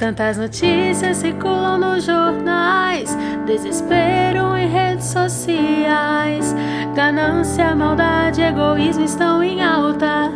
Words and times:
Tantas 0.00 0.38
notícias 0.38 1.18
circulam 1.18 1.76
nos 1.76 2.04
jornais, 2.04 3.14
desespero 3.44 4.56
em 4.56 4.66
redes 4.66 5.04
sociais, 5.04 6.56
ganância, 6.94 7.74
maldade, 7.74 8.40
egoísmo 8.40 9.04
estão 9.04 9.44
em 9.44 9.62
alta. 9.62 10.32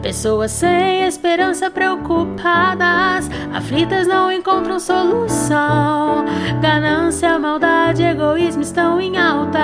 Pessoas 0.06 0.52
sem 0.52 1.02
esperança, 1.02 1.72
preocupadas, 1.72 3.28
aflitas 3.52 4.06
não 4.06 4.32
encontram 4.32 4.80
solução. 4.80 6.24
Ganância, 6.62 7.40
maldade, 7.40 8.04
egoísmo 8.04 8.62
estão 8.62 9.02
em 9.02 9.18
alta. 9.18 9.60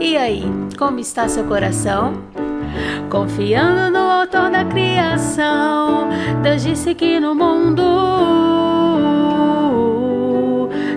E 0.00 0.16
aí, 0.16 0.42
como 0.76 0.98
está 0.98 1.28
seu 1.28 1.44
coração? 1.44 2.14
Confiando 3.08 3.92
no 3.96 4.10
autor 4.10 4.50
da 4.50 4.64
criação, 4.64 6.08
Deus 6.42 6.64
disse 6.64 6.96
que 6.96 7.20
no 7.20 7.32
mundo 7.32 7.84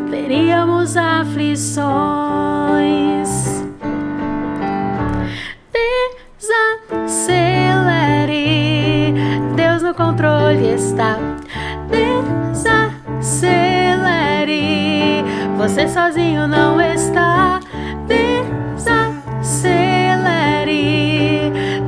teríamos 0.09 0.97
aflições. 0.97 1.83
No 9.83 9.93
controle 9.93 10.73
está. 10.73 11.17
Desacelere, 11.89 12.71
você 15.57 15.89
sozinho 15.89 16.47
não 16.47 16.79
está. 16.79 17.59
Desacelere, 18.07 19.11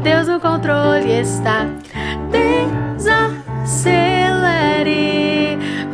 Deus 0.03 0.27
no 0.27 0.41
controle 0.41 1.21
está. 1.21 1.65
Desacelere, 2.97 3.97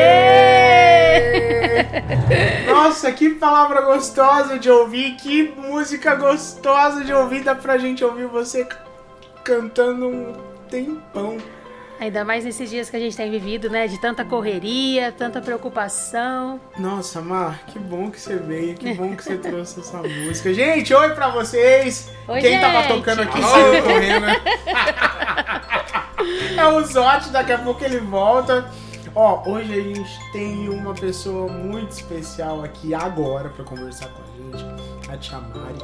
Nossa, 2.67 3.13
que 3.13 3.29
palavra 3.31 3.83
gostosa 3.83 4.59
de 4.59 4.71
ouvir, 4.71 5.17
que 5.17 5.53
música 5.57 6.15
gostosa 6.15 7.05
de 7.05 7.13
ouvir. 7.13 7.45
Dá 7.45 7.55
pra 7.55 7.77
gente 7.77 8.03
ouvir 8.03 8.25
você 8.27 8.67
cantando 9.45 10.09
um 10.09 10.33
tempão. 10.71 11.37
Ainda 12.01 12.25
mais 12.25 12.45
nesses 12.45 12.71
dias 12.71 12.89
que 12.89 12.97
a 12.97 13.01
gente 13.01 13.17
tem 13.17 13.29
vivido, 13.29 13.69
né? 13.69 13.89
De 13.89 14.01
tanta 14.01 14.25
correria, 14.25 15.11
tanta 15.11 15.41
preocupação. 15.41 16.61
Nossa, 16.79 17.21
Mar, 17.21 17.59
que 17.67 17.77
bom 17.79 18.09
que 18.11 18.21
você 18.21 18.37
veio, 18.37 18.77
que 18.77 18.95
bom 18.95 19.17
que 19.17 19.25
você 19.25 19.37
trouxe 19.39 19.81
essa 19.81 19.99
música. 19.99 20.55
Gente, 20.55 20.95
oi 20.95 21.11
pra 21.11 21.29
vocês! 21.31 22.09
Oi, 22.29 22.41
Quem 22.41 22.61
tava 22.61 22.83
gente. 22.83 22.95
tocando 22.95 23.23
aqui 23.23 23.43
saiu 23.43 23.83
correndo. 23.83 24.27
é 26.57 26.67
o 26.69 26.85
Zote, 26.85 27.31
daqui 27.31 27.53
a 27.53 27.59
pouco 27.59 27.85
ele 27.85 27.99
volta. 27.99 28.71
Ó, 29.15 29.43
hoje 29.51 29.73
a 29.73 29.83
gente 29.83 30.33
tem 30.33 30.69
uma 30.69 30.95
pessoa 30.95 31.51
muito 31.53 31.91
especial 31.91 32.63
aqui 32.63 32.95
agora 32.95 33.49
pra 33.49 33.65
conversar 33.65 34.07
com 34.09 34.23
a 34.23 34.27
gente, 34.37 34.65
a 35.13 35.17
Tia 35.17 35.39
Mari. 35.39 35.79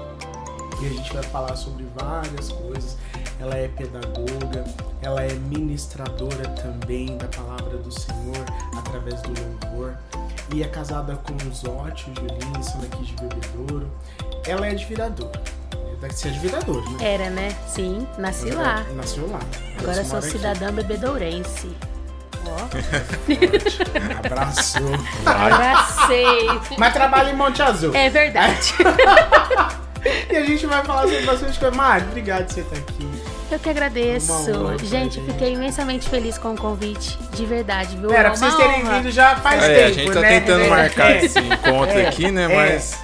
E 0.81 0.87
a 0.87 0.91
gente 0.91 1.13
vai 1.13 1.23
falar 1.25 1.57
sobre 1.57 1.85
várias 1.97 2.53
coisas. 2.53 2.97
Ela 3.41 3.56
é 3.56 3.69
pedagoga, 3.69 4.65
ela 5.03 5.22
é 5.22 5.33
ministradora 5.34 6.49
também 6.50 7.17
da 7.19 7.27
palavra 7.28 7.77
do 7.78 7.91
Senhor 7.91 8.45
através 8.78 9.21
do 9.22 9.33
louvor. 9.41 9.95
E 10.53 10.62
é 10.62 10.69
casada 10.69 11.17
com 11.17 11.33
o 11.34 11.55
Zote, 11.55 12.11
o 12.11 12.15
Julinho, 12.15 12.62
são 12.62 12.81
daqui 12.81 13.03
de 13.05 13.12
Bebedouro. 13.15 13.91
Ela 14.47 14.67
é 14.69 14.75
de 14.75 14.84
Viradouro. 14.84 15.41
Deve 16.00 16.15
ser 16.15 16.33
de 16.33 16.39
Viradouro, 16.39 16.89
né? 16.93 17.15
Era, 17.15 17.31
né? 17.31 17.56
Sim, 17.67 18.06
nasci 18.19 18.50
lá. 18.50 18.84
Nasceu 18.94 19.28
lá. 19.31 19.41
Agora 19.78 20.05
sou 20.05 20.15
mora 20.15 20.19
aqui. 20.19 20.31
cidadã 20.31 20.73
bebedourense. 20.73 21.75
Ó, 22.47 24.19
Abraçou. 24.19 24.83
abracei. 25.25 26.47
Mas 26.78 26.93
trabalha 26.93 27.31
em 27.31 27.37
Monte 27.37 27.62
Azul. 27.62 27.94
É 27.94 28.11
verdade. 28.11 28.75
E 30.31 30.37
a 30.37 30.45
gente 30.45 30.67
vai 30.67 30.85
falar 30.85 31.03
sobre 31.03 31.23
bastante 31.23 31.59
coisa. 31.59 31.77
Mari, 31.77 32.05
obrigado 32.05 32.45
por 32.47 32.53
você 32.55 32.61
estar 32.61 32.77
aqui. 32.77 33.09
Eu 33.51 33.59
que 33.59 33.69
agradeço. 33.69 34.33
Gente, 34.81 34.87
gente. 34.87 35.21
fiquei 35.21 35.53
imensamente 35.53 36.09
feliz 36.09 36.37
com 36.39 36.55
o 36.55 36.57
convite. 36.57 37.19
De 37.35 37.45
verdade, 37.47 37.97
viu? 37.97 38.09
Pera, 38.09 38.21
É 38.21 38.23
pra 38.25 38.37
vocês 38.37 38.55
terem 38.57 38.83
honra. 38.83 38.99
vindo 39.01 39.11
já 39.13 39.37
faz 39.37 39.63
É, 39.63 39.75
tempo, 39.75 39.87
a 39.89 39.93
gente 39.93 40.13
tá 40.13 40.21
né? 40.21 40.41
tentando 40.41 40.65
É, 40.65 40.69
marcar 40.69 41.11
é. 41.13 41.25
esse 41.25 41.39
encontro 41.39 41.99
É, 41.99 42.09
aqui, 42.09 42.31
né? 42.31 42.45
é. 42.45 42.49
Mas 42.75 42.99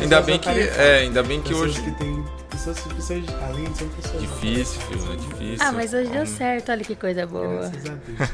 ainda 0.00 0.20
bem 0.20 0.38
que, 0.38 0.48
é, 0.48 0.98
ainda 1.02 1.22
bem 1.22 1.40
que 1.40 1.54
hoje 1.54 1.80
que 1.80 1.90
tem 1.92 2.24
pessoas, 2.50 2.80
pessoas 2.80 3.24
de 3.26 3.32
talento 3.32 3.78
são 3.78 3.88
pessoas 3.88 4.20
difícil, 4.22 4.80
filho, 4.82 5.12
é 5.12 5.16
difícil. 5.16 5.66
Ah, 5.66 5.72
mas 5.72 5.94
hoje 5.94 6.10
deu 6.10 6.26
certo. 6.26 6.70
Olha 6.72 6.84
que 6.84 6.94
coisa 6.96 7.26
boa. 7.26 7.70
Graças 7.70 7.90
a 7.90 7.94
Deus. 7.94 8.30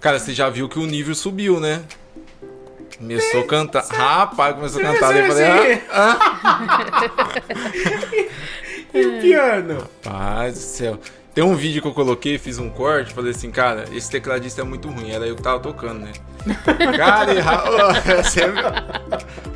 Cara, 0.00 0.18
você 0.18 0.32
já 0.32 0.48
viu 0.48 0.68
que 0.68 0.78
o 0.78 0.86
nível 0.86 1.14
subiu, 1.14 1.60
né? 1.60 1.82
Começou 3.02 3.40
a 3.40 3.46
cantar. 3.48 3.84
Rapaz, 3.90 4.54
começou 4.54 4.80
a 4.80 4.84
cantar. 4.84 5.16
Eu 5.16 5.26
falei, 5.26 5.82
ah, 5.90 7.28
E 8.94 9.06
o 9.06 9.20
piano? 9.20 9.88
Rapaz 10.04 10.54
do 10.54 10.60
céu. 10.60 10.98
Tem 11.34 11.42
um 11.42 11.54
vídeo 11.54 11.80
que 11.80 11.88
eu 11.88 11.94
coloquei, 11.94 12.36
fiz 12.36 12.58
um 12.58 12.68
corte, 12.68 13.14
falei 13.14 13.30
assim, 13.30 13.50
cara, 13.50 13.86
esse 13.92 14.10
tecladista 14.10 14.60
é 14.60 14.64
muito 14.64 14.88
ruim. 14.90 15.10
Era 15.10 15.26
eu 15.26 15.34
que 15.34 15.42
tava 15.42 15.60
tocando, 15.60 16.00
né? 16.00 16.12
Cara, 16.96 17.32
erra... 17.32 17.64
Ô, 17.70 17.94
você 18.22 18.48
viu? 18.48 18.62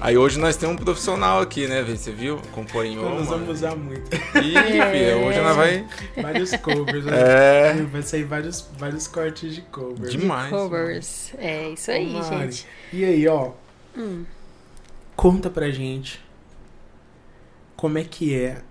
Aí 0.01 0.17
hoje 0.17 0.39
nós 0.39 0.57
temos 0.57 0.81
um 0.81 0.85
profissional 0.85 1.41
aqui, 1.41 1.67
né, 1.67 1.83
velho? 1.83 1.99
Você 1.99 2.13
viu? 2.13 2.41
Acompanhou. 2.51 3.05
Nós 3.05 3.27
mano. 3.27 3.27
vamos 3.27 3.49
usar 3.57 3.77
muito. 3.77 4.15
Ih, 4.15 4.55
filha, 4.55 5.17
hoje 5.19 5.41
nós 5.41 5.57
vai. 5.57 5.87
Vários 6.17 6.53
covers. 6.57 7.05
né? 7.05 7.13
É. 7.15 7.83
Vai 7.83 8.03
sair 8.03 8.25
vários, 8.25 8.67
vários 8.79 9.07
cortes 9.07 9.55
de 9.55 9.61
covers. 9.63 10.13
Demais. 10.13 10.49
Covers. 10.49 11.35
É 11.37 11.71
isso 11.71 11.91
aí, 11.91 12.17
Ô, 12.17 12.23
gente. 12.23 12.67
E 12.93 13.05
aí, 13.05 13.29
ó. 13.29 13.51
Hum. 13.99 14.25
Conta 15.15 15.51
pra 15.51 15.71
gente 15.71 16.25
como 17.77 17.99
é 17.99 18.05
que 18.05 18.35
é 18.35 18.63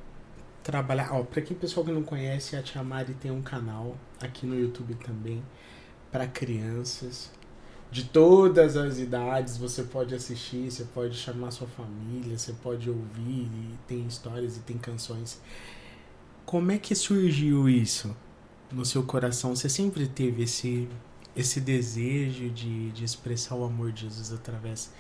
trabalhar. 0.65 1.13
Ó, 1.13 1.23
pra 1.23 1.41
quem 1.43 1.55
pessoal 1.55 1.85
que 1.85 1.91
não 1.91 2.01
conhece, 2.03 2.55
a 2.55 2.63
Tia 2.63 2.83
Mari 2.83 3.13
tem 3.13 3.31
um 3.31 3.41
canal 3.41 3.95
aqui 4.19 4.47
no 4.47 4.59
YouTube 4.59 4.95
também 4.95 5.43
pra 6.11 6.27
crianças. 6.27 7.31
de 7.91 8.03
todas 8.03 8.75
as 8.75 8.97
idades, 8.99 9.57
você 9.57 9.83
pode 9.83 10.13
assistir, 10.15 10.69
você 10.69 10.83
pode 10.83 11.15
chamar 11.15 11.51
sua 11.51 11.67
família, 11.67 12.37
você 12.37 12.51
pode 12.51 12.89
ouvir, 12.89 13.49
tem 13.87 14.05
histórias 14.05 14.57
e 14.57 14.59
tem 14.61 14.77
canções. 14.77 15.39
Como 16.45 16.71
é 16.71 16.77
que 16.77 16.93
surgiu 16.95 17.69
isso 17.69 18.15
no 18.71 18.83
seu 18.83 19.03
coração? 19.03 19.55
Você 19.55 19.69
sempre 19.69 20.07
teve 20.07 20.43
esse, 20.43 20.89
esse 21.35 21.61
desejo 21.61 22.49
de, 22.49 22.91
de 22.91 23.03
expressar 23.05 23.55
o 23.55 23.63
amor 23.63 23.91
de 23.91 24.01
Jesus 24.01 24.33
através 24.33 24.91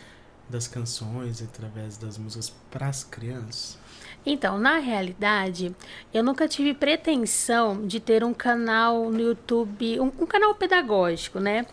das 0.49 0.67
canções, 0.67 1.41
através 1.41 1.97
das 1.97 2.17
músicas 2.17 2.53
para 2.71 2.87
as 2.87 3.03
crianças? 3.03 3.77
Então, 4.25 4.57
na 4.57 4.79
realidade, 4.79 5.75
eu 6.13 6.23
nunca 6.23 6.47
tive 6.47 6.73
pretensão 6.73 7.85
de 7.85 7.99
ter 7.99 8.23
um 8.23 8.33
canal 8.33 9.09
no 9.09 9.19
YouTube, 9.19 9.99
um, 9.99 10.11
um 10.19 10.25
canal 10.25 10.55
pedagógico, 10.55 11.39
né? 11.39 11.65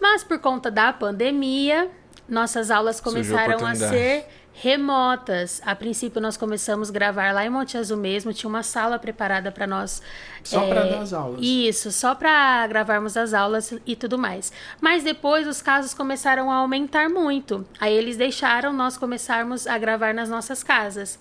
Mas 0.00 0.22
por 0.22 0.38
conta 0.38 0.70
da 0.70 0.92
pandemia, 0.92 1.90
nossas 2.28 2.70
aulas 2.70 3.00
começaram 3.00 3.66
a 3.66 3.74
ser 3.74 4.26
remotas. 4.58 5.60
A 5.66 5.74
princípio, 5.74 6.20
nós 6.20 6.36
começamos 6.36 6.88
a 6.88 6.92
gravar 6.92 7.32
lá 7.32 7.44
em 7.44 7.50
Monte 7.50 7.76
Azul 7.76 7.98
mesmo, 7.98 8.32
tinha 8.32 8.48
uma 8.48 8.62
sala 8.62 8.98
preparada 8.98 9.52
para 9.52 9.66
nós. 9.66 10.00
Só 10.42 10.62
é, 10.62 10.68
para 10.68 10.84
dar 10.84 11.00
as 11.00 11.12
aulas. 11.12 11.40
Isso, 11.42 11.92
só 11.92 12.14
para 12.14 12.66
gravarmos 12.66 13.16
as 13.16 13.34
aulas 13.34 13.74
e 13.84 13.94
tudo 13.94 14.16
mais. 14.16 14.52
Mas 14.80 15.04
depois 15.04 15.46
os 15.46 15.60
casos 15.60 15.92
começaram 15.92 16.50
a 16.50 16.56
aumentar 16.56 17.10
muito. 17.10 17.66
Aí 17.78 17.92
eles 17.92 18.16
deixaram 18.16 18.72
nós 18.72 18.96
começarmos 18.96 19.66
a 19.66 19.76
gravar 19.76 20.14
nas 20.14 20.28
nossas 20.28 20.62
casas. 20.62 21.18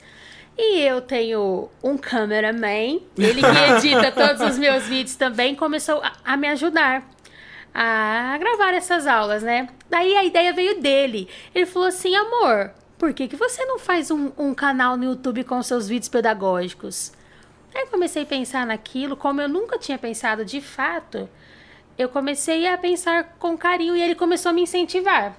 E 0.57 0.79
eu 0.79 1.01
tenho 1.01 1.69
um 1.83 1.97
cameraman, 1.97 3.01
ele 3.17 3.41
que 3.41 3.87
edita 3.87 4.11
todos 4.15 4.41
os 4.41 4.57
meus 4.57 4.83
vídeos 4.83 5.15
também, 5.17 5.53
começou 5.53 6.01
a, 6.01 6.13
a, 6.23 6.37
me 6.37 6.47
ajudar 6.47 7.03
a 7.73 8.37
gravar 8.39 8.73
essas 8.73 9.05
aulas, 9.05 9.43
né? 9.43 9.67
Daí 9.89 10.15
a 10.15 10.23
ideia 10.23 10.53
veio 10.53 10.79
dele. 10.81 11.27
Ele 11.53 11.65
falou 11.65 11.89
assim: 11.89 12.15
amor, 12.15 12.71
por 12.97 13.13
que, 13.13 13.27
que 13.27 13.35
você 13.35 13.65
não 13.65 13.77
faz 13.77 14.09
um, 14.09 14.31
um 14.37 14.53
canal 14.53 14.95
no 14.95 15.03
YouTube 15.03 15.43
com 15.43 15.61
seus 15.61 15.89
vídeos 15.89 16.07
pedagógicos? 16.07 17.11
Aí 17.73 17.81
eu 17.81 17.87
comecei 17.87 18.23
a 18.23 18.25
pensar 18.25 18.65
naquilo, 18.65 19.17
como 19.17 19.41
eu 19.41 19.49
nunca 19.49 19.77
tinha 19.77 19.97
pensado 19.97 20.45
de 20.45 20.61
fato, 20.61 21.29
eu 21.97 22.07
comecei 22.07 22.65
a 22.65 22.77
pensar 22.77 23.35
com 23.37 23.57
carinho 23.57 23.97
e 23.97 24.01
ele 24.01 24.15
começou 24.15 24.51
a 24.51 24.53
me 24.53 24.61
incentivar. 24.61 25.35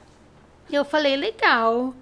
Eu 0.70 0.84
falei: 0.84 1.16
legal. 1.16 1.94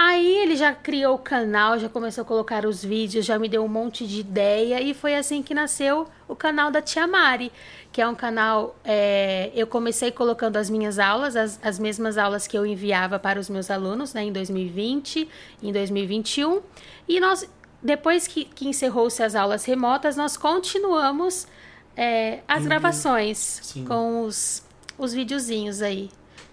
Aí 0.00 0.38
ele 0.38 0.54
já 0.54 0.72
criou 0.72 1.16
o 1.16 1.18
canal, 1.18 1.76
já 1.76 1.88
começou 1.88 2.22
a 2.22 2.24
colocar 2.24 2.64
os 2.64 2.84
vídeos, 2.84 3.26
já 3.26 3.36
me 3.36 3.48
deu 3.48 3.64
um 3.64 3.68
monte 3.68 4.06
de 4.06 4.20
ideia 4.20 4.80
e 4.80 4.94
foi 4.94 5.16
assim 5.16 5.42
que 5.42 5.52
nasceu 5.52 6.06
o 6.28 6.36
canal 6.36 6.70
da 6.70 6.80
Tia 6.80 7.04
Mari, 7.04 7.50
que 7.90 8.00
é 8.00 8.06
um 8.06 8.14
canal. 8.14 8.76
É, 8.84 9.50
eu 9.56 9.66
comecei 9.66 10.12
colocando 10.12 10.56
as 10.56 10.70
minhas 10.70 11.00
aulas, 11.00 11.34
as, 11.34 11.58
as 11.64 11.80
mesmas 11.80 12.16
aulas 12.16 12.46
que 12.46 12.56
eu 12.56 12.64
enviava 12.64 13.18
para 13.18 13.40
os 13.40 13.50
meus 13.50 13.72
alunos 13.72 14.14
né, 14.14 14.22
em 14.22 14.32
2020, 14.32 15.28
em 15.60 15.72
2021. 15.72 16.62
E 17.08 17.18
nós, 17.18 17.50
depois 17.82 18.28
que, 18.28 18.44
que 18.44 18.68
encerrou-se 18.68 19.20
as 19.20 19.34
aulas 19.34 19.64
remotas, 19.64 20.16
nós 20.16 20.36
continuamos 20.36 21.48
é, 21.96 22.38
as 22.46 22.62
uhum. 22.62 22.68
gravações 22.68 23.38
Sim. 23.64 23.84
com 23.84 24.22
os, 24.22 24.62
os 24.96 25.12
videozinhos 25.12 25.82
aí 25.82 26.08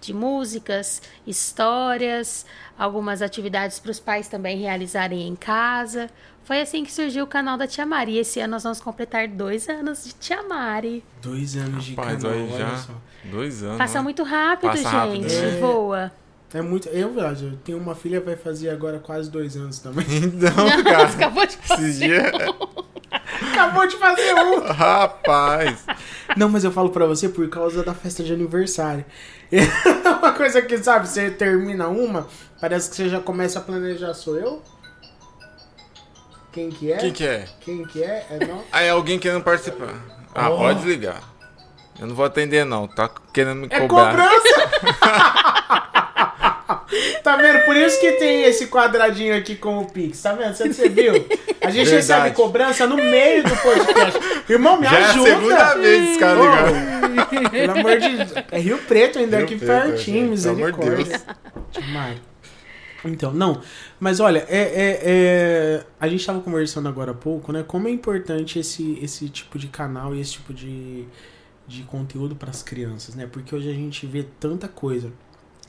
de 0.06 0.14
músicas, 0.14 1.02
histórias, 1.26 2.46
algumas 2.78 3.20
atividades 3.20 3.78
para 3.78 3.90
os 3.90 4.00
pais 4.00 4.28
também 4.28 4.58
realizarem 4.58 5.26
em 5.26 5.36
casa. 5.36 6.08
Foi 6.44 6.60
assim 6.60 6.84
que 6.84 6.92
surgiu 6.92 7.24
o 7.24 7.26
canal 7.26 7.58
da 7.58 7.66
Tia 7.66 7.84
Mari. 7.84 8.12
E 8.12 8.18
esse 8.18 8.38
ano 8.40 8.52
nós 8.52 8.62
vamos 8.62 8.80
completar 8.80 9.26
dois 9.26 9.68
anos 9.68 10.04
de 10.04 10.12
Tia 10.12 10.42
Mari. 10.44 11.04
Dois 11.20 11.56
anos 11.56 11.84
de 11.84 11.94
Rapaz, 11.94 12.22
canal, 12.22 12.38
aí 12.38 12.50
já 12.56 12.86
dois 13.24 13.62
anos. 13.62 13.78
Passa 13.78 14.02
muito 14.02 14.22
rápido, 14.22 14.70
Passa 14.70 14.82
gente. 14.82 14.92
rápido. 14.92 15.32
É. 15.32 15.60
Voa. 15.60 16.12
É 16.54 16.62
muito. 16.62 16.88
Eu, 16.88 17.12
eu 17.18 17.56
tenho 17.64 17.78
uma 17.78 17.94
filha 17.94 18.20
vai 18.20 18.36
fazer 18.36 18.70
agora 18.70 18.98
quase 19.00 19.30
dois 19.30 19.56
anos 19.56 19.78
também. 19.80 20.06
Então, 20.08 20.54
cara, 20.84 21.08
Acabou 21.08 21.44
de 21.44 21.56
fazer. 21.56 21.92
dias... 21.92 22.32
Acabou 23.52 23.86
de 23.86 23.96
fazer 23.96 24.34
um! 24.34 24.60
Rapaz, 24.72 25.84
Não, 26.36 26.48
mas 26.48 26.64
eu 26.64 26.70
falo 26.72 26.90
pra 26.90 27.06
você 27.06 27.28
por 27.28 27.48
causa 27.48 27.82
da 27.82 27.94
festa 27.94 28.22
de 28.22 28.32
aniversário. 28.32 29.04
uma 30.20 30.32
coisa 30.32 30.60
que, 30.62 30.76
sabe, 30.78 31.08
você 31.08 31.30
termina 31.30 31.88
uma, 31.88 32.26
parece 32.60 32.90
que 32.90 32.96
você 32.96 33.08
já 33.08 33.20
começa 33.20 33.58
a 33.58 33.62
planejar. 33.62 34.12
Sou 34.14 34.36
eu? 34.36 34.62
Quem 36.52 36.70
que 36.70 36.90
é? 36.92 36.96
quem 36.96 37.12
que 37.12 37.26
é? 37.26 37.44
Quem 37.60 37.84
que 37.84 38.02
é? 38.02 38.26
É 38.30 38.46
não? 38.46 38.62
Aí 38.72 38.88
alguém 38.88 39.18
querendo 39.18 39.42
participar. 39.44 39.94
Ah, 40.34 40.50
Oh. 40.50 40.56
pode 40.58 40.86
ligar. 40.86 41.20
Eu 41.98 42.06
não 42.08 42.14
vou 42.14 42.24
atender 42.26 42.64
não, 42.66 42.86
tá 42.86 43.08
querendo 43.32 43.56
me 43.56 43.68
É 43.70 43.80
cobrar. 43.86 44.10
cobrança! 44.10 44.66
Tá 47.22 47.36
vendo? 47.36 47.64
Por 47.64 47.76
isso 47.76 48.00
que 48.00 48.12
tem 48.12 48.42
esse 48.44 48.66
quadradinho 48.68 49.36
aqui 49.36 49.56
com 49.56 49.78
o 49.78 49.90
Pix, 49.90 50.20
tá 50.22 50.32
vendo? 50.32 50.54
Você, 50.54 50.72
você 50.72 50.88
viu? 50.88 51.14
A 51.60 51.70
gente 51.70 51.88
Verdade. 51.88 51.90
recebe 51.90 52.30
cobrança 52.32 52.86
no 52.86 52.96
meio 52.96 53.42
do 53.42 53.56
podcast. 53.56 54.20
Irmão, 54.48 54.80
me 54.80 54.86
Já 54.86 54.98
é 54.98 55.04
a 55.04 55.10
ajuda! 55.10 55.28
segunda 55.30 55.74
vez 55.74 56.08
esse 56.10 56.18
cara 56.18 56.38
Ô, 56.38 56.42
ligando. 56.44 57.50
Pelo 57.50 57.72
amor 57.72 57.98
de 57.98 58.16
Deus. 58.16 58.32
É 58.50 58.58
Rio 58.58 58.78
Preto 58.78 59.18
ainda 59.18 59.36
Rio 59.38 59.46
aqui 59.46 59.56
Preto, 59.56 59.68
pertinho, 59.82 60.36
gente, 60.36 60.42
pelo 60.42 60.54
amor 60.66 60.72
de 60.72 60.78
misericórdia. 60.78 61.20
Mário. 61.92 62.20
Então, 63.04 63.32
não. 63.32 63.60
Mas 64.00 64.18
olha, 64.20 64.44
é, 64.48 64.58
é- 64.58 65.00
é- 65.04 65.84
a 66.00 66.08
gente 66.08 66.24
tava 66.26 66.40
conversando 66.40 66.88
agora 66.88 67.12
há 67.12 67.14
pouco, 67.14 67.52
né? 67.52 67.64
Como 67.66 67.86
é 67.88 67.90
importante 67.90 68.58
esse, 68.58 68.98
esse 69.02 69.28
tipo 69.28 69.58
de 69.58 69.68
canal 69.68 70.14
e 70.14 70.20
esse 70.20 70.32
tipo 70.32 70.52
de, 70.52 71.04
de 71.68 71.82
conteúdo 71.84 72.34
para 72.34 72.50
as 72.50 72.62
crianças, 72.62 73.14
né? 73.14 73.28
Porque 73.30 73.54
hoje 73.54 73.70
a 73.70 73.74
gente 73.74 74.06
vê 74.06 74.24
tanta 74.40 74.66
coisa. 74.66 75.12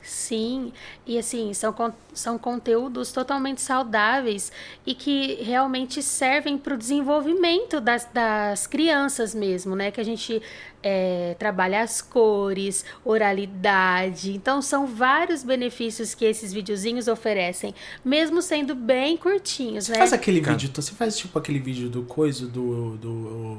Sim, 0.08 0.72
e 1.06 1.18
assim, 1.18 1.52
são, 1.52 1.74
são 2.14 2.38
conteúdos 2.38 3.12
totalmente 3.12 3.60
saudáveis 3.60 4.50
e 4.86 4.94
que 4.94 5.34
realmente 5.42 6.02
servem 6.02 6.56
para 6.56 6.74
o 6.74 6.78
desenvolvimento 6.78 7.78
das, 7.78 8.08
das 8.12 8.66
crianças 8.66 9.34
mesmo, 9.34 9.76
né? 9.76 9.90
Que 9.90 10.00
a 10.00 10.04
gente 10.04 10.40
é, 10.82 11.36
trabalha 11.38 11.82
as 11.82 12.00
cores, 12.00 12.86
oralidade. 13.04 14.32
Então, 14.32 14.62
são 14.62 14.86
vários 14.86 15.42
benefícios 15.42 16.14
que 16.14 16.24
esses 16.24 16.52
videozinhos 16.54 17.06
oferecem, 17.06 17.74
mesmo 18.02 18.40
sendo 18.40 18.74
bem 18.74 19.16
curtinhos, 19.16 19.86
Você 19.86 19.92
né? 19.92 19.98
faz 19.98 20.12
aquele 20.14 20.40
Cara. 20.40 20.56
vídeo, 20.56 20.70
você 20.74 20.92
faz 20.92 21.18
tipo 21.18 21.38
aquele 21.38 21.58
vídeo 21.58 21.90
do 21.90 22.02
coisa 22.04 22.46
do, 22.46 22.96
do. 22.96 23.58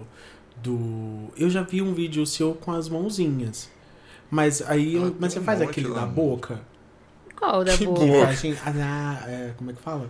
do. 0.58 1.32
Eu 1.38 1.50
já 1.50 1.62
vi 1.62 1.82
um 1.82 1.94
vídeo 1.94 2.26
seu 2.26 2.56
com 2.56 2.72
as 2.72 2.90
mãozinhas. 2.90 3.70
Mas 4.30 4.62
aí. 4.68 4.98
Ah, 4.98 5.12
mas 5.20 5.34
você 5.34 5.40
um 5.40 5.44
faz 5.44 5.62
aquele 5.62 5.88
lá, 5.88 6.02
da 6.02 6.06
boca? 6.06 6.60
Qual 7.36 7.64
da 7.64 7.76
Que 7.78 7.86
boca? 7.86 8.00
boa. 8.06 8.26
Faz 8.26 8.38
assim, 8.38 8.56
ah, 8.66 9.24
é, 9.28 9.52
como 9.58 9.72
é 9.72 9.74
que 9.74 9.82
fala? 9.82 10.10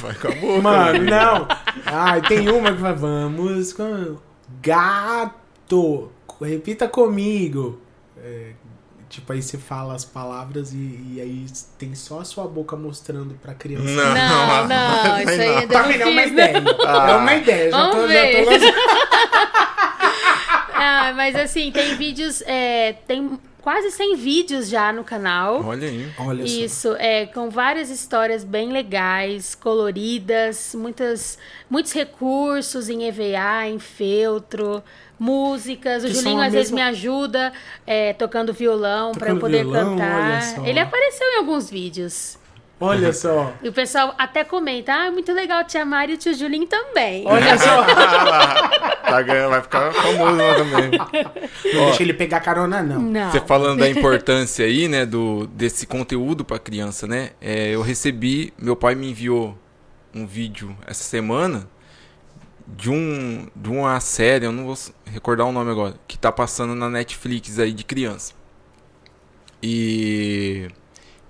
Vai 0.00 0.14
com 0.14 0.28
a 0.28 0.34
boca. 0.34 0.62
Mano, 0.62 0.88
amigo. 0.98 1.04
não. 1.10 1.48
Ai, 1.86 2.20
tem 2.22 2.48
uma 2.48 2.72
que 2.72 2.80
vai. 2.80 2.94
Vamos 2.94 3.72
com. 3.72 4.16
Gato. 4.62 6.10
Repita 6.40 6.88
comigo. 6.88 7.78
É, 8.18 8.52
tipo, 9.08 9.32
aí 9.32 9.42
você 9.42 9.56
fala 9.58 9.94
as 9.94 10.04
palavras 10.04 10.72
e, 10.72 10.76
e 11.14 11.20
aí 11.20 11.46
tem 11.78 11.94
só 11.94 12.20
a 12.20 12.24
sua 12.24 12.46
boca 12.46 12.74
mostrando 12.76 13.34
pra 13.40 13.54
criança. 13.54 13.84
Não, 13.86 14.14
Não, 14.14 14.68
não, 14.68 15.20
isso 15.22 15.30
aí 15.40 15.56
ainda 15.56 15.72
Tá 15.74 15.82
não 15.82 15.88
vendo? 15.88 16.02
É 16.02 16.06
uma 16.06 16.24
ideia. 16.24 16.64
Ah. 16.86 17.10
É 17.10 17.16
uma 17.16 17.34
ideia. 17.34 17.70
Já 17.70 17.76
Vamos 17.78 17.94
tô, 17.96 18.00
já 18.02 18.06
ver. 18.08 18.44
tô 18.44 18.50
lançando. 18.50 18.74
Ah, 20.86 21.12
mas 21.14 21.34
assim, 21.34 21.70
tem 21.72 21.96
vídeos, 21.96 22.42
é, 22.46 22.94
tem 23.06 23.38
quase 23.62 23.90
100 23.90 24.16
vídeos 24.16 24.68
já 24.68 24.92
no 24.92 25.02
canal. 25.02 25.64
Olha 25.64 25.88
aí. 25.88 26.08
Olha 26.18 26.46
só. 26.46 26.52
Isso, 26.52 26.96
é, 26.98 27.24
com 27.26 27.48
várias 27.48 27.88
histórias 27.88 28.44
bem 28.44 28.70
legais, 28.70 29.54
coloridas, 29.54 30.74
muitas, 30.74 31.38
muitos 31.70 31.92
recursos 31.92 32.88
em 32.90 33.04
EVA, 33.04 33.66
em 33.66 33.78
feltro, 33.78 34.82
músicas. 35.18 36.04
O 36.04 36.08
Que 36.08 36.14
Julinho 36.14 36.40
às 36.42 36.52
vezes 36.52 36.70
mesma- 36.70 36.90
me 36.90 36.96
ajuda 36.96 37.52
é, 37.86 38.12
tocando 38.12 38.52
violão 38.52 39.12
para 39.12 39.30
eu 39.30 39.38
poder 39.38 39.62
violão, 39.64 39.96
cantar. 39.96 40.42
só. 40.42 40.64
Ele 40.66 40.78
apareceu 40.78 41.26
em 41.28 41.36
alguns 41.38 41.70
vídeos. 41.70 42.36
Olha 42.80 43.12
só. 43.12 43.52
E 43.62 43.68
o 43.68 43.72
pessoal 43.72 44.14
até 44.18 44.44
comenta: 44.44 44.92
ah, 44.92 45.10
muito 45.10 45.32
legal, 45.32 45.64
tia 45.64 45.84
Mari 45.84 46.12
e 46.12 46.14
o 46.16 46.18
tio 46.18 46.34
Julinho 46.34 46.66
também. 46.66 47.24
Olha 47.26 47.56
só. 47.58 47.84
Tá 49.04 49.20
ganhando, 49.20 49.50
vai 49.50 49.62
ficar 49.62 49.92
famoso 49.92 50.34
lá 50.34 50.54
também. 50.54 50.90
Não 51.74 51.84
deixa 51.84 52.02
ele 52.02 52.14
pegar 52.14 52.40
carona, 52.40 52.82
não. 52.82 53.00
Não. 53.00 53.30
Você 53.30 53.38
falando 53.38 53.78
da 53.78 53.88
importância 53.88 54.64
aí, 54.64 54.88
né, 54.88 55.04
do, 55.04 55.46
desse 55.48 55.86
conteúdo 55.86 56.42
pra 56.42 56.58
criança, 56.58 57.06
né? 57.06 57.30
É, 57.40 57.68
eu 57.68 57.82
recebi, 57.82 58.52
meu 58.58 58.74
pai 58.74 58.94
me 58.94 59.10
enviou 59.10 59.56
um 60.14 60.26
vídeo 60.26 60.74
essa 60.86 61.04
semana 61.04 61.68
de 62.66 62.90
um 62.90 63.46
de 63.54 63.68
uma 63.68 64.00
série, 64.00 64.46
eu 64.46 64.52
não 64.52 64.64
vou 64.64 64.78
recordar 65.04 65.46
o 65.46 65.52
nome 65.52 65.70
agora, 65.70 65.94
que 66.08 66.18
tá 66.18 66.32
passando 66.32 66.74
na 66.74 66.88
Netflix 66.88 67.58
aí 67.58 67.72
de 67.72 67.84
criança. 67.84 68.32
E 69.62 70.68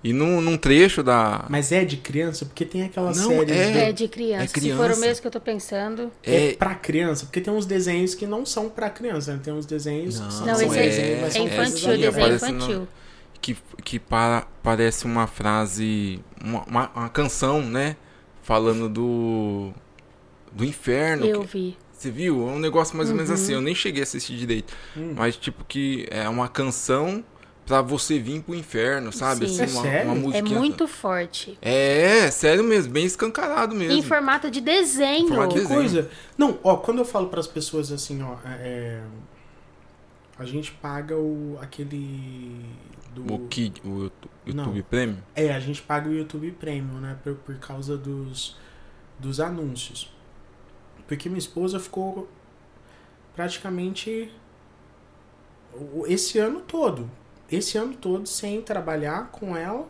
e 0.04 0.12
num, 0.12 0.40
num 0.40 0.56
trecho 0.58 1.02
da 1.02 1.46
Mas 1.48 1.72
é 1.72 1.84
de 1.84 1.96
criança? 1.96 2.44
Porque 2.44 2.64
tem 2.64 2.82
aquelas 2.84 3.16
Não, 3.16 3.30
séries 3.30 3.50
é. 3.56 3.72
do- 3.72 3.78
É 3.78 3.92
de 3.92 4.06
criança. 4.06 4.44
É 4.44 4.46
Se 4.46 4.52
for 4.52 4.60
criança. 4.60 4.94
o 4.96 5.00
mesmo 5.00 5.20
que 5.22 5.26
eu 5.26 5.30
tô 5.32 5.40
pensando. 5.40 6.12
É, 6.22 6.50
é, 6.50 6.52
pra 6.54 6.74
criança, 6.74 7.24
porque 7.26 7.40
tem 7.40 7.52
uns 7.52 7.64
desenhos 7.66 8.14
que 8.14 8.26
não 8.26 8.44
são 8.46 8.68
pra 8.68 8.90
criança, 8.90 9.32
né? 9.32 9.40
Tem 9.42 9.52
uns 9.52 9.64
desenhos 9.66 10.20
Não, 10.20 10.26
que 10.28 10.34
são 10.34 10.46
Não, 10.46 10.52
esse 10.54 10.64
é- 10.64 10.68
desenhos, 10.68 11.00
É 11.00 11.38
infantil, 11.38 11.54
coisas 11.56 12.14
desenho 12.14 12.34
infantil. 12.34 12.88
que, 13.40 13.56
que 13.82 13.98
para, 13.98 14.46
parece 14.62 15.04
uma 15.06 15.26
frase, 15.26 16.20
uma, 16.44 16.62
uma, 16.64 16.90
uma 16.94 17.08
canção, 17.08 17.62
né? 17.62 17.96
Falando 18.42 18.88
do. 18.90 19.72
do 20.52 20.64
inferno. 20.64 21.24
Eu 21.24 21.40
que- 21.40 21.46
vi. 21.58 21.76
Você 21.96 22.10
viu? 22.10 22.46
É 22.46 22.52
um 22.52 22.58
negócio 22.58 22.94
mais 22.96 23.08
ou 23.08 23.14
menos 23.14 23.30
Uhum. 23.30 23.34
assim. 23.36 23.52
Eu 23.54 23.62
nem 23.62 23.74
cheguei 23.74 24.02
a 24.02 24.04
assistir 24.04 24.36
direito. 24.36 24.74
Hum. 24.94 25.14
Mas, 25.16 25.36
tipo, 25.36 25.64
que 25.64 26.06
é 26.10 26.28
uma 26.28 26.46
canção 26.48 27.24
pra 27.66 27.80
você 27.80 28.18
vir 28.18 28.42
pro 28.42 28.54
inferno, 28.54 29.12
sabe? 29.12 29.48
Sim. 29.48 29.62
Assim, 29.62 29.74
É 29.76 29.80
uma, 29.80 29.82
sério? 29.82 30.10
uma 30.10 30.16
É 30.16 30.20
musiquinha- 30.20 30.58
muito 30.58 30.86
forte. 30.86 31.58
É, 31.62 32.30
sério 32.30 32.62
mesmo, 32.64 32.92
bem 32.92 33.04
escancarado 33.06 33.74
mesmo. 33.74 33.92
Em 33.98 34.02
formato 34.02 34.50
de 34.50 34.60
desenho. 34.60 35.28
Formato 35.28 35.54
de 35.54 35.60
desenho. 35.60 35.74
coisa. 35.80 36.10
Não, 36.36 36.58
ó, 36.62 36.76
quando 36.76 36.98
eu 36.98 37.04
falo 37.04 37.28
pras 37.28 37.46
pessoas 37.46 37.90
assim, 37.90 38.22
ó, 38.22 38.36
é, 38.46 39.02
a 40.38 40.44
gente 40.44 40.72
paga 40.72 41.16
o 41.16 41.58
aquele 41.60 42.60
do 43.14 43.32
O 43.32 43.48
Kid, 43.48 43.80
o 43.84 44.02
YouTube, 44.04 44.30
Não. 44.54 44.82
Premium. 44.82 45.18
É, 45.36 45.54
a 45.54 45.60
gente 45.60 45.80
paga 45.80 46.08
o 46.08 46.12
YouTube 46.12 46.50
Premium, 46.52 46.98
né, 47.00 47.16
por, 47.22 47.34
por 47.36 47.54
causa 47.56 47.96
dos 47.96 48.56
dos 49.18 49.38
anúncios. 49.40 50.12
Porque 51.06 51.28
minha 51.28 51.38
esposa 51.38 51.78
ficou 51.78 52.28
praticamente 53.34 54.30
o- 55.72 56.04
esse 56.06 56.38
ano 56.38 56.60
todo, 56.60 57.08
esse 57.54 57.76
ano 57.78 57.94
todo 57.94 58.26
sem 58.26 58.60
trabalhar 58.62 59.28
com 59.30 59.56
ela 59.56 59.88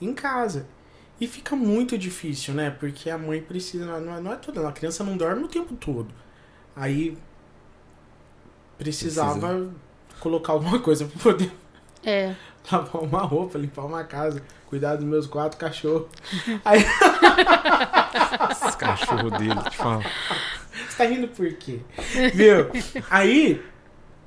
em 0.00 0.12
casa. 0.14 0.66
E 1.20 1.26
fica 1.28 1.54
muito 1.54 1.96
difícil, 1.96 2.54
né? 2.54 2.70
Porque 2.70 3.08
a 3.08 3.16
mãe 3.16 3.40
precisa. 3.40 4.00
Não 4.00 4.16
é, 4.16 4.20
não 4.20 4.32
é 4.32 4.36
toda. 4.36 4.68
A 4.68 4.72
criança 4.72 5.04
não 5.04 5.16
dorme 5.16 5.44
o 5.44 5.48
tempo 5.48 5.74
todo. 5.76 6.08
Aí 6.74 7.16
precisava 8.76 9.70
colocar 10.20 10.52
alguma 10.52 10.78
coisa 10.80 11.06
pra 11.06 11.22
poder 11.22 11.52
É. 12.04 12.34
lavar 12.70 13.02
uma 13.02 13.20
roupa, 13.22 13.58
limpar 13.58 13.84
uma 13.86 14.02
casa, 14.04 14.42
cuidar 14.66 14.96
dos 14.96 15.04
meus 15.04 15.26
quatro 15.26 15.58
cachorros. 15.58 16.08
Aí 16.64 16.80
Esse 18.50 18.76
cachorro 18.76 19.30
dele, 19.30 19.54
te 19.70 19.76
falo. 19.76 20.02
você 20.88 20.96
tá 20.96 21.04
rindo 21.04 21.28
por 21.28 21.52
quê? 21.54 21.80
Viu? 22.34 22.70
Aí. 23.10 23.62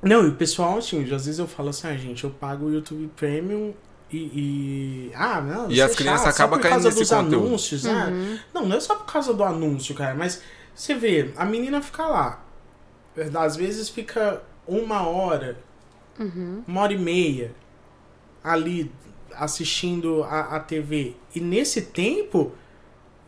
Não, 0.01 0.25
e 0.25 0.29
o 0.29 0.35
pessoal, 0.35 0.77
assim, 0.77 1.01
às 1.03 1.25
vezes 1.25 1.39
eu 1.39 1.47
falo 1.47 1.69
assim, 1.69 1.87
ah, 1.87 1.97
gente, 1.97 2.23
eu 2.23 2.29
pago 2.29 2.65
o 2.67 2.73
YouTube 2.73 3.09
Premium 3.15 3.73
e. 4.11 4.17
e- 4.17 5.11
Ah, 5.15 5.41
não. 5.41 5.71
E 5.71 5.81
as 5.81 5.95
crianças 5.95 6.27
acabam 6.27 6.59
caindo 6.59 6.83
nesse 6.83 6.99
dos 6.99 7.09
conteúdo. 7.09 7.45
anúncios, 7.47 7.83
né? 7.83 8.05
Uhum. 8.07 8.39
Não, 8.53 8.65
não 8.67 8.77
é 8.77 8.79
só 8.79 8.95
por 8.95 9.05
causa 9.05 9.33
do 9.33 9.43
anúncio, 9.43 9.93
cara, 9.95 10.13
mas 10.15 10.41
você 10.75 10.93
vê, 10.93 11.31
a 11.35 11.45
menina 11.45 11.81
fica 11.81 12.05
lá. 12.05 12.43
Às 13.39 13.55
vezes 13.55 13.89
fica 13.89 14.41
uma 14.67 15.07
hora, 15.07 15.57
Uhum. 16.19 16.63
uma 16.67 16.81
hora 16.81 16.93
e 16.93 16.97
meia 16.99 17.51
ali 18.43 18.91
assistindo 19.35 20.23
a, 20.23 20.55
a 20.55 20.59
TV. 20.59 21.15
E 21.35 21.39
nesse 21.39 21.81
tempo, 21.83 22.51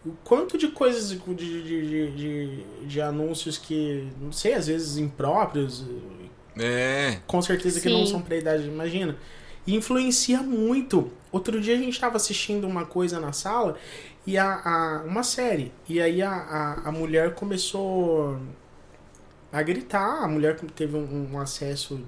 o 0.05 0.11
quanto 0.23 0.57
de 0.57 0.69
coisas 0.69 1.09
de, 1.09 1.17
de, 1.17 1.63
de, 1.63 2.11
de, 2.11 2.63
de 2.87 3.01
anúncios 3.01 3.57
que, 3.57 4.07
não 4.21 4.31
sei, 4.31 4.53
às 4.53 4.67
vezes 4.67 4.97
impróprios, 4.97 5.85
É. 6.59 7.19
com 7.25 7.41
certeza 7.41 7.79
que 7.79 7.89
não 7.89 8.05
Sim. 8.05 8.11
são 8.11 8.21
pra 8.21 8.35
idade, 8.37 8.67
imagina. 8.67 9.17
E 9.65 9.75
influencia 9.75 10.41
muito. 10.41 11.11
Outro 11.31 11.61
dia 11.61 11.75
a 11.75 11.77
gente 11.77 11.99
tava 11.99 12.17
assistindo 12.17 12.67
uma 12.67 12.85
coisa 12.85 13.19
na 13.19 13.31
sala 13.33 13.77
e 14.25 14.37
a, 14.37 14.45
a- 14.65 15.03
uma 15.05 15.23
série. 15.23 15.71
E 15.87 16.01
aí 16.01 16.21
a, 16.21 16.31
a, 16.31 16.89
a 16.89 16.91
mulher 16.91 17.33
começou 17.35 18.39
a 19.51 19.61
gritar. 19.61 20.23
A 20.23 20.27
mulher 20.27 20.59
teve 20.75 20.95
um, 20.97 21.29
um 21.33 21.39
acesso 21.39 21.99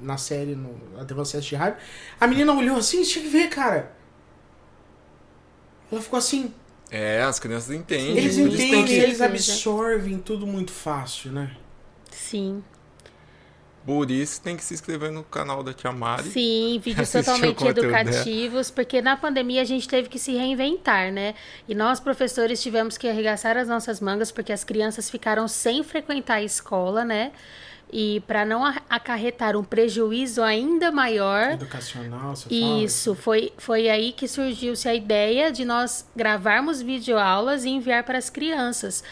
na 0.00 0.16
série, 0.16 0.54
no, 0.54 0.74
ela 0.94 1.04
teve 1.04 1.18
um 1.18 1.22
acesso 1.22 1.48
de 1.48 1.56
raiva. 1.56 1.76
A 2.20 2.26
menina 2.26 2.52
olhou 2.52 2.76
assim, 2.76 3.02
tinha 3.02 3.24
que 3.24 3.30
ver, 3.30 3.48
cara. 3.48 3.92
Ela 5.90 6.00
ficou 6.00 6.18
assim. 6.18 6.52
É, 6.90 7.22
as 7.22 7.38
crianças 7.38 7.74
entendem. 7.74 8.16
Eles 8.16 8.34
Sim, 8.34 8.44
entendem, 8.48 8.94
eles 8.96 9.18
certeza. 9.18 9.24
absorvem 9.26 10.18
tudo 10.18 10.46
muito 10.46 10.72
fácil, 10.72 11.32
né? 11.32 11.56
Sim. 12.10 12.62
Por 13.88 14.10
isso 14.10 14.42
tem 14.42 14.54
que 14.54 14.62
se 14.62 14.74
inscrever 14.74 15.10
no 15.10 15.24
canal 15.24 15.62
da 15.62 15.72
Tia 15.72 15.90
Mari. 15.90 16.24
Sim, 16.24 16.78
vídeos 16.84 17.10
totalmente 17.10 17.66
educativos, 17.66 18.70
porque 18.70 19.00
na 19.00 19.16
pandemia 19.16 19.62
a 19.62 19.64
gente 19.64 19.88
teve 19.88 20.10
que 20.10 20.18
se 20.18 20.36
reinventar, 20.36 21.10
né? 21.10 21.34
E 21.66 21.74
nós, 21.74 21.98
professores, 21.98 22.62
tivemos 22.62 22.98
que 22.98 23.08
arregaçar 23.08 23.56
as 23.56 23.66
nossas 23.66 23.98
mangas, 23.98 24.30
porque 24.30 24.52
as 24.52 24.62
crianças 24.62 25.08
ficaram 25.08 25.48
sem 25.48 25.82
frequentar 25.82 26.34
a 26.34 26.42
escola, 26.42 27.02
né? 27.02 27.32
E 27.90 28.20
para 28.26 28.44
não 28.44 28.62
acarretar 28.90 29.56
um 29.56 29.64
prejuízo 29.64 30.42
ainda 30.42 30.92
maior, 30.92 31.52
Educacional, 31.52 32.36
você 32.36 32.46
fala. 32.46 32.84
Isso, 32.84 33.14
foi, 33.14 33.54
foi 33.56 33.88
aí 33.88 34.12
que 34.12 34.28
surgiu-se 34.28 34.86
a 34.86 34.94
ideia 34.94 35.50
de 35.50 35.64
nós 35.64 36.06
gravarmos 36.14 36.82
videoaulas 36.82 37.64
e 37.64 37.70
enviar 37.70 38.04
para 38.04 38.18
as 38.18 38.28
crianças. 38.28 39.02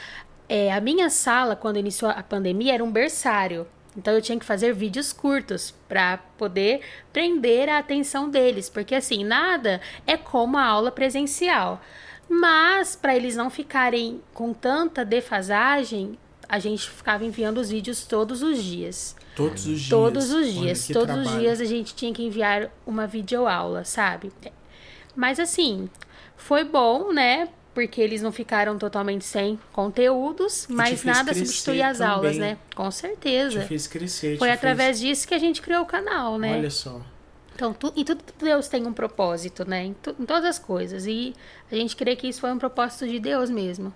É, 0.47 0.71
a 0.71 0.83
minha 0.83 1.09
sala, 1.09 1.57
quando 1.57 1.79
iniciou 1.79 2.11
a 2.11 2.23
pandemia, 2.23 2.75
era 2.75 2.85
um 2.85 2.93
berçário. 2.93 3.67
Então 3.97 4.15
eu 4.15 4.21
tinha 4.21 4.39
que 4.39 4.45
fazer 4.45 4.75
vídeos 4.75 5.13
curtos 5.13 5.75
para 5.89 6.19
poder 6.37 6.83
prender 7.13 7.69
a 7.69 7.79
atenção 7.79 8.29
deles, 8.29 8.69
porque 8.69 8.95
assim, 8.95 9.25
nada 9.25 9.81
é 10.07 10.17
como 10.17 10.59
a 10.59 10.65
aula 10.65 10.91
presencial. 10.91 11.81
Mas 12.29 12.97
para 12.97 13.17
eles 13.17 13.37
não 13.37 13.49
ficarem 13.49 14.21
com 14.35 14.53
tanta 14.53 15.05
defasagem, 15.05 16.19
a 16.49 16.59
gente 16.59 16.89
ficava 16.91 17.25
enviando 17.25 17.59
os 17.59 17.71
vídeos 17.71 18.05
todos 18.05 18.43
os 18.43 18.63
dias. 18.63 19.17
Todos 19.35 19.67
os 19.67 19.81
dias. 19.81 19.89
Todos 19.89 20.33
os 20.33 20.53
dias. 20.53 20.89
Todos 20.89 21.17
os 21.17 21.23
trabalho. 21.23 21.41
dias 21.41 21.61
a 21.61 21.65
gente 21.65 21.95
tinha 21.95 22.13
que 22.13 22.23
enviar 22.23 22.71
uma 22.87 23.07
videoaula, 23.07 23.85
sabe? 23.85 24.33
Mas 25.15 25.41
assim, 25.41 25.89
foi 26.37 26.65
bom, 26.65 27.13
né? 27.13 27.49
Porque 27.77 28.01
eles 28.01 28.23
não 28.23 28.33
ficaram 28.33 28.79
totalmente 28.79 29.23
sem 29.27 29.61
conteúdos, 29.71 30.67
mas 30.71 31.01
fez 31.01 31.05
nada 31.05 31.35
substitui 31.35 31.83
as 31.83 32.01
aulas, 32.01 32.37
também. 32.37 32.53
né? 32.53 32.59
Com 32.75 32.89
Te 32.89 32.95
certeza. 32.95 33.61
fez 33.67 33.87
crescer. 33.87 34.39
Foi 34.39 34.49
te 34.49 34.53
através 34.55 34.99
disso 34.99 35.29
que 35.29 35.35
a 35.35 35.39
gente 35.39 35.61
criou 35.61 35.83
o 35.83 35.87
canal, 35.87 36.39
né? 36.39 36.49
Fez... 36.49 36.59
Olha 36.61 36.71
só. 36.71 37.01
Então, 37.55 37.75
tu, 37.75 37.93
e 37.95 38.03
tudo 38.03 38.23
Deus 38.39 38.67
tem 38.69 38.87
um 38.87 38.95
propósito, 38.95 39.69
né? 39.69 39.85
Em, 39.85 39.93
tu- 39.93 40.17
em 40.19 40.25
todas 40.25 40.45
as 40.47 40.59
coisas. 40.59 41.05
E 41.07 41.35
a 41.71 41.75
gente 41.77 41.95
crê 41.95 42.17
que 42.17 42.27
isso 42.27 42.41
foi 42.41 42.51
um 42.51 42.59
propósito 42.59 43.07
de 43.07 43.21
Deus 43.21 43.51
mesmo. 43.51 43.95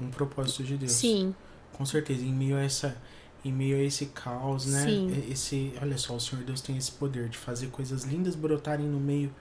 Um 0.00 0.10
propósito 0.10 0.64
de 0.64 0.76
Deus. 0.76 0.90
Sim, 0.90 1.32
Com 1.72 1.86
certeza. 1.86 2.24
Em 2.24 2.32
meio 2.34 2.56
a 2.56 2.62
essa. 2.64 2.96
Em 3.44 3.52
meio 3.52 3.76
a 3.76 3.80
esse 3.80 4.06
caos, 4.06 4.66
né? 4.66 4.82
Sim. 4.86 5.24
Esse, 5.30 5.72
olha 5.80 5.96
só, 5.96 6.14
o 6.16 6.20
Senhor 6.20 6.44
Deus 6.44 6.60
tem 6.60 6.76
esse 6.76 6.90
poder 6.90 7.28
de 7.28 7.38
fazer 7.38 7.68
coisas 7.68 8.02
lindas 8.02 8.34
brotarem 8.34 8.86
no 8.86 8.98
meio 8.98 9.32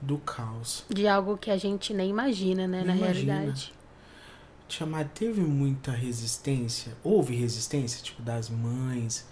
do 0.00 0.18
caos. 0.18 0.84
de 0.88 1.06
algo 1.08 1.36
que 1.36 1.50
a 1.50 1.56
gente 1.56 1.92
nem 1.94 2.10
imagina, 2.10 2.66
né? 2.66 2.78
Nem 2.78 2.86
na 2.86 2.96
imagina. 2.96 3.34
realidade. 3.34 3.72
Tiamat, 4.68 5.08
teve 5.14 5.40
muita 5.40 5.92
resistência? 5.92 6.92
Houve 7.04 7.36
resistência, 7.36 8.02
tipo, 8.02 8.20
das 8.22 8.48
mães 8.50 9.24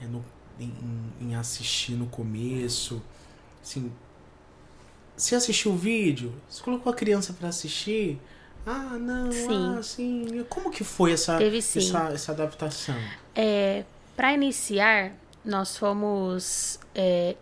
é, 0.00 0.04
no- 0.06 0.24
em, 0.58 0.72
em 1.20 1.34
assistir 1.36 1.92
no 1.92 2.06
começo? 2.06 3.00
Assim, 3.62 3.92
você 5.16 5.34
assistiu 5.34 5.72
o 5.72 5.76
vídeo? 5.76 6.32
Você 6.48 6.62
colocou 6.62 6.92
a 6.92 6.96
criança 6.96 7.32
pra 7.32 7.48
assistir? 7.48 8.18
Ah, 8.66 8.98
não, 8.98 9.30
Sim. 9.32 9.74
ah, 9.78 9.82
sim. 9.82 10.44
Como 10.48 10.70
que 10.70 10.82
foi 10.84 11.12
essa, 11.12 11.38
Teve 11.38 11.58
essa, 11.58 12.08
essa 12.12 12.32
adaptação? 12.32 12.96
É, 13.34 13.84
para 14.16 14.32
iniciar, 14.34 15.12
nós 15.44 15.76
fomos. 15.76 16.78
é, 16.94 17.36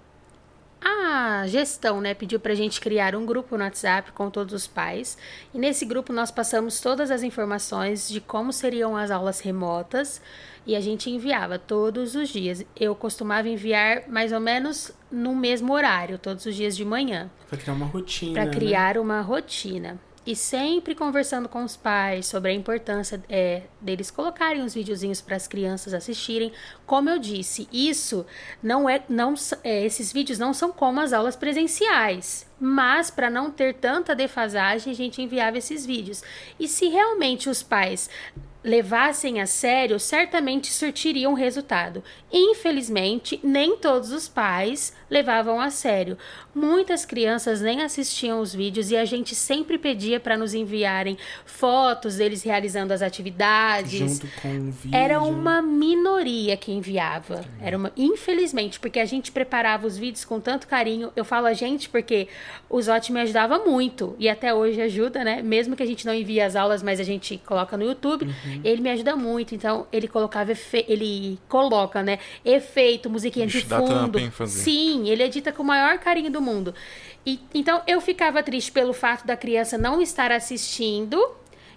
a 0.81 1.47
gestão 1.47 2.01
né, 2.01 2.15
pediu 2.15 2.39
para 2.39 2.53
a 2.53 2.57
gente 2.57 2.81
criar 2.81 3.15
um 3.15 3.27
grupo 3.27 3.57
no 3.57 3.65
WhatsApp 3.65 4.13
com 4.13 4.31
todos 4.31 4.55
os 4.55 4.67
pais. 4.67 5.19
E 5.53 5.59
nesse 5.59 5.85
grupo 5.85 6.13
nós 6.13 6.31
passamos 6.31 6.81
todas 6.81 7.11
as 7.11 7.23
informações 7.23 8.09
de 8.09 8.21
como 8.21 8.53
seriam 8.53 8.97
as 8.97 9.11
aulas 9.11 9.41
remotas 9.41 10.21
e 10.67 10.77
a 10.77 10.81
gente 10.81 11.11
enviava 11.11 11.59
todos 11.59 12.15
os 12.15 12.29
dias. 12.29 12.65
Eu 12.79 12.95
costumava 12.95 13.49
enviar 13.49 14.09
mais 14.09 14.33
ou 14.33 14.41
menos 14.41 14.93
no 15.11 15.35
mesmo 15.35 15.73
horário, 15.73 16.19
todos 16.19 16.45
os 16.47 16.55
dias 16.55 16.77
de 16.77 16.85
manhã 16.85 17.31
Pra 17.49 17.57
criar 17.59 17.73
uma 17.73 17.87
rotina. 17.87 18.33
para 18.35 18.45
né? 18.45 18.51
criar 18.51 18.99
uma 18.99 19.21
rotina. 19.21 19.99
E 20.29 20.37
sempre 20.37 20.95
conversando 20.95 21.49
com 21.49 21.65
os 21.65 21.75
pais 21.75 22.27
sobre 22.27 22.51
a 22.51 22.55
importância 22.55 23.19
é, 23.31 23.63
deles 23.81 24.11
colocarem 24.11 24.63
os 24.63 24.75
videozinhos 24.75 25.23
para 25.23 25.37
as 25.37 25.49
crianças 25.49 25.95
assistirem. 25.95 26.53
Como 26.85 27.09
eu 27.09 27.19
disse, 27.19 27.67
isso 27.73 28.27
não 28.63 28.87
é, 28.87 29.03
não 29.09 29.33
é, 29.65 29.87
esses 29.87 30.13
vídeos 30.13 30.39
não 30.39 30.53
são 30.53 30.71
como 30.71 31.01
as 31.01 31.15
aulas 31.15 31.35
presenciais. 31.35 32.47
Mas 32.61 33.11
para 33.11 33.31
não 33.31 33.51
ter 33.51 33.75
tanta 33.75 34.15
defasagem, 34.15 34.93
a 34.93 34.97
gente 34.97 35.23
enviava 35.23 35.59
esses 35.59 35.87
vídeos. 35.87 36.23
E 36.59 36.67
se 36.67 36.89
realmente 36.89 37.49
os 37.49 37.63
pais 37.63 38.11
levassem 38.63 39.41
a 39.41 39.47
sério, 39.47 39.99
certamente 39.99 40.73
surtiriam 40.73 41.33
resultado. 41.33 42.03
Infelizmente, 42.31 43.41
nem 43.43 43.77
todos 43.77 44.13
os 44.13 44.29
pais 44.29 44.93
levavam 45.09 45.61
a 45.61 45.71
sério. 45.71 46.19
Muitas 46.55 47.05
crianças 47.05 47.61
nem 47.61 47.83
assistiam 47.83 48.41
os 48.41 48.55
vídeos 48.55 48.91
e 48.91 48.97
a 48.97 49.05
gente 49.05 49.35
sempre 49.35 49.79
pedia 49.79 50.19
para 50.19 50.37
nos 50.37 50.55
enviarem 50.55 51.17
fotos 51.47 52.17
deles 52.17 52.43
realizando 52.43 52.93
as 52.93 53.01
atividades. 53.01 54.19
Junto 54.21 54.29
com 54.43 54.49
o 54.49 54.71
vídeo. 54.73 54.97
Era 54.97 55.23
uma 55.23 55.63
minoria 55.63 56.57
que 56.57 56.73
enviava. 56.73 57.45
Era 57.61 57.77
uma, 57.77 57.93
infelizmente, 57.97 58.81
porque 58.81 58.99
a 58.99 59.07
gente 59.07 59.31
preparava 59.31 59.87
os 59.87 59.97
vídeos 59.97 60.25
com 60.25 60.41
tanto 60.41 60.67
carinho. 60.67 61.13
Eu 61.15 61.25
falo 61.25 61.47
a 61.47 61.55
gente 61.55 61.89
porque 61.89 62.29
o 62.69 62.81
Zote 62.81 63.13
me 63.13 63.21
ajudava 63.21 63.59
muito 63.61 64.15
e 64.19 64.29
até 64.29 64.53
hoje 64.55 64.81
ajuda, 64.81 65.23
né? 65.25 65.43
Mesmo 65.43 65.75
que 65.77 65.83
a 65.83 65.87
gente 65.87 66.07
não 66.07 66.15
envie 66.15 66.41
as 66.41 66.57
aulas, 66.57 66.83
mas 66.83 67.01
a 67.01 67.05
gente 67.05 67.41
coloca 67.47 67.77
no 67.77 67.85
YouTube, 67.85 68.25
Uhum. 68.25 68.61
ele 68.65 68.81
me 68.83 68.91
ajuda 68.91 69.17
muito. 69.17 69.55
Então, 69.55 69.87
ele 69.93 70.09
colocava 70.09 70.53
efe... 70.53 70.85
ele 70.89 71.39
coloca, 71.49 72.03
né, 72.03 72.19
efeito, 72.45 73.09
musiquinha 73.11 73.47
de 73.47 73.59
Ixi, 73.59 73.67
dá 73.67 73.79
fundo. 73.79 74.19
Sim, 74.63 75.09
ele 75.09 75.23
edita 75.23 75.53
com 75.53 75.63
o 75.63 75.67
maior 75.67 75.99
carinho 75.99 76.31
do 76.31 76.41
mundo. 76.41 76.75
E, 77.27 77.41
então, 77.55 77.83
eu 77.87 78.01
ficava 78.01 78.43
triste 78.43 78.73
pelo 78.73 78.93
fato 78.93 79.27
da 79.27 79.37
criança 79.37 79.77
não 79.77 80.01
estar 80.01 80.31
assistindo 80.33 81.23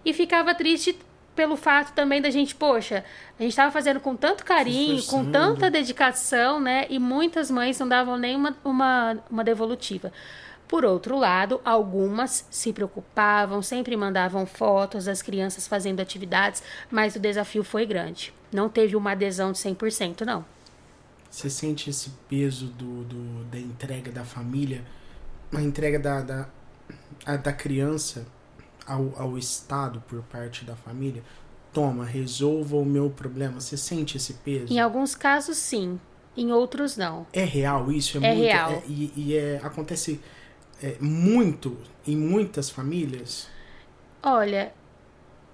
e 0.05 0.13
ficava 0.13 0.53
triste 0.55 0.97
pelo 1.35 1.55
fato 1.55 1.93
também 1.93 2.21
da 2.21 2.29
gente, 2.29 2.53
poxa, 2.53 3.05
a 3.39 3.41
gente 3.41 3.51
estava 3.51 3.71
fazendo 3.71 3.99
com 4.01 4.15
tanto 4.15 4.43
carinho, 4.43 5.01
com 5.03 5.31
tanta 5.31 5.71
dedicação, 5.71 6.59
né? 6.59 6.85
E 6.89 6.99
muitas 6.99 7.49
mães 7.49 7.79
não 7.79 7.87
davam 7.87 8.17
nem 8.17 8.35
uma, 8.35 8.55
uma, 8.63 9.17
uma 9.29 9.43
devolutiva. 9.43 10.11
Por 10.71 10.85
outro 10.85 11.19
lado, 11.19 11.61
algumas 11.65 12.47
se 12.49 12.73
preocupavam, 12.73 13.61
sempre 13.61 13.95
mandavam 13.97 14.45
fotos 14.47 15.05
das 15.05 15.21
crianças 15.21 15.67
fazendo 15.67 15.99
atividades, 15.99 16.63
mas 16.89 17.15
o 17.15 17.19
desafio 17.19 17.63
foi 17.63 17.85
grande. 17.85 18.33
Não 18.53 18.69
teve 18.69 18.95
uma 18.95 19.11
adesão 19.11 19.51
de 19.51 19.59
100%, 19.59 20.21
não. 20.25 20.45
Você 21.29 21.49
sente 21.49 21.89
esse 21.89 22.11
peso 22.29 22.67
do, 22.67 23.03
do- 23.03 23.43
da 23.51 23.59
entrega 23.59 24.11
da 24.11 24.23
família, 24.23 24.83
a 25.53 25.61
entrega 25.61 25.99
da, 25.99 26.21
da, 26.21 26.49
a- 27.25 27.37
da 27.37 27.53
criança 27.53 28.25
ao, 28.87 29.13
ao 29.17 29.37
Estado 29.37 30.01
por 30.07 30.21
parte 30.23 30.65
da 30.65 30.75
família? 30.75 31.21
Toma, 31.73 32.05
resolva 32.05 32.77
o 32.77 32.85
meu 32.85 33.09
problema. 33.09 33.59
Você 33.61 33.77
sente 33.77 34.17
esse 34.17 34.35
peso? 34.35 34.73
Em 34.73 34.79
alguns 34.79 35.15
casos, 35.15 35.57
sim. 35.57 35.99
Em 36.35 36.51
outros, 36.53 36.95
não. 36.97 37.27
É 37.33 37.43
real 37.43 37.91
isso? 37.91 38.17
É 38.17 38.19
muito, 38.21 38.41
real. 38.41 38.83
e 38.87 39.11
e 39.17 39.35
é, 39.37 39.59
acontece 39.63 40.19
é, 40.81 40.97
muito 40.99 41.77
em 42.05 42.15
muitas 42.15 42.69
famílias? 42.69 43.47
Olha, 44.23 44.73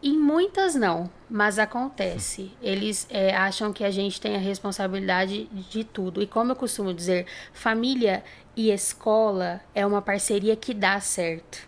em 0.02 0.18
muitas 0.18 0.76
não, 0.76 1.10
mas 1.30 1.58
acontece. 1.58 2.52
Eles 2.62 3.08
é, 3.10 3.36
acham 3.36 3.74
que 3.74 3.84
a 3.84 3.92
gente 3.92 4.22
tem 4.22 4.36
a 4.36 4.40
responsabilidade 4.40 5.46
de 5.70 5.84
tudo. 5.84 6.22
E 6.22 6.28
como 6.28 6.52
eu 6.52 6.56
costumo 6.56 6.94
dizer, 6.94 7.26
família 7.52 8.24
e 8.56 8.72
escola 8.72 9.62
é 9.74 9.86
uma 9.86 10.02
parceria 10.02 10.56
que 10.56 10.74
dá 10.74 11.00
certo. 11.00 11.67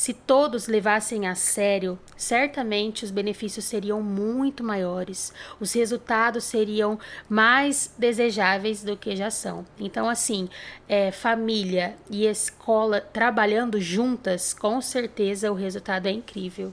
Se 0.00 0.14
todos 0.14 0.66
levassem 0.66 1.28
a 1.28 1.34
sério, 1.34 1.98
certamente 2.16 3.04
os 3.04 3.10
benefícios 3.10 3.66
seriam 3.66 4.00
muito 4.00 4.64
maiores, 4.64 5.30
os 5.60 5.74
resultados 5.74 6.44
seriam 6.44 6.98
mais 7.28 7.94
desejáveis 7.98 8.82
do 8.82 8.96
que 8.96 9.14
já 9.14 9.30
são. 9.30 9.62
Então, 9.78 10.08
assim, 10.08 10.48
é, 10.88 11.12
família 11.12 11.96
e 12.08 12.24
escola 12.24 13.02
trabalhando 13.02 13.78
juntas, 13.78 14.54
com 14.54 14.80
certeza 14.80 15.52
o 15.52 15.54
resultado 15.54 16.06
é 16.06 16.10
incrível 16.10 16.72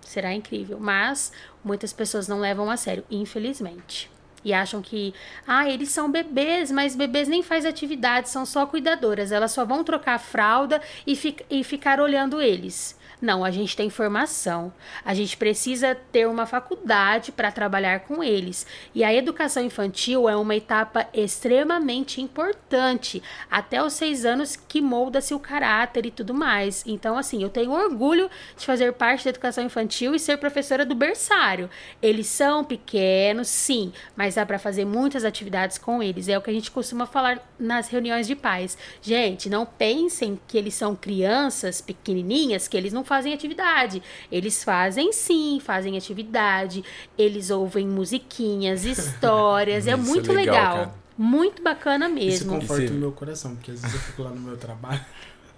será 0.00 0.32
incrível. 0.32 0.78
Mas 0.78 1.32
muitas 1.62 1.92
pessoas 1.92 2.28
não 2.28 2.38
levam 2.38 2.70
a 2.70 2.76
sério, 2.76 3.04
infelizmente. 3.10 4.10
E 4.44 4.52
acham 4.52 4.82
que, 4.82 5.14
ah, 5.46 5.68
eles 5.68 5.88
são 5.88 6.10
bebês, 6.10 6.70
mas 6.70 6.94
bebês 6.94 7.28
nem 7.28 7.42
faz 7.42 7.64
atividade, 7.64 8.28
são 8.28 8.44
só 8.44 8.66
cuidadoras. 8.66 9.32
Elas 9.32 9.52
só 9.52 9.64
vão 9.64 9.82
trocar 9.82 10.14
a 10.14 10.18
fralda 10.18 10.82
e, 11.06 11.16
fi 11.16 11.36
e 11.50 11.64
ficar 11.64 11.98
olhando 12.00 12.40
eles. 12.40 12.96
Não, 13.24 13.42
a 13.42 13.50
gente 13.50 13.74
tem 13.74 13.88
formação. 13.88 14.70
A 15.02 15.14
gente 15.14 15.34
precisa 15.38 15.94
ter 15.94 16.28
uma 16.28 16.44
faculdade 16.44 17.32
para 17.32 17.50
trabalhar 17.50 18.00
com 18.00 18.22
eles. 18.22 18.66
E 18.94 19.02
a 19.02 19.14
educação 19.14 19.64
infantil 19.64 20.28
é 20.28 20.36
uma 20.36 20.54
etapa 20.54 21.08
extremamente 21.14 22.20
importante. 22.20 23.22
Até 23.50 23.82
os 23.82 23.94
seis 23.94 24.26
anos 24.26 24.56
que 24.56 24.82
molda-se 24.82 25.32
o 25.32 25.38
caráter 25.38 26.04
e 26.04 26.10
tudo 26.10 26.34
mais. 26.34 26.84
Então, 26.86 27.16
assim, 27.16 27.42
eu 27.42 27.48
tenho 27.48 27.72
orgulho 27.72 28.28
de 28.58 28.66
fazer 28.66 28.92
parte 28.92 29.24
da 29.24 29.30
educação 29.30 29.64
infantil 29.64 30.14
e 30.14 30.18
ser 30.18 30.36
professora 30.36 30.84
do 30.84 30.94
berçário. 30.94 31.70
Eles 32.02 32.26
são 32.26 32.62
pequenos, 32.62 33.48
sim, 33.48 33.90
mas 34.14 34.34
dá 34.34 34.44
para 34.44 34.58
fazer 34.58 34.84
muitas 34.84 35.24
atividades 35.24 35.78
com 35.78 36.02
eles. 36.02 36.28
É 36.28 36.36
o 36.36 36.42
que 36.42 36.50
a 36.50 36.54
gente 36.54 36.70
costuma 36.70 37.06
falar 37.06 37.40
nas 37.58 37.88
reuniões 37.88 38.26
de 38.26 38.36
pais. 38.36 38.76
Gente, 39.00 39.48
não 39.48 39.64
pensem 39.64 40.38
que 40.46 40.58
eles 40.58 40.74
são 40.74 40.94
crianças 40.94 41.80
pequenininhas, 41.80 42.68
que 42.68 42.76
eles 42.76 42.92
não 42.92 43.02
fazem 43.02 43.13
atividade. 43.22 44.02
Eles 44.32 44.64
fazem 44.64 45.12
sim, 45.12 45.60
fazem 45.64 45.96
atividade. 45.96 46.82
Eles 47.16 47.50
ouvem 47.50 47.86
musiquinhas, 47.86 48.84
histórias. 48.84 49.86
é 49.86 49.92
é 49.92 49.96
muito 49.96 50.32
legal, 50.32 50.54
legal. 50.56 50.76
cara. 50.76 50.94
Muito 51.16 51.62
bacana 51.62 52.06
Isso 52.08 52.14
mesmo. 52.46 52.58
conforta 52.60 52.82
Isso- 52.84 52.94
o 52.94 52.96
meu 52.96 53.12
coração, 53.12 53.54
porque 53.54 53.70
às 53.70 53.80
vezes 53.80 53.94
eu 53.94 54.00
fico 54.02 54.22
lá 54.24 54.30
no 54.30 54.40
meu 54.40 54.56
trabalho. 54.56 55.00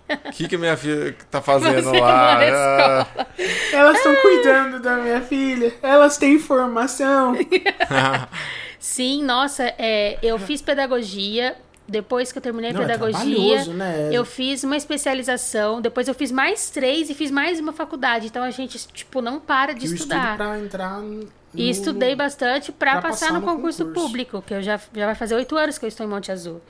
O 0.08 0.30
que, 0.30 0.46
que 0.46 0.56
minha 0.56 0.76
filha 0.76 1.16
tá 1.30 1.40
fazendo 1.42 1.82
Você 1.82 1.98
lá? 1.98 2.38
Ah, 2.38 3.26
Elas 3.72 3.96
estão 3.96 4.14
cuidando 4.16 4.78
da 4.80 4.96
minha 4.98 5.20
filha. 5.22 5.74
Elas 5.82 6.16
têm 6.18 6.38
formação. 6.38 7.34
Sim, 8.78 9.24
nossa, 9.24 9.64
é, 9.78 10.18
eu 10.22 10.38
fiz 10.38 10.60
pedagogia. 10.62 11.56
Depois 11.88 12.32
que 12.32 12.38
eu 12.38 12.42
terminei 12.42 12.70
a 12.70 12.72
Não, 12.72 12.82
é 12.82 12.86
pedagogia, 12.86 13.36
trabalhoso, 13.36 13.72
né? 13.72 14.10
eu 14.12 14.24
fiz 14.24 14.64
uma 14.64 14.76
especialização. 14.76 15.80
Depois 15.80 16.08
eu 16.08 16.14
fiz 16.14 16.32
mais 16.32 16.68
três 16.70 17.08
e 17.10 17.14
fiz 17.14 17.30
mais 17.30 17.60
uma 17.60 17.72
faculdade. 17.72 18.26
Então 18.26 18.42
a 18.42 18.50
gente, 18.50 18.76
tipo, 18.88 19.20
não 19.20 19.38
para 19.38 19.72
de 19.72 19.82
E 19.82 19.84
estudo 19.84 20.00
estudar. 20.12 20.36
pra 20.36 20.58
entrar 20.58 21.00
no... 21.00 21.28
E 21.54 21.70
estudei 21.70 22.14
bastante 22.14 22.70
para 22.70 22.94
passar, 23.00 23.08
passar 23.08 23.32
no, 23.32 23.40
no 23.40 23.46
concurso, 23.46 23.84
concurso. 23.86 24.06
público, 24.06 24.42
que 24.42 24.52
eu 24.52 24.60
já, 24.62 24.78
já 24.94 25.06
vai 25.06 25.14
fazer 25.14 25.34
oito 25.36 25.56
anos 25.56 25.78
que 25.78 25.84
eu 25.86 25.88
estou 25.88 26.04
em 26.04 26.08
Monte 26.08 26.30
Azul. 26.30 26.60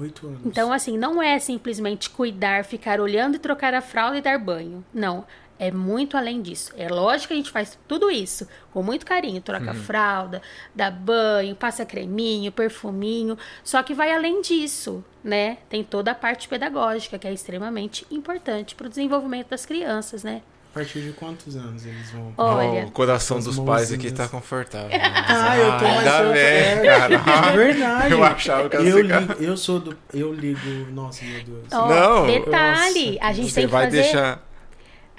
Oito 0.00 0.26
anos. 0.26 0.40
Então, 0.44 0.72
assim, 0.72 0.96
não 0.98 1.22
é 1.22 1.38
simplesmente 1.38 2.10
cuidar, 2.10 2.64
ficar 2.64 2.98
olhando 2.98 3.36
e 3.36 3.38
trocar 3.38 3.72
a 3.74 3.80
fralda 3.80 4.18
e 4.18 4.20
dar 4.22 4.38
banho. 4.38 4.84
Não. 4.92 5.24
É 5.62 5.70
muito 5.70 6.16
além 6.16 6.42
disso. 6.42 6.72
É 6.76 6.88
lógico 6.88 7.28
que 7.28 7.34
a 7.34 7.36
gente 7.36 7.52
faz 7.52 7.78
tudo 7.86 8.10
isso 8.10 8.48
com 8.72 8.82
muito 8.82 9.06
carinho. 9.06 9.40
Troca 9.40 9.70
a 9.70 9.74
fralda, 9.74 10.42
dá 10.74 10.90
banho, 10.90 11.54
passa 11.54 11.86
creminho, 11.86 12.50
perfuminho. 12.50 13.38
Só 13.62 13.80
que 13.80 13.94
vai 13.94 14.12
além 14.12 14.42
disso, 14.42 15.04
né? 15.22 15.58
Tem 15.70 15.84
toda 15.84 16.10
a 16.10 16.14
parte 16.16 16.48
pedagógica, 16.48 17.16
que 17.16 17.28
é 17.28 17.32
extremamente 17.32 18.04
importante 18.10 18.74
para 18.74 18.88
o 18.88 18.90
desenvolvimento 18.90 19.50
das 19.50 19.64
crianças, 19.64 20.24
né? 20.24 20.42
A 20.72 20.74
partir 20.74 21.00
de 21.00 21.12
quantos 21.12 21.54
anos 21.54 21.86
eles 21.86 22.10
vão... 22.10 22.34
Olha, 22.36 22.86
O 22.86 22.90
coração 22.90 23.36
As 23.36 23.44
dos 23.44 23.56
pais 23.60 23.92
aqui 23.92 24.08
mãozinhas. 24.08 24.18
tá 24.18 24.26
confortável. 24.26 24.90
Ah, 24.98 25.56
eu 25.56 25.78
tô 25.78 25.84
mais... 25.84 26.08
Ainda 26.08 26.32
bem, 26.32 26.42
é, 26.42 26.82
cara. 26.86 27.14
é 27.52 27.56
verdade. 27.56 28.12
Eu 28.12 28.24
achava 28.24 28.68
que 28.68 28.76
eu, 28.78 29.00
ligo, 29.00 29.32
eu 29.38 29.56
sou 29.56 29.78
do... 29.78 29.96
Eu 30.12 30.34
ligo... 30.34 30.90
Nossa, 30.90 31.24
meu 31.24 31.40
Deus. 31.44 31.66
ó, 31.72 31.88
Não. 31.88 32.26
detalhe, 32.26 33.16
a 33.20 33.32
gente 33.32 33.50
Você 33.50 33.60
tem 33.60 33.66
que 33.66 33.72
vai 33.72 33.84
fazer 33.84 34.02
deixar. 34.02 34.51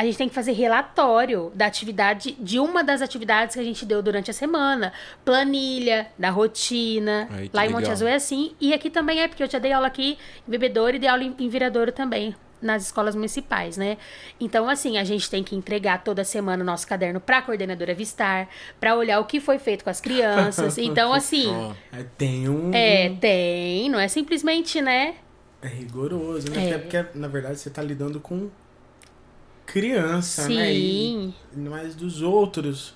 A 0.03 0.05
gente 0.05 0.17
tem 0.17 0.29
que 0.29 0.35
fazer 0.35 0.51
relatório 0.51 1.51
da 1.55 1.65
atividade, 1.65 2.35
de 2.39 2.59
uma 2.59 2.83
das 2.83 3.01
atividades 3.01 3.55
que 3.55 3.61
a 3.61 3.63
gente 3.63 3.85
deu 3.85 4.01
durante 4.01 4.29
a 4.29 4.33
semana. 4.33 4.91
Planilha, 5.23 6.07
da 6.17 6.29
rotina. 6.29 7.27
Que 7.31 7.49
Lá 7.53 7.65
em 7.65 7.69
Monte 7.69 7.81
legal. 7.81 7.93
Azul 7.93 8.07
é 8.07 8.15
assim. 8.15 8.53
E 8.59 8.73
aqui 8.73 8.89
também 8.89 9.21
é, 9.21 9.27
porque 9.27 9.43
eu 9.43 9.49
já 9.49 9.59
dei 9.59 9.71
aula 9.71 9.87
aqui 9.87 10.17
em 10.47 10.51
Bebedouro 10.51 10.95
e 10.95 10.99
dei 10.99 11.09
aula 11.09 11.23
em, 11.23 11.35
em 11.39 11.49
Viradouro 11.49 11.91
também. 11.91 12.35
Nas 12.61 12.83
escolas 12.85 13.13
municipais, 13.13 13.75
né? 13.75 13.97
Então, 14.39 14.69
assim, 14.69 14.97
a 14.97 15.03
gente 15.03 15.29
tem 15.29 15.43
que 15.43 15.53
entregar 15.53 16.01
toda 16.01 16.23
semana 16.23 16.63
o 16.63 16.65
nosso 16.65 16.87
caderno 16.87 17.19
para 17.19 17.39
a 17.39 17.41
coordenadora 17.41 17.93
Vistar, 17.93 18.47
para 18.79 18.95
olhar 18.95 19.19
o 19.19 19.25
que 19.25 19.41
foi 19.41 19.59
feito 19.59 19.83
com 19.83 19.89
as 19.89 19.99
crianças. 19.99 20.77
Então, 20.79 21.11
assim, 21.13 21.73
É, 21.91 22.03
tem 22.17 22.47
um... 22.47 22.71
é, 22.73 23.09
tem, 23.19 23.89
não 23.89 23.99
é 23.99 24.07
simplesmente, 24.07 24.81
né? 24.81 25.15
É 25.61 25.67
rigoroso, 25.67 26.49
né? 26.51 26.69
É. 26.69 26.75
Até 26.75 26.77
porque, 26.77 27.17
na 27.17 27.27
verdade, 27.27 27.57
você 27.59 27.69
tá 27.69 27.81
lidando 27.81 28.19
com 28.19 28.49
criança, 29.65 30.47
né? 30.47 30.73
E, 30.73 30.77
Sim. 30.77 31.33
mas 31.55 31.95
dos 31.95 32.21
outros. 32.21 32.93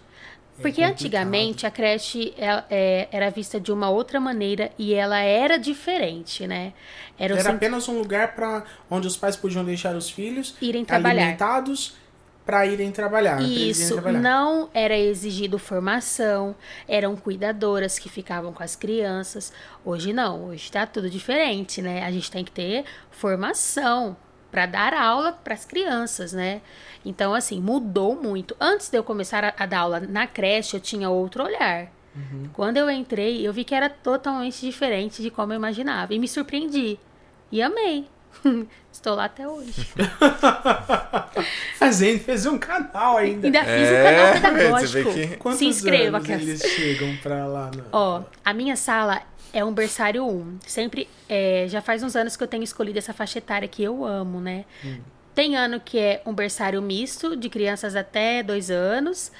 é 0.58 0.62
Porque 0.62 0.82
complicado. 0.82 0.92
antigamente 0.92 1.66
a 1.68 1.72
creche 1.72 2.34
é- 2.38 2.64
é- 2.70 3.08
era 3.12 3.30
vista 3.30 3.60
de 3.60 3.72
uma 3.72 3.90
outra 3.90 4.20
maneira 4.20 4.72
e 4.78 4.94
ela 4.94 5.20
era 5.20 5.58
diferente, 5.58 6.48
né? 6.48 6.74
Era, 7.18 7.38
Era 7.38 7.52
apenas 7.52 7.88
um 7.88 7.98
lugar 7.98 8.36
para 8.36 8.64
onde 8.90 9.08
os 9.08 9.16
pais 9.18 9.36
podiam 9.36 9.64
deixar 9.64 9.96
os 9.96 10.10
filhos 10.10 10.56
irem 10.62 10.84
trabalhar. 10.84 11.22
alimentados 11.22 11.96
para 12.46 12.66
irem 12.66 12.92
trabalhar. 12.92 13.42
eles 13.42 13.52
irem 13.58 13.70
Isso, 13.72 13.94
trabalhar. 13.96 14.20
não 14.20 14.70
era 14.74 14.98
exigido 14.98 15.60
formação, 15.60 16.56
eram 16.88 17.16
cuidadoras 17.16 18.00
que 18.00 18.08
ficavam 18.08 18.54
com 18.54 18.64
as 18.64 18.76
crianças. 18.76 19.52
Hoje 19.84 20.14
não, 20.14 20.46
hoje 20.46 20.72
tá 20.72 20.86
tudo 20.88 21.10
diferente, 21.10 21.82
né? 21.82 22.04
A 22.06 22.12
gente 22.12 22.32
tem 22.32 22.44
que 22.46 22.52
ter 22.52 22.86
formação 23.12 24.16
para 24.52 24.66
dar 24.66 24.94
aula 24.94 25.32
para 25.32 25.54
as 25.54 25.66
crianças, 25.66 26.34
né? 26.34 26.62
Então, 27.06 27.34
assim, 27.34 27.62
mudou 27.62 28.16
muito. 28.16 28.56
Antes 28.60 28.90
de 28.90 28.98
eu 28.98 29.04
começar 29.04 29.44
a, 29.44 29.54
a 29.58 29.66
dar 29.66 29.80
aula 29.80 30.00
na 30.00 30.28
creche, 30.28 30.76
eu 30.76 30.80
tinha 30.82 31.10
outro 31.10 31.44
olhar. 31.44 31.92
Quando 32.54 32.78
eu 32.78 32.90
entrei, 32.90 33.48
eu 33.48 33.54
vi 33.54 33.64
que 33.64 33.76
era 33.76 33.90
totalmente 33.90 34.60
diferente 34.62 35.22
de 35.22 35.30
como 35.30 35.54
eu 35.54 35.58
imaginava. 35.58 36.14
E 36.14 36.20
me 36.20 36.28
surpreendi. 36.28 37.00
E 37.52 37.62
amei. 37.62 38.08
Estou 38.92 39.16
lá 39.16 39.26
até 39.26 39.48
hoje. 39.48 39.88
Fazendo, 41.78 42.20
fez 42.20 42.46
um 42.46 42.58
canal 42.58 43.18
ainda. 43.18 43.48
Ainda 43.48 43.60
fiz 43.64 43.70
É, 43.90 44.02
um 44.02 44.04
canal 44.42 44.54
pedagógico. 44.54 45.14
que- 45.14 45.28
Quantos 45.38 45.60
Se 45.60 45.66
inscreva, 45.66 46.18
anos 46.18 46.28
Cass. 46.28 46.42
eles 46.42 46.62
chegam 46.64 47.16
pra 47.18 47.46
lá? 47.46 47.72
Na... 47.76 47.84
Ó, 47.92 48.24
a 48.44 48.54
minha 48.54 48.76
sala 48.76 49.22
é 49.54 49.64
um 49.64 49.72
berçário 49.74 50.26
1. 50.26 50.58
Sempre, 50.66 51.08
é, 51.30 51.66
já 51.70 51.82
faz 51.82 52.02
uns 52.04 52.16
anos 52.16 52.36
que 52.36 52.44
eu 52.44 52.48
tenho 52.48 52.64
escolhido 52.64 52.98
essa 52.98 53.14
faixa 53.14 53.38
etária 53.38 53.68
que 53.68 53.84
eu 53.84 54.04
amo, 54.04 54.40
né? 54.42 54.66
Tem 55.36 55.56
ano 55.56 55.80
que 55.80 56.00
é 56.00 56.22
um 56.26 56.34
berçário 56.34 56.82
misto, 56.82 57.36
de 57.36 57.50
crianças 57.50 57.96
até 57.96 58.42
dois 58.42 58.72
anos, 58.72 59.32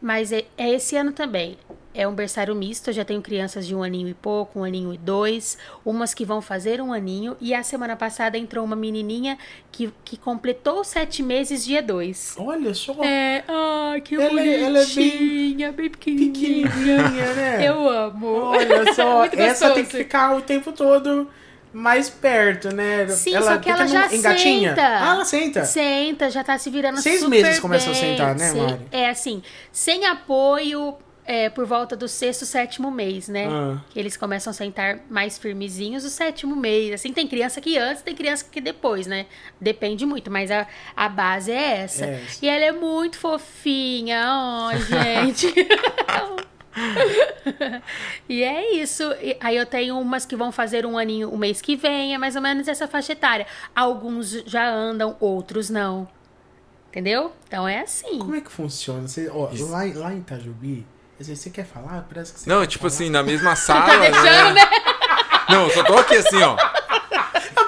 mas 0.00 0.30
é, 0.30 0.44
é 0.58 0.70
esse 0.70 0.96
ano 0.96 1.12
também. 1.12 1.56
É 1.98 2.06
um 2.06 2.12
berçário 2.14 2.54
misto, 2.54 2.88
eu 2.90 2.92
já 2.94 3.04
tenho 3.06 3.22
crianças 3.22 3.66
de 3.66 3.74
um 3.74 3.82
aninho 3.82 4.06
e 4.06 4.12
pouco, 4.12 4.60
um 4.60 4.64
aninho 4.64 4.92
e 4.92 4.98
dois, 4.98 5.56
umas 5.84 6.12
que 6.12 6.26
vão 6.26 6.42
fazer 6.42 6.78
um 6.80 6.92
aninho, 6.92 7.34
e 7.40 7.54
a 7.54 7.62
semana 7.62 7.96
passada 7.96 8.36
entrou 8.36 8.62
uma 8.64 8.76
menininha 8.76 9.38
que, 9.72 9.90
que 10.04 10.18
completou 10.18 10.84
sete 10.84 11.22
meses 11.22 11.64
dia 11.64 11.82
dois. 11.82 12.34
Olha 12.38 12.74
só, 12.74 12.92
É, 13.02 13.42
ai, 13.48 14.00
que 14.02 14.14
Ela 14.14 14.40
é- 14.42 14.62
ela 14.62 14.78
é 14.80 14.84
bem 14.86 15.10
bonitinha, 15.10 15.72
bem 15.72 15.88
pequenininha. 15.90 16.68
pequenininha, 16.68 17.34
né? 17.34 17.64
Eu 17.66 17.88
amo. 17.88 18.26
Olha 18.26 18.92
só, 18.92 19.24
essa 19.32 19.70
tem 19.70 19.84
que 19.86 19.96
ficar 19.96 20.36
o 20.36 20.42
tempo 20.42 20.72
todo 20.72 21.30
mais 21.72 22.10
perto, 22.10 22.74
né? 22.74 23.06
Sim, 23.08 23.32
só 23.42 23.56
que 23.58 23.70
ela 23.70 23.86
já 23.86 24.12
engatinha. 24.14 24.70
senta. 24.70 24.82
Ah, 24.86 25.10
ela 25.14 25.24
senta. 25.24 25.64
Senta, 25.64 26.30
já 26.30 26.44
tá 26.44 26.58
se 26.58 26.68
virando 26.70 27.00
Seis 27.00 27.20
super 27.20 27.30
meses 27.42 27.58
começa 27.60 27.88
a 27.90 27.92
bem. 27.92 28.00
sentar, 28.00 28.34
né, 28.34 28.52
Mari? 28.52 28.80
É 28.90 29.08
assim, 29.10 29.42
sem 29.72 30.06
apoio, 30.06 30.94
é, 31.26 31.50
por 31.50 31.66
volta 31.66 31.96
do 31.96 32.06
sexto, 32.06 32.46
sétimo 32.46 32.90
mês, 32.90 33.28
né? 33.28 33.48
Ah. 33.48 33.80
Que 33.90 33.98
eles 33.98 34.16
começam 34.16 34.52
a 34.52 34.54
sentar 34.54 35.00
mais 35.10 35.36
firmezinhos 35.36 36.04
o 36.04 36.08
sétimo 36.08 36.54
mês. 36.54 36.94
Assim, 36.94 37.12
tem 37.12 37.26
criança 37.26 37.60
que 37.60 37.76
antes, 37.76 38.02
tem 38.02 38.14
criança 38.14 38.46
que 38.50 38.60
depois, 38.60 39.08
né? 39.08 39.26
Depende 39.60 40.06
muito, 40.06 40.30
mas 40.30 40.52
a, 40.52 40.68
a 40.94 41.08
base 41.08 41.50
é 41.50 41.78
essa. 41.78 42.06
É 42.06 42.22
essa. 42.24 42.44
E 42.44 42.48
ela 42.48 42.64
é 42.64 42.72
muito 42.72 43.18
fofinha, 43.18 44.24
ó, 44.28 44.70
gente. 44.86 45.52
e 48.28 48.44
é 48.44 48.76
isso. 48.76 49.02
E 49.20 49.36
aí 49.40 49.56
eu 49.56 49.66
tenho 49.66 49.98
umas 49.98 50.24
que 50.24 50.36
vão 50.36 50.52
fazer 50.52 50.86
um 50.86 50.96
aninho 50.96 51.28
o 51.30 51.36
mês 51.36 51.60
que 51.60 51.74
vem, 51.74 52.14
é 52.14 52.18
mais 52.18 52.36
ou 52.36 52.42
menos 52.42 52.68
essa 52.68 52.86
faixa 52.86 53.12
etária. 53.12 53.48
Alguns 53.74 54.30
já 54.46 54.68
andam, 54.68 55.16
outros 55.18 55.70
não. 55.70 56.06
Entendeu? 56.88 57.32
Então 57.48 57.66
é 57.66 57.80
assim. 57.80 58.20
Como 58.20 58.36
é 58.36 58.40
que 58.40 58.50
funciona? 58.50 59.08
Você, 59.08 59.28
ó, 59.28 59.50
lá, 59.68 59.82
lá 59.94 60.14
em 60.14 60.18
Itajubi, 60.18 60.86
você, 61.18 61.34
você 61.36 61.50
quer 61.50 61.64
falar? 61.66 62.06
Parece 62.08 62.32
que 62.32 62.40
você 62.40 62.50
Não, 62.50 62.60
quer 62.60 62.66
tipo 62.66 62.82
falar. 62.82 62.94
assim, 62.94 63.10
na 63.10 63.22
mesma 63.22 63.54
sala. 63.56 63.86
Tá 63.86 63.96
deixando, 63.98 64.54
né? 64.54 64.62
Não, 65.48 65.64
eu 65.64 65.70
só 65.70 65.82
tô 65.84 65.94
aqui 65.96 66.16
assim, 66.16 66.42
ó. 66.42 66.56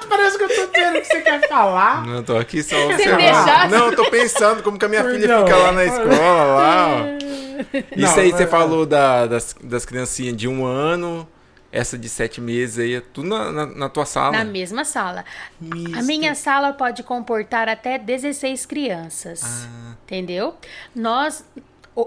Parece 0.09 0.39
que 0.39 0.45
eu 0.45 0.49
tô 0.49 0.67
tendo 0.69 0.95
que 1.01 1.05
você 1.05 1.21
quer 1.21 1.49
falar. 1.49 2.05
Não, 2.07 2.15
eu 2.17 2.23
tô 2.23 2.37
aqui 2.37 2.63
só 2.63 2.77
Você 2.77 2.93
observando. 3.13 3.71
Não, 3.71 3.87
eu 3.91 3.97
tô 3.97 4.11
pensando 4.11 4.63
como 4.63 4.79
que 4.79 4.85
a 4.85 4.89
minha 4.89 5.05
filha 5.05 5.29
Não, 5.29 5.45
fica 5.47 5.57
lá 5.57 5.73
na 5.73 5.83
é. 5.83 5.87
escola, 5.87 6.45
lá, 6.45 6.87
ó. 6.89 6.99
Não, 7.97 8.09
Isso 8.09 8.21
aí, 8.21 8.31
mas- 8.31 8.37
você 8.39 8.47
falou 8.47 8.87
da- 8.87 9.27
das, 9.27 9.55
das 9.63 9.85
criancinhas 9.85 10.37
de 10.37 10.47
um 10.49 10.65
ano, 10.65 11.29
essa 11.71 11.99
de 11.99 12.09
sete 12.09 12.41
meses 12.41 12.79
aí, 12.79 12.95
é 12.95 13.01
tudo 13.01 13.29
na, 13.29 13.53
na, 13.53 13.67
na 13.67 13.89
tua 13.89 14.07
sala. 14.07 14.33
Na 14.33 14.45
mesma 14.45 14.85
sala. 14.85 15.25
Misto. 15.61 15.99
A 15.99 16.03
minha 16.03 16.35
sala 16.35 16.73
pode 16.73 17.03
comportar 17.03 17.69
até 17.69 17.99
16 17.99 18.65
crianças. 18.67 19.43
Ah. 19.45 19.95
Entendeu? 20.05 20.55
Nós 20.95 21.45
o- 21.57 21.61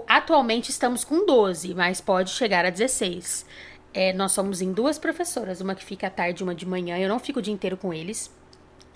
atualmente 0.06 0.70
estamos 0.70 1.04
com 1.04 1.26
12, 1.26 1.74
mas 1.74 2.00
pode 2.00 2.30
chegar 2.30 2.64
a 2.64 2.70
16. 2.70 3.44
É, 3.92 4.12
nós 4.12 4.32
somos 4.32 4.62
em 4.62 4.72
duas 4.72 4.98
professoras, 4.98 5.60
uma 5.60 5.74
que 5.74 5.84
fica 5.84 6.06
à 6.06 6.10
tarde 6.10 6.42
e 6.42 6.44
uma 6.44 6.54
de 6.54 6.64
manhã. 6.64 6.96
Eu 6.98 7.08
não 7.08 7.18
fico 7.18 7.40
o 7.40 7.42
dia 7.42 7.52
inteiro 7.52 7.76
com 7.76 7.92
eles. 7.92 8.30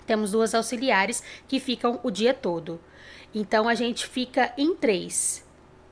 Temos 0.07 0.31
duas 0.31 0.55
auxiliares 0.55 1.21
que 1.47 1.59
ficam 1.59 1.99
o 2.01 2.09
dia 2.09 2.33
todo. 2.33 2.79
Então 3.35 3.67
a 3.67 3.75
gente 3.75 4.07
fica 4.07 4.53
em 4.57 4.73
três, 4.73 5.45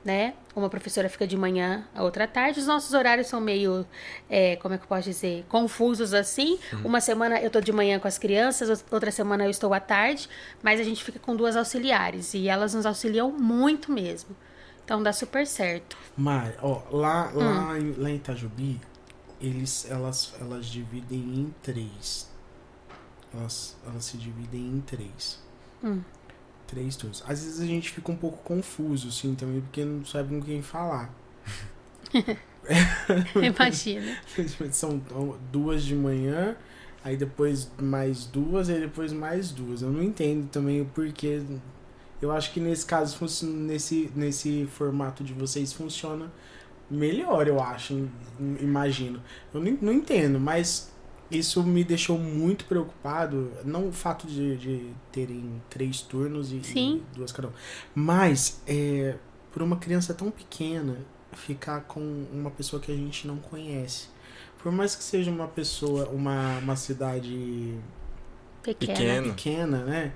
né? 0.04 0.34
Uma 0.56 0.70
professora 0.70 1.08
fica 1.08 1.26
de 1.26 1.36
manhã, 1.36 1.86
a 1.94 2.02
outra 2.02 2.24
à 2.24 2.26
tarde. 2.26 2.58
Os 2.58 2.66
nossos 2.66 2.94
horários 2.94 3.26
são 3.28 3.40
meio, 3.40 3.86
é, 4.28 4.56
como 4.56 4.74
é 4.74 4.78
que 4.78 4.84
eu 4.84 4.88
posso 4.88 5.02
dizer, 5.02 5.44
confusos 5.48 6.14
assim. 6.14 6.58
Uma 6.82 7.00
semana 7.00 7.38
eu 7.40 7.50
tô 7.50 7.60
de 7.60 7.70
manhã 7.72 8.00
com 8.00 8.08
as 8.08 8.16
crianças, 8.18 8.84
outra 8.90 9.12
semana 9.12 9.44
eu 9.44 9.50
estou 9.50 9.72
à 9.74 9.78
tarde, 9.78 10.28
mas 10.62 10.80
a 10.80 10.82
gente 10.82 11.04
fica 11.04 11.18
com 11.18 11.36
duas 11.36 11.54
auxiliares 11.54 12.32
e 12.34 12.48
elas 12.48 12.74
nos 12.74 12.86
auxiliam 12.86 13.30
muito 13.30 13.92
mesmo. 13.92 14.34
Então 14.86 15.02
dá 15.02 15.12
super 15.12 15.44
certo. 15.46 15.98
Mari, 16.16 16.54
ó, 16.62 16.80
lá, 16.92 17.28
lá, 17.34 17.72
Hum. 17.72 17.76
em, 17.76 17.92
lá 18.00 18.08
em 18.08 18.16
Itajubi, 18.16 18.80
eles, 19.40 19.84
elas, 19.90 20.32
elas 20.40 20.66
dividem 20.66 21.18
em 21.18 21.54
três. 21.60 22.30
Elas, 23.34 23.76
elas 23.84 24.04
se 24.04 24.16
dividem 24.16 24.60
em 24.64 24.80
três. 24.80 25.42
Hum. 25.82 26.00
Três 26.68 26.94
turnos. 26.94 27.20
Às 27.26 27.42
vezes 27.44 27.60
a 27.60 27.66
gente 27.66 27.90
fica 27.90 28.12
um 28.12 28.16
pouco 28.16 28.38
confuso, 28.44 29.08
assim, 29.08 29.34
também, 29.34 29.60
porque 29.60 29.84
não 29.84 30.04
sabe 30.04 30.28
com 30.30 30.40
quem 30.40 30.62
falar. 30.62 31.12
Imagina. 33.42 34.16
São 34.72 35.02
duas 35.52 35.82
de 35.84 35.94
manhã, 35.96 36.56
aí 37.04 37.16
depois 37.16 37.70
mais 37.80 38.24
duas, 38.26 38.68
aí 38.68 38.80
depois 38.80 39.12
mais 39.12 39.50
duas. 39.50 39.82
Eu 39.82 39.90
não 39.90 40.02
entendo 40.02 40.48
também 40.48 40.80
o 40.80 40.86
porquê. 40.86 41.42
Eu 42.20 42.32
acho 42.32 42.52
que 42.52 42.60
nesse 42.60 42.84
caso, 42.86 43.16
nesse, 43.46 44.10
nesse 44.14 44.66
formato 44.66 45.22
de 45.22 45.32
vocês, 45.34 45.72
funciona 45.72 46.30
melhor, 46.90 47.46
eu 47.46 47.60
acho. 47.60 47.92
im- 47.94 48.10
Imagino. 48.60 49.22
Eu 49.52 49.60
não, 49.60 49.92
entendo, 49.92 50.38
mas 50.40 50.92
isso 51.30 51.62
me 51.62 51.84
deixou 51.84 52.18
muito 52.18 52.64
preocupado. 52.64 53.50
Não 53.64 53.88
o 53.88 53.92
fato 53.92 54.26
de, 54.26 54.56
de 54.56 54.90
terem 55.12 55.60
três 55.68 56.00
turnos 56.00 56.52
e, 56.52 56.62
Sim. 56.62 57.02
e 57.12 57.16
duas 57.16 57.32
cada 57.32 57.48
um. 57.48 57.52
Mas, 57.94 58.60
é, 58.66 59.16
por 59.52 59.62
uma 59.62 59.76
criança 59.76 60.14
tão 60.14 60.30
pequena, 60.30 60.96
ficar 61.32 61.82
com 61.82 62.00
uma 62.32 62.50
pessoa 62.50 62.80
que 62.80 62.90
a 62.90 62.96
gente 62.96 63.26
não 63.26 63.36
conhece. 63.36 64.08
Por 64.62 64.72
mais 64.72 64.96
que 64.96 65.04
seja 65.04 65.30
uma 65.30 65.46
pessoa, 65.48 66.08
uma, 66.08 66.58
uma 66.58 66.76
cidade 66.76 67.74
Pequena. 68.62 68.94
Pequeno. 68.94 69.28
pequena, 69.34 69.84
né? 69.84 70.12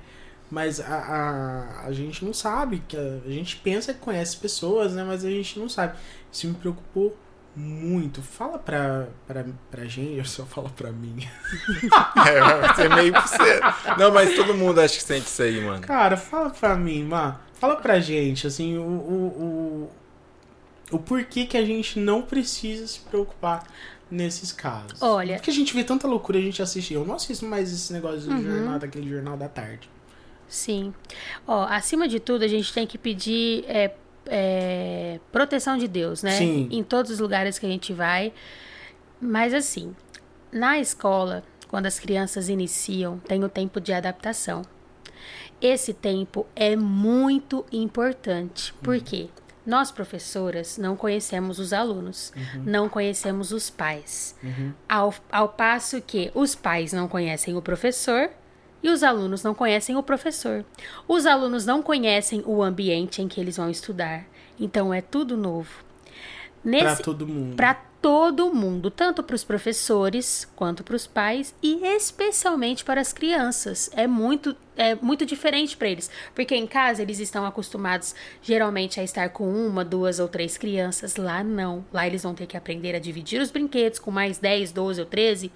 Mas 0.50 0.80
a, 0.80 0.84
a, 0.86 1.86
a 1.86 1.92
gente 1.92 2.24
não 2.24 2.32
sabe, 2.34 2.82
que 2.88 2.96
a, 2.96 3.20
a 3.24 3.30
gente 3.30 3.56
pensa 3.58 3.94
que 3.94 4.00
conhece 4.00 4.36
pessoas, 4.36 4.92
né? 4.94 5.04
Mas 5.04 5.24
a 5.24 5.30
gente 5.30 5.58
não 5.58 5.68
sabe. 5.68 5.96
Isso 6.32 6.48
me 6.48 6.54
preocupou 6.54 7.16
muito. 7.54 8.20
Fala 8.22 8.58
pra, 8.58 9.08
pra, 9.26 9.44
pra 9.70 9.84
gente, 9.84 10.18
eu 10.18 10.24
só 10.24 10.44
falo 10.44 10.68
pra 10.70 10.90
mim. 10.90 11.16
É, 12.26 12.40
vai 12.40 12.74
ser 12.74 12.90
meio 12.94 13.12
você. 13.12 13.60
Não, 13.98 14.12
mas 14.12 14.34
todo 14.36 14.54
mundo 14.54 14.80
acha 14.80 14.96
que 14.96 15.02
sente 15.02 15.26
isso 15.26 15.42
aí, 15.42 15.60
mano. 15.64 15.80
Cara, 15.82 16.16
fala 16.16 16.50
pra 16.50 16.74
mim, 16.76 17.04
mano. 17.04 17.38
Fala 17.54 17.76
pra 17.76 17.98
gente, 18.00 18.46
assim, 18.46 18.76
o, 18.78 18.82
o, 18.82 19.90
o, 20.90 20.96
o 20.96 20.98
porquê 20.98 21.46
que 21.46 21.56
a 21.56 21.64
gente 21.64 21.98
não 21.98 22.22
precisa 22.22 22.86
se 22.86 23.00
preocupar 23.00 23.64
nesses 24.10 24.50
casos. 24.52 25.00
Olha- 25.00 25.36
Porque 25.36 25.50
a 25.50 25.54
gente 25.54 25.72
vê 25.74 25.84
tanta 25.84 26.06
loucura, 26.08 26.38
a 26.38 26.42
gente 26.42 26.60
assiste. 26.62 26.94
Eu 26.94 27.04
não 27.04 27.14
assisto 27.14 27.44
mais 27.46 27.72
esse 27.72 27.92
negócio 27.92 28.20
do 28.22 28.32
Uhum. 28.32 28.42
jornal, 28.42 28.78
daquele 28.78 29.08
jornal 29.08 29.36
da 29.36 29.48
tarde. 29.48 29.88
Sim. 30.50 30.92
Ó, 31.46 31.62
acima 31.62 32.08
de 32.08 32.18
tudo, 32.18 32.44
a 32.44 32.48
gente 32.48 32.72
tem 32.72 32.86
que 32.86 32.98
pedir 32.98 33.64
é, 33.68 33.94
é, 34.26 35.20
proteção 35.30 35.78
de 35.78 35.86
Deus, 35.86 36.22
né? 36.22 36.32
Sim. 36.32 36.68
Em 36.70 36.82
todos 36.82 37.10
os 37.12 37.20
lugares 37.20 37.58
que 37.58 37.64
a 37.64 37.68
gente 37.68 37.92
vai. 37.92 38.32
Mas 39.20 39.54
assim, 39.54 39.94
na 40.50 40.78
escola, 40.78 41.44
quando 41.68 41.86
as 41.86 42.00
crianças 42.00 42.48
iniciam, 42.48 43.18
tem 43.20 43.44
o 43.44 43.48
tempo 43.48 43.80
de 43.80 43.92
adaptação. 43.92 44.62
Esse 45.60 45.94
tempo 45.94 46.46
é 46.56 46.74
muito 46.74 47.64
importante. 47.70 48.74
Por 48.82 48.98
quê? 49.00 49.28
Nós, 49.64 49.92
professoras, 49.92 50.78
não 50.78 50.96
conhecemos 50.96 51.58
os 51.58 51.72
alunos, 51.72 52.32
não 52.64 52.88
conhecemos 52.88 53.52
os 53.52 53.68
pais. 53.70 54.34
Ao, 54.88 55.14
ao 55.30 55.50
passo 55.50 56.00
que 56.00 56.32
os 56.34 56.54
pais 56.54 56.92
não 56.92 57.06
conhecem 57.06 57.54
o 57.56 57.62
professor 57.62 58.30
e 58.82 58.88
os 58.88 59.02
alunos 59.02 59.42
não 59.42 59.54
conhecem 59.54 59.96
o 59.96 60.02
professor. 60.02 60.64
Os 61.06 61.26
alunos 61.26 61.66
não 61.66 61.82
conhecem 61.82 62.42
o 62.46 62.62
ambiente 62.62 63.20
em 63.22 63.28
que 63.28 63.40
eles 63.40 63.56
vão 63.56 63.70
estudar. 63.70 64.24
Então 64.58 64.92
é 64.92 65.00
tudo 65.00 65.36
novo. 65.36 65.84
Nesse, 66.62 67.02
todo 67.02 67.26
mundo. 67.26 67.56
para 67.56 67.74
todo 68.02 68.52
mundo, 68.54 68.90
tanto 68.90 69.22
para 69.22 69.36
os 69.36 69.44
professores 69.44 70.48
quanto 70.56 70.82
para 70.82 70.96
os 70.96 71.06
pais 71.06 71.54
e 71.62 71.86
especialmente 71.86 72.84
para 72.84 73.00
as 73.00 73.12
crianças. 73.12 73.90
É 73.94 74.06
muito 74.06 74.56
é 74.76 74.94
muito 74.94 75.26
diferente 75.26 75.76
para 75.76 75.88
eles, 75.88 76.10
porque 76.34 76.54
em 76.54 76.66
casa 76.66 77.02
eles 77.02 77.18
estão 77.18 77.44
acostumados 77.44 78.14
geralmente 78.40 78.98
a 78.98 79.04
estar 79.04 79.28
com 79.28 79.44
uma, 79.46 79.84
duas 79.84 80.18
ou 80.18 80.26
três 80.26 80.56
crianças, 80.56 81.16
lá 81.16 81.44
não. 81.44 81.84
Lá 81.92 82.06
eles 82.06 82.22
vão 82.22 82.34
ter 82.34 82.46
que 82.46 82.56
aprender 82.56 82.94
a 82.94 82.98
dividir 82.98 83.42
os 83.42 83.50
brinquedos 83.50 83.98
com 83.98 84.10
mais 84.10 84.38
10, 84.38 84.72
12 84.72 85.00
ou 85.00 85.06
13. 85.06 85.52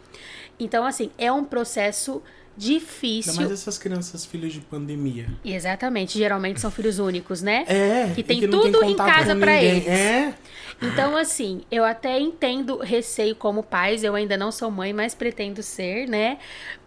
Então 0.58 0.84
assim, 0.84 1.10
é 1.16 1.32
um 1.32 1.44
processo 1.44 2.22
difícil. 2.56 3.32
Ainda 3.32 3.42
mais 3.44 3.60
essas 3.60 3.76
crianças 3.78 4.24
filhos 4.24 4.52
de 4.52 4.60
pandemia. 4.60 5.26
Exatamente, 5.44 6.18
geralmente 6.18 6.60
são 6.60 6.70
filhos 6.70 6.98
únicos, 6.98 7.42
né? 7.42 7.64
É, 7.66 8.12
Que 8.14 8.22
tem 8.22 8.40
não 8.42 8.60
tudo 8.62 8.84
em 8.84 8.90
contato 8.90 9.08
casa 9.14 9.34
ninguém. 9.34 9.64
eles. 9.64 9.86
É, 9.88 10.34
Então, 10.82 11.16
assim, 11.16 11.62
eu 11.70 11.84
até 11.84 12.18
entendo 12.18 12.78
receio 12.78 13.34
como 13.36 13.62
pais, 13.62 14.02
eu 14.02 14.14
ainda 14.14 14.36
não 14.36 14.50
sou 14.50 14.70
mãe, 14.70 14.92
mas 14.92 15.14
pretendo 15.14 15.62
ser, 15.62 16.08
né? 16.08 16.38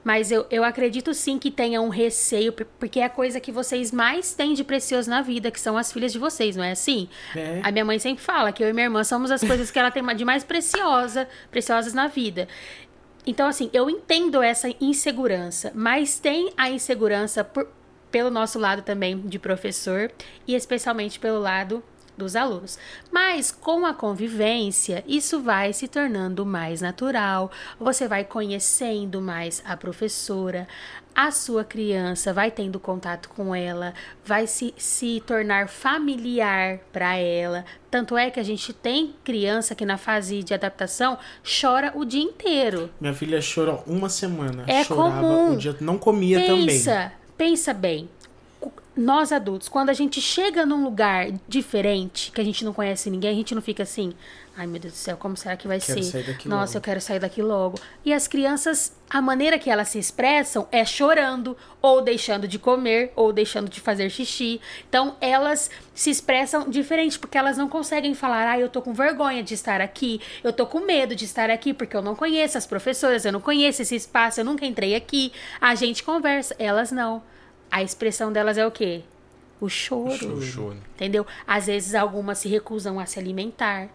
Mas 0.03 0.32
eu, 0.32 0.45
eu 0.51 0.63
acredito 0.63 1.13
sim 1.13 1.38
que 1.39 1.49
tenha 1.51 1.82
um 1.82 1.89
receio, 1.89 2.53
por- 2.53 2.65
porque 2.80 2.99
é 2.99 3.06
a 3.06 3.10
coisa 3.10 3.39
que 3.39 3.51
vocês 3.51 3.91
mais 3.91 4.34
têm 4.34 4.53
de 4.53 4.63
precioso 4.63 5.10
na 5.10 5.21
vida, 5.21 5.51
que 5.51 5.60
são 5.60 5.77
as 5.77 5.91
filhas 5.91 6.12
de 6.13 6.19
vocês, 6.19 6.56
não 6.56 6.63
é 6.63 6.71
assim? 6.71 7.10
É. 7.36 7.60
A 7.63 7.71
minha 7.71 7.84
mãe 7.84 7.97
sempre 7.99 8.23
fala 8.23 8.51
que 8.51 8.63
eu 8.63 8.69
e 8.69 8.73
minha 8.73 8.86
irmã 8.86 9.03
somos 9.03 9.32
as 9.32 9.41
coisas 9.43 9.69
que 9.71 9.77
ela 9.80 9.91
tem 9.91 10.03
de 10.15 10.23
mais 10.25 10.43
preciosa, 10.45 11.27
preciosas 11.51 11.93
na 11.93 12.08
vida. 12.08 12.47
Então, 13.28 13.48
assim, 13.48 13.70
eu 13.74 13.90
entendo 13.90 14.42
essa 14.42 14.70
insegurança, 14.82 15.72
mas 15.76 16.18
tem 16.18 16.52
a 16.58 16.70
insegurança 16.70 17.44
por- 17.44 17.68
pelo 18.10 18.32
nosso 18.32 18.58
lado 18.58 18.82
também 18.82 19.20
de 19.20 19.38
professor 19.38 20.10
e 20.48 20.56
especialmente 20.56 21.20
pelo 21.20 21.40
lado 21.40 21.84
dos 22.18 22.36
alunos. 22.36 22.80
Mas 23.12 23.52
com 23.52 23.86
a 23.86 23.94
convivência, 23.94 25.04
isso 25.08 25.40
vai 25.42 25.72
se 25.72 25.88
tornando 25.88 26.44
mais 26.46 26.82
natural. 26.82 27.52
Você 27.80 28.08
vai 28.08 28.24
conhecendo 28.24 29.22
mais 29.22 29.62
a 29.66 29.78
professora, 29.78 30.68
a 31.17 31.32
sua 31.32 31.63
criança 31.63 32.32
vai 32.32 32.51
tendo 32.51 32.80
contato 32.80 33.30
com 33.30 33.56
ela, 33.56 33.95
vai 34.23 34.45
se, 34.45 34.71
se 34.77 35.19
tornar 35.25 35.67
familiar 35.67 36.77
para 36.93 37.15
ela. 37.15 37.65
Tanto 37.89 38.15
é 38.15 38.30
que 38.30 38.39
a 38.39 38.43
gente 38.43 38.71
tem 38.71 39.15
criança 39.23 39.73
que 39.73 39.84
na 39.84 39.97
fase 39.97 40.43
de 40.43 40.53
adaptação 40.53 41.17
chora 41.43 41.91
o 41.95 42.06
dia 42.06 42.21
inteiro. 42.21 42.91
minha 43.01 43.15
filha 43.15 43.41
chorou 43.41 43.84
uma 43.88 44.10
semana. 44.10 44.63
É 44.67 44.84
chorava 44.84 45.21
comum. 45.21 45.53
o 45.53 45.58
dia, 45.58 45.75
não 45.82 45.97
comia 45.97 46.39
também. 46.39 46.67
Pensa, 46.67 47.12
pensa 47.36 47.73
bem. 47.73 48.08
Nós 48.95 49.32
adultos, 49.32 49.67
quando 49.67 49.89
a 49.89 49.93
gente 49.93 50.21
chega 50.21 50.67
num 50.67 50.84
lugar 50.84 51.32
diferente, 51.47 52.32
que 52.32 52.41
a 52.41 52.43
gente 52.43 52.63
não 52.63 52.73
conhece 52.73 53.10
ninguém, 53.10 53.32
a 53.32 53.36
gente 53.36 53.56
não 53.56 53.62
fica 53.62 53.82
assim, 53.82 54.13
ai 54.58 54.65
meu 54.65 54.80
Deus 54.80 54.93
do 54.93 54.98
céu, 54.98 55.15
como 55.17 55.38
será 55.38 55.56
que 55.56 55.67
vai 55.67 55.80
Quero 55.80 56.04
ser? 56.04 56.12
sair 56.12 56.24
daqui 56.26 56.50
Nossa, 56.50 56.72
logo." 56.74 56.78
eu 56.78 56.82
quero 56.82 57.00
sair 57.00 57.20
daqui 57.20 57.41
logo. 57.43 57.80
E 58.04 58.12
as 58.12 58.28
crianças, 58.28 58.91
a 59.10 59.22
maneira 59.22 59.60
que 59.60 59.70
elas 59.70 59.89
se 59.89 60.00
expressam 60.00 60.67
é 60.72 60.84
chorando, 60.84 61.56
ou 61.82 62.02
deixando 62.02 62.48
de 62.48 62.58
comer, 62.58 63.13
ou 63.15 63.32
deixando 63.32 63.70
de 63.70 63.80
fazer 63.80 64.10
xixi. 64.10 64.60
Então, 64.89 65.15
elas 65.22 65.70
se 65.93 66.10
expressam 66.10 66.70
diferente, 66.70 67.20
porque 67.20 67.38
elas 67.38 67.56
não 67.58 67.70
conseguem 67.70 68.15
falar, 68.15 68.48
ah, 68.50 68.60
eu 68.60 68.67
tô 68.67 68.82
com 68.82 68.93
vergonha 68.93 69.43
de 69.43 69.54
estar 69.54 69.80
aqui, 69.80 70.20
eu 70.43 70.52
tô 70.52 70.65
com 70.65 70.80
medo 70.80 71.15
de 71.15 71.26
estar 71.26 71.50
aqui, 71.52 71.72
porque 71.74 71.96
eu 71.96 72.02
não 72.02 72.15
conheço 72.15 72.58
as 72.58 72.65
professoras, 72.65 73.26
eu 73.26 73.32
não 73.32 73.41
conheço 73.41 73.84
esse 73.84 73.96
espaço, 73.96 74.39
eu 74.39 74.46
nunca 74.46 74.65
entrei 74.65 74.96
aqui. 74.96 75.32
A 75.62 75.76
gente 75.76 76.04
conversa, 76.04 76.56
elas 76.58 76.91
não. 76.91 77.22
A 77.70 77.84
expressão 77.84 78.32
delas 78.34 78.58
é 78.58 78.65
o 78.65 78.72
quê? 78.72 79.04
O 79.60 79.70
choro. 79.70 80.36
O 80.36 80.41
choro. 80.41 80.78
Entendeu? 80.96 81.26
Às 81.46 81.67
vezes 81.67 81.93
algumas 81.96 82.38
se 82.39 82.48
recusam 82.48 83.00
a 83.00 83.06
se 83.06 83.20
alimentar. 83.20 83.89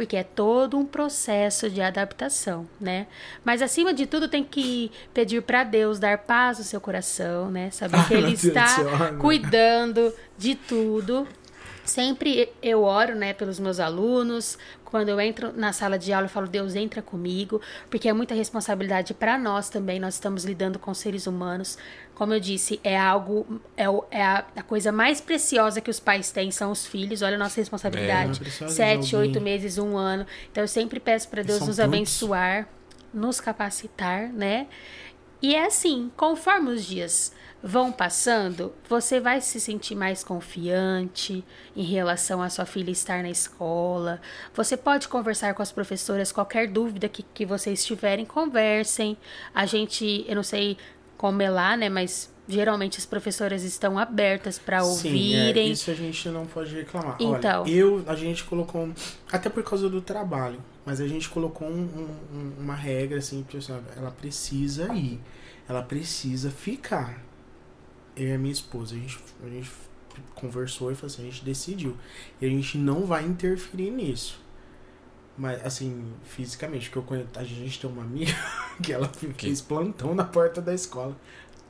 Porque 0.00 0.16
é 0.16 0.24
todo 0.24 0.78
um 0.78 0.86
processo 0.86 1.68
de 1.68 1.82
adaptação, 1.82 2.66
né? 2.80 3.06
Mas 3.44 3.60
acima 3.60 3.92
de 3.92 4.06
tudo 4.06 4.28
tem 4.28 4.42
que 4.42 4.90
pedir 5.12 5.42
para 5.42 5.62
Deus 5.62 5.98
dar 5.98 6.16
paz 6.16 6.56
no 6.56 6.64
seu 6.64 6.80
coração, 6.80 7.50
né? 7.50 7.70
Saber 7.70 8.02
que 8.08 8.14
Ele 8.14 8.32
está 8.32 8.66
céu, 8.66 8.88
cuidando 9.18 10.10
de 10.38 10.54
tudo. 10.54 11.28
Sempre 11.84 12.50
eu 12.62 12.82
oro, 12.82 13.14
né, 13.14 13.34
pelos 13.34 13.60
meus 13.60 13.78
alunos. 13.78 14.56
Quando 14.86 15.10
eu 15.10 15.20
entro 15.20 15.52
na 15.54 15.70
sala 15.70 15.98
de 15.98 16.14
aula, 16.14 16.24
eu 16.24 16.30
falo, 16.30 16.48
Deus, 16.48 16.74
entra 16.74 17.02
comigo, 17.02 17.60
porque 17.90 18.08
é 18.08 18.12
muita 18.14 18.34
responsabilidade 18.34 19.12
para 19.12 19.36
nós 19.36 19.68
também. 19.68 20.00
Nós 20.00 20.14
estamos 20.14 20.46
lidando 20.46 20.78
com 20.78 20.94
seres 20.94 21.26
humanos. 21.26 21.76
Como 22.20 22.34
eu 22.34 22.38
disse, 22.38 22.78
é 22.84 22.98
algo, 22.98 23.62
é, 23.74 23.84
é 24.10 24.22
a, 24.22 24.44
a 24.56 24.62
coisa 24.62 24.92
mais 24.92 25.22
preciosa 25.22 25.80
que 25.80 25.88
os 25.88 25.98
pais 25.98 26.30
têm 26.30 26.50
são 26.50 26.70
os 26.70 26.84
filhos. 26.84 27.22
Olha 27.22 27.36
a 27.36 27.38
nossa 27.38 27.58
responsabilidade. 27.58 28.42
É, 28.62 28.68
Sete, 28.68 29.16
oito 29.16 29.40
meses, 29.40 29.78
um 29.78 29.96
ano. 29.96 30.26
Então 30.52 30.62
eu 30.62 30.68
sempre 30.68 31.00
peço 31.00 31.30
para 31.30 31.42
Deus 31.42 31.60
São 31.60 31.68
nos 31.68 31.76
tantos. 31.78 31.94
abençoar, 31.94 32.68
nos 33.14 33.40
capacitar, 33.40 34.30
né? 34.34 34.66
E 35.40 35.54
é 35.54 35.64
assim, 35.64 36.12
conforme 36.14 36.68
os 36.72 36.84
dias 36.84 37.32
vão 37.62 37.90
passando, 37.90 38.74
você 38.86 39.18
vai 39.18 39.40
se 39.40 39.58
sentir 39.58 39.94
mais 39.94 40.22
confiante 40.22 41.42
em 41.74 41.82
relação 41.82 42.42
à 42.42 42.50
sua 42.50 42.66
filha 42.66 42.90
estar 42.90 43.22
na 43.22 43.30
escola. 43.30 44.20
Você 44.52 44.76
pode 44.76 45.08
conversar 45.08 45.54
com 45.54 45.62
as 45.62 45.72
professoras, 45.72 46.32
qualquer 46.32 46.68
dúvida 46.68 47.08
que, 47.08 47.22
que 47.22 47.46
vocês 47.46 47.82
tiverem, 47.82 48.26
conversem. 48.26 49.16
A 49.54 49.64
gente, 49.64 50.26
eu 50.28 50.36
não 50.36 50.42
sei 50.42 50.76
como 51.20 51.42
é 51.42 51.50
lá, 51.50 51.76
né? 51.76 51.90
Mas 51.90 52.32
geralmente 52.48 52.96
as 52.98 53.04
professoras 53.04 53.62
estão 53.62 53.98
abertas 53.98 54.58
para 54.58 54.82
Sim, 54.82 55.34
é, 55.34 55.40
ouvirem. 55.48 55.70
isso 55.70 55.90
a 55.90 55.94
gente 55.94 56.26
não 56.30 56.46
pode 56.46 56.74
reclamar. 56.74 57.18
Então. 57.20 57.62
Olha, 57.64 57.70
eu, 57.70 58.02
a 58.06 58.14
gente 58.16 58.42
colocou, 58.44 58.84
um- 58.86 58.94
até 59.30 59.50
por 59.50 59.62
causa 59.62 59.86
do 59.90 60.00
trabalho, 60.00 60.58
mas 60.82 60.98
a 60.98 61.06
gente 61.06 61.28
colocou 61.28 61.68
um- 61.68 61.72
um- 62.32 62.36
um- 62.38 62.52
uma 62.60 62.74
regra 62.74 63.18
assim, 63.18 63.46
ela 63.98 64.10
precisa 64.10 64.94
ir, 64.94 65.20
ela 65.68 65.82
precisa 65.82 66.50
ficar. 66.50 67.22
Eu 68.16 68.28
e 68.28 68.32
a 68.32 68.38
minha 68.38 68.52
esposa, 68.52 68.94
a 68.94 68.98
gente, 68.98 69.18
a 69.44 69.48
gente 69.50 69.70
conversou 70.34 70.90
e 70.90 70.94
falou 70.94 71.12
assim, 71.12 71.20
a 71.28 71.30
gente 71.30 71.44
decidiu. 71.44 71.98
E 72.40 72.46
a 72.46 72.48
gente 72.48 72.78
não 72.78 73.04
vai 73.04 73.26
interferir 73.26 73.90
nisso. 73.90 74.40
Mas, 75.36 75.64
assim, 75.64 76.12
fisicamente, 76.24 76.86
porque 76.86 76.98
eu 76.98 77.02
conheço, 77.02 77.28
a 77.34 77.44
gente 77.44 77.80
tem 77.80 77.90
uma 77.90 78.02
amiga 78.02 78.34
que 78.82 78.92
ela 78.92 79.10
fez 79.36 79.60
plantão 79.60 80.14
na 80.14 80.24
porta 80.24 80.60
da 80.60 80.74
escola. 80.74 81.16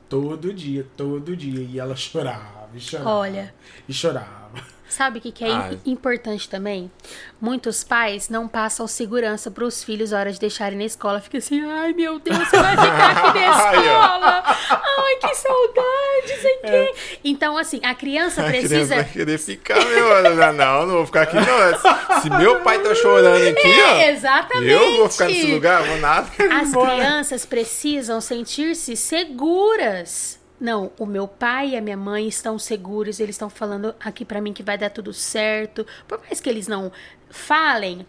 Todo 0.09 0.53
dia, 0.53 0.85
todo 0.97 1.35
dia. 1.37 1.61
E 1.63 1.79
ela 1.79 1.95
chorava, 1.95 2.69
e 2.73 2.79
chorava. 2.79 3.09
Olha. 3.09 3.53
E 3.87 3.93
chorava. 3.93 4.61
Sabe 4.91 5.19
o 5.19 5.21
que, 5.21 5.31
que 5.31 5.45
é 5.45 5.49
im- 5.49 5.79
importante 5.93 6.49
também? 6.49 6.91
Muitos 7.39 7.81
pais 7.83 8.27
não 8.29 8.45
passam 8.47 8.85
segurança 8.87 9.49
para 9.49 9.63
os 9.63 9.81
filhos 9.83 10.11
na 10.11 10.19
hora 10.19 10.31
de 10.33 10.39
deixarem 10.39 10.77
na 10.77 10.83
escola. 10.83 11.21
Fica 11.21 11.37
assim, 11.37 11.61
ai 11.65 11.93
meu 11.93 12.19
Deus, 12.19 12.37
você 12.37 12.57
vai 12.57 12.71
ficar 12.71 13.11
aqui 13.29 13.39
na 13.39 13.55
Ai, 13.55 13.77
ó. 13.77 13.81
escola. 13.81 14.43
Ai, 14.69 15.15
que 15.21 15.35
saudade, 15.35 16.41
sei 16.41 16.57
quê. 16.57 16.93
Então, 17.23 17.57
assim, 17.57 17.79
a 17.83 17.95
criança 17.95 18.41
A 18.41 18.47
criança 18.49 18.67
precisa. 18.67 18.95
vai 18.95 19.03
querer 19.05 19.37
ficar, 19.39 19.83
meu. 19.85 20.23
Não, 20.35 20.53
não, 20.53 20.85
não 20.85 20.93
vou 20.97 21.05
ficar 21.05 21.21
aqui 21.21 21.37
não. 21.37 22.21
Se 22.21 22.29
meu 22.29 22.59
pai 22.59 22.79
tá 22.79 22.93
chorando 22.93 23.47
aqui, 23.47 23.67
ó. 23.81 23.95
É, 23.95 24.11
Exatamente. 24.11 24.69
Eu 24.71 24.97
vou 24.97 25.09
ficar 25.09 25.25
nesse 25.27 25.51
lugar, 25.53 25.83
vou 25.83 25.97
nada. 25.99 26.29
As 26.61 26.71
crianças 26.71 27.45
precisam 27.45 28.19
sentir-se 28.19 28.95
seguras. 28.97 30.39
Não, 30.61 30.91
o 30.99 31.07
meu 31.07 31.27
pai 31.27 31.69
e 31.71 31.75
a 31.75 31.81
minha 31.81 31.97
mãe 31.97 32.27
estão 32.27 32.59
seguros, 32.59 33.19
eles 33.19 33.33
estão 33.35 33.49
falando 33.49 33.95
aqui 33.99 34.23
pra 34.23 34.39
mim 34.39 34.53
que 34.53 34.61
vai 34.61 34.77
dar 34.77 34.91
tudo 34.91 35.11
certo. 35.11 35.85
Por 36.07 36.19
mais 36.19 36.39
que 36.39 36.47
eles 36.47 36.67
não 36.67 36.91
falem, 37.31 38.05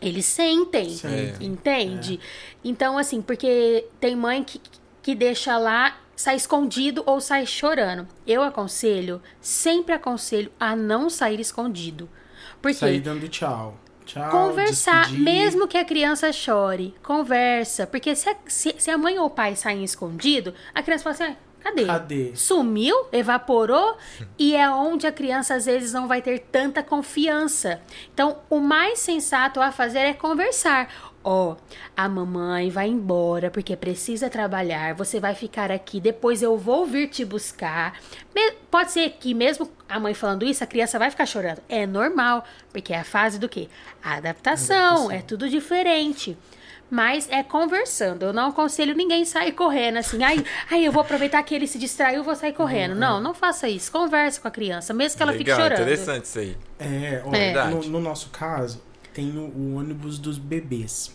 eles 0.00 0.26
sentem, 0.26 0.90
Sentem. 0.90 1.48
entende? 1.48 2.20
Então, 2.62 2.98
assim, 2.98 3.22
porque 3.22 3.86
tem 3.98 4.14
mãe 4.14 4.44
que, 4.44 4.60
que 5.02 5.14
deixa 5.14 5.56
lá, 5.56 5.96
sai 6.14 6.36
escondido 6.36 7.02
ou 7.06 7.18
sai 7.18 7.46
chorando. 7.46 8.06
Eu 8.26 8.42
aconselho, 8.42 9.22
sempre 9.40 9.94
aconselho 9.94 10.52
a 10.60 10.76
não 10.76 11.08
sair 11.08 11.40
escondido. 11.40 12.10
Porque 12.60 12.76
Sair 12.78 13.00
dando 13.00 13.26
tchau. 13.28 13.78
Tchau. 14.04 14.30
Conversar, 14.30 15.02
despedir. 15.06 15.24
mesmo 15.24 15.66
que 15.66 15.76
a 15.78 15.84
criança 15.84 16.30
chore, 16.32 16.94
conversa. 17.02 17.86
Porque 17.86 18.14
se 18.14 18.28
a, 18.28 18.36
se, 18.46 18.74
se 18.78 18.90
a 18.90 18.96
mãe 18.98 19.18
ou 19.18 19.26
o 19.26 19.30
pai 19.30 19.56
saem 19.56 19.82
escondido, 19.82 20.54
a 20.74 20.80
criança 20.82 21.02
fala 21.04 21.14
assim: 21.14 21.24
"Ah, 21.24 21.36
cadê? 21.66 21.84
Cadê? 21.84 22.32
Sumiu? 22.34 23.06
Evaporou? 23.12 23.96
e 24.38 24.54
é 24.54 24.68
onde 24.70 25.06
a 25.06 25.12
criança 25.12 25.54
às 25.54 25.66
vezes 25.66 25.92
não 25.92 26.06
vai 26.06 26.22
ter 26.22 26.38
tanta 26.38 26.82
confiança. 26.82 27.80
Então, 28.12 28.38
o 28.48 28.60
mais 28.60 28.98
sensato 28.98 29.60
a 29.60 29.72
fazer 29.72 30.00
é 30.00 30.12
conversar. 30.12 30.88
Ó, 31.28 31.56
a 31.96 32.08
mamãe 32.08 32.70
vai 32.70 32.86
embora 32.88 33.50
porque 33.50 33.74
precisa 33.74 34.30
trabalhar. 34.30 34.94
Você 34.94 35.18
vai 35.18 35.34
ficar 35.34 35.72
aqui. 35.72 36.00
Depois 36.00 36.40
eu 36.40 36.56
vou 36.56 36.86
vir 36.86 37.08
te 37.08 37.24
buscar. 37.24 37.98
Pode 38.70 38.92
ser 38.92 39.10
que 39.18 39.34
mesmo 39.34 39.68
a 39.88 39.98
mãe 39.98 40.14
falando 40.14 40.44
isso, 40.44 40.62
a 40.62 40.68
criança 40.68 41.00
vai 41.00 41.10
ficar 41.10 41.26
chorando. 41.26 41.60
É 41.68 41.84
normal, 41.84 42.44
porque 42.70 42.92
é 42.92 43.00
a 43.00 43.04
fase 43.04 43.40
do 43.40 43.48
quê? 43.48 43.68
Adaptação. 44.00 45.10
É 45.10 45.20
tudo 45.20 45.48
diferente. 45.48 46.38
Mas 46.90 47.28
é 47.30 47.42
conversando. 47.42 48.24
Eu 48.24 48.32
não 48.32 48.50
aconselho 48.50 48.94
ninguém 48.94 49.24
sair 49.24 49.52
correndo 49.52 49.96
assim. 49.96 50.22
Ai, 50.22 50.44
ai, 50.70 50.86
eu 50.86 50.92
vou 50.92 51.00
aproveitar 51.00 51.42
que 51.42 51.54
ele 51.54 51.66
se 51.66 51.78
distraiu, 51.78 52.22
vou 52.22 52.34
sair 52.36 52.52
correndo. 52.52 52.94
Não, 52.94 53.20
não 53.20 53.34
faça 53.34 53.68
isso. 53.68 53.90
Converse 53.90 54.40
com 54.40 54.46
a 54.46 54.50
criança, 54.50 54.94
mesmo 54.94 55.16
que 55.16 55.22
ela 55.22 55.32
Legal, 55.32 55.44
fique 55.44 55.62
chorando. 55.62 55.80
interessante 55.80 56.24
isso 56.26 56.38
aí. 56.38 56.56
É, 56.78 57.22
ó, 57.24 57.34
É. 57.34 57.70
no, 57.70 57.80
no 57.82 58.00
nosso 58.00 58.28
caso, 58.30 58.80
tem 59.12 59.36
o, 59.36 59.40
o 59.48 59.76
ônibus 59.76 60.18
dos 60.18 60.38
bebês. 60.38 61.14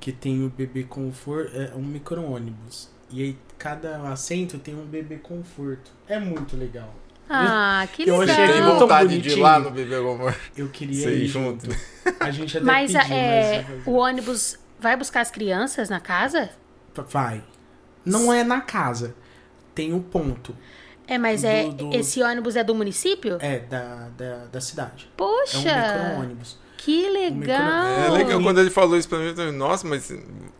Que 0.00 0.10
tem 0.12 0.42
o 0.44 0.48
bebê 0.48 0.82
conforto, 0.84 1.52
é 1.54 1.70
um 1.76 1.82
micro-ônibus. 1.82 2.88
E 3.10 3.22
aí, 3.22 3.38
cada 3.58 3.98
assento 4.10 4.58
tem 4.58 4.74
um 4.74 4.86
bebê 4.86 5.16
conforto. 5.16 5.90
É 6.08 6.18
muito 6.18 6.56
legal. 6.56 6.92
Ah, 7.28 7.86
que 7.92 8.08
Eu 8.08 8.16
legal. 8.18 8.34
achei 8.34 8.46
Tem 8.46 8.54
aquilo 8.54 8.70
tão 8.70 8.78
vontade 8.80 9.08
de 9.08 9.14
ir 9.14 9.18
bonitinho. 9.20 9.42
lá 9.44 9.58
no 9.60 9.70
Bebê 9.70 10.00
Gomor. 10.00 10.34
Eu 10.56 10.68
queria 10.68 11.02
Sei, 11.04 11.22
ir 11.22 11.26
junto. 11.28 11.66
junto. 11.66 11.78
A 12.18 12.30
gente 12.32 12.56
até 12.58 12.66
Mas 12.66 12.92
pediu, 12.92 13.14
é, 13.14 13.64
mas... 13.68 13.86
o 13.86 13.92
ônibus 13.92 14.58
vai 14.80 14.96
buscar 14.96 15.20
as 15.20 15.30
crianças 15.30 15.88
na 15.88 16.00
casa? 16.00 16.50
Vai. 17.08 17.42
Não 18.04 18.32
é 18.32 18.42
na 18.42 18.60
casa. 18.60 19.14
Tem 19.74 19.92
o 19.94 20.00
ponto. 20.00 20.56
É, 21.06 21.18
mas 21.18 21.42
Do- 21.42 21.46
é 21.48 21.68
do- 21.70 21.94
esse 21.94 22.22
ônibus 22.22 22.56
é 22.56 22.64
do 22.64 22.74
município? 22.74 23.36
É, 23.40 23.58
da, 23.60 24.08
da, 24.16 24.36
da 24.46 24.60
cidade. 24.60 25.08
É 25.08 25.22
um 25.22 25.26
Poxa, 25.26 25.58
micro-ônibus. 25.58 26.58
que 26.76 27.08
legal. 27.08 27.86
É 27.86 28.08
legal 28.10 28.40
quando 28.42 28.58
ele 28.60 28.70
falou 28.70 28.96
isso 28.96 29.08
pra 29.08 29.18
mim, 29.18 29.26
eu 29.26 29.36
falei, 29.36 29.52
nossa, 29.52 29.86
mas 29.86 30.12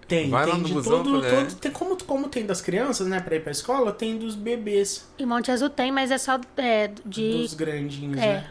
Tem, 0.08 0.28
Vai 0.28 0.44
lá 0.44 0.52
tem 0.52 0.60
no 0.62 0.66
de 0.66 0.72
busão, 0.74 1.04
todo, 1.04 1.22
falei, 1.22 1.30
é. 1.38 1.44
todo- 1.44 1.54
tem 1.56 1.70
como, 1.70 1.96
como 2.04 2.28
tem 2.28 2.44
das 2.44 2.60
crianças, 2.60 3.06
né, 3.06 3.20
pra 3.20 3.36
ir 3.36 3.42
pra 3.42 3.52
escola, 3.52 3.92
tem 3.92 4.18
dos 4.18 4.34
bebês, 4.34 5.06
Em 5.18 5.24
Monte 5.24 5.52
Azul 5.52 5.70
tem, 5.70 5.92
mas 5.92 6.10
é 6.10 6.18
só 6.18 6.40
é, 6.56 6.90
de 7.06 7.30
dos 7.42 7.54
grandinhos, 7.54 8.18
é. 8.18 8.26
né? 8.34 8.50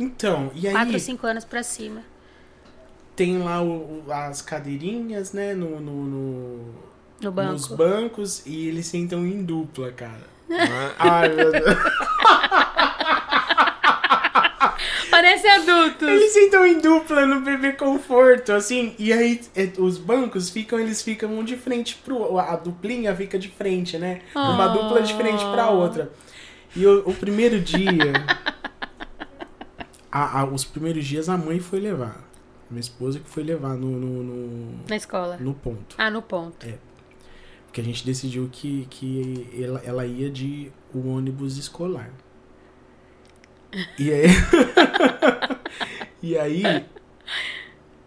Então, 0.00 0.50
e 0.54 0.66
aí 0.66 0.72
4 0.72 0.92
ou 0.94 0.98
5 0.98 1.26
anos 1.26 1.44
pra 1.44 1.62
cima. 1.62 2.02
Tem 3.16 3.38
lá 3.38 3.62
o- 3.62 4.02
o- 4.06 4.12
as 4.12 4.42
cadeirinhas, 4.42 5.32
né, 5.32 5.54
no, 5.54 5.80
no- 5.80 6.04
no- 6.04 6.74
No 7.22 7.32
banco. 7.32 7.52
nos 7.52 7.66
bancos, 7.68 8.42
e 8.46 8.68
eles 8.68 8.86
sentam 8.86 9.26
em 9.26 9.42
dupla, 9.42 9.90
cara. 9.90 10.36
Ai, 10.98 11.28
meu 11.34 11.50
Deus. 11.50 11.64
Parece 15.10 15.46
adultos. 15.48 16.06
Eles 16.08 16.32
sentam 16.32 16.66
em 16.66 16.78
dupla 16.78 17.24
no 17.26 17.40
bebê 17.40 17.72
conforto, 17.72 18.52
assim, 18.52 18.94
e 18.98 19.12
aí 19.12 19.40
é, 19.54 19.70
os 19.78 19.96
bancos 19.96 20.50
ficam, 20.50 20.78
eles 20.78 21.00
ficam 21.02 21.30
um 21.38 21.42
de 21.42 21.56
frente 21.56 21.96
pro. 22.04 22.38
A 22.38 22.54
duplinha 22.56 23.14
fica 23.16 23.38
de 23.38 23.48
frente, 23.48 23.96
né? 23.96 24.20
Uma 24.34 24.66
Ah. 24.66 24.68
dupla 24.68 25.00
de 25.02 25.14
frente 25.14 25.42
pra 25.46 25.70
outra. 25.70 26.12
E 26.74 26.86
o, 26.86 27.08
o 27.08 27.14
primeiro 27.14 27.58
dia. 27.60 28.12
a- 30.12 30.40
a- 30.40 30.44
os 30.44 30.64
primeiros 30.64 31.04
dias 31.06 31.28
a 31.30 31.36
mãe 31.38 31.60
foi 31.60 31.80
levar. 31.80 32.25
Minha 32.70 32.80
esposa 32.80 33.20
que 33.20 33.28
foi 33.28 33.42
levar 33.42 33.76
no, 33.76 33.90
no, 33.90 34.22
no, 34.22 34.78
Na 34.88 34.96
escola. 34.96 35.36
no 35.38 35.54
ponto. 35.54 35.94
Ah, 35.98 36.10
no 36.10 36.22
ponto. 36.22 36.66
Porque 37.66 37.80
a 37.80 37.84
gente 37.84 38.04
decidiu 38.04 38.48
que, 38.50 38.86
que 38.90 39.48
ela, 39.62 39.80
ela 39.84 40.06
ia 40.06 40.30
de 40.30 40.72
o 40.92 41.08
ônibus 41.08 41.58
escolar. 41.58 42.10
E 43.98 44.10
aí. 44.12 44.26
e 46.22 46.38
aí. 46.38 46.62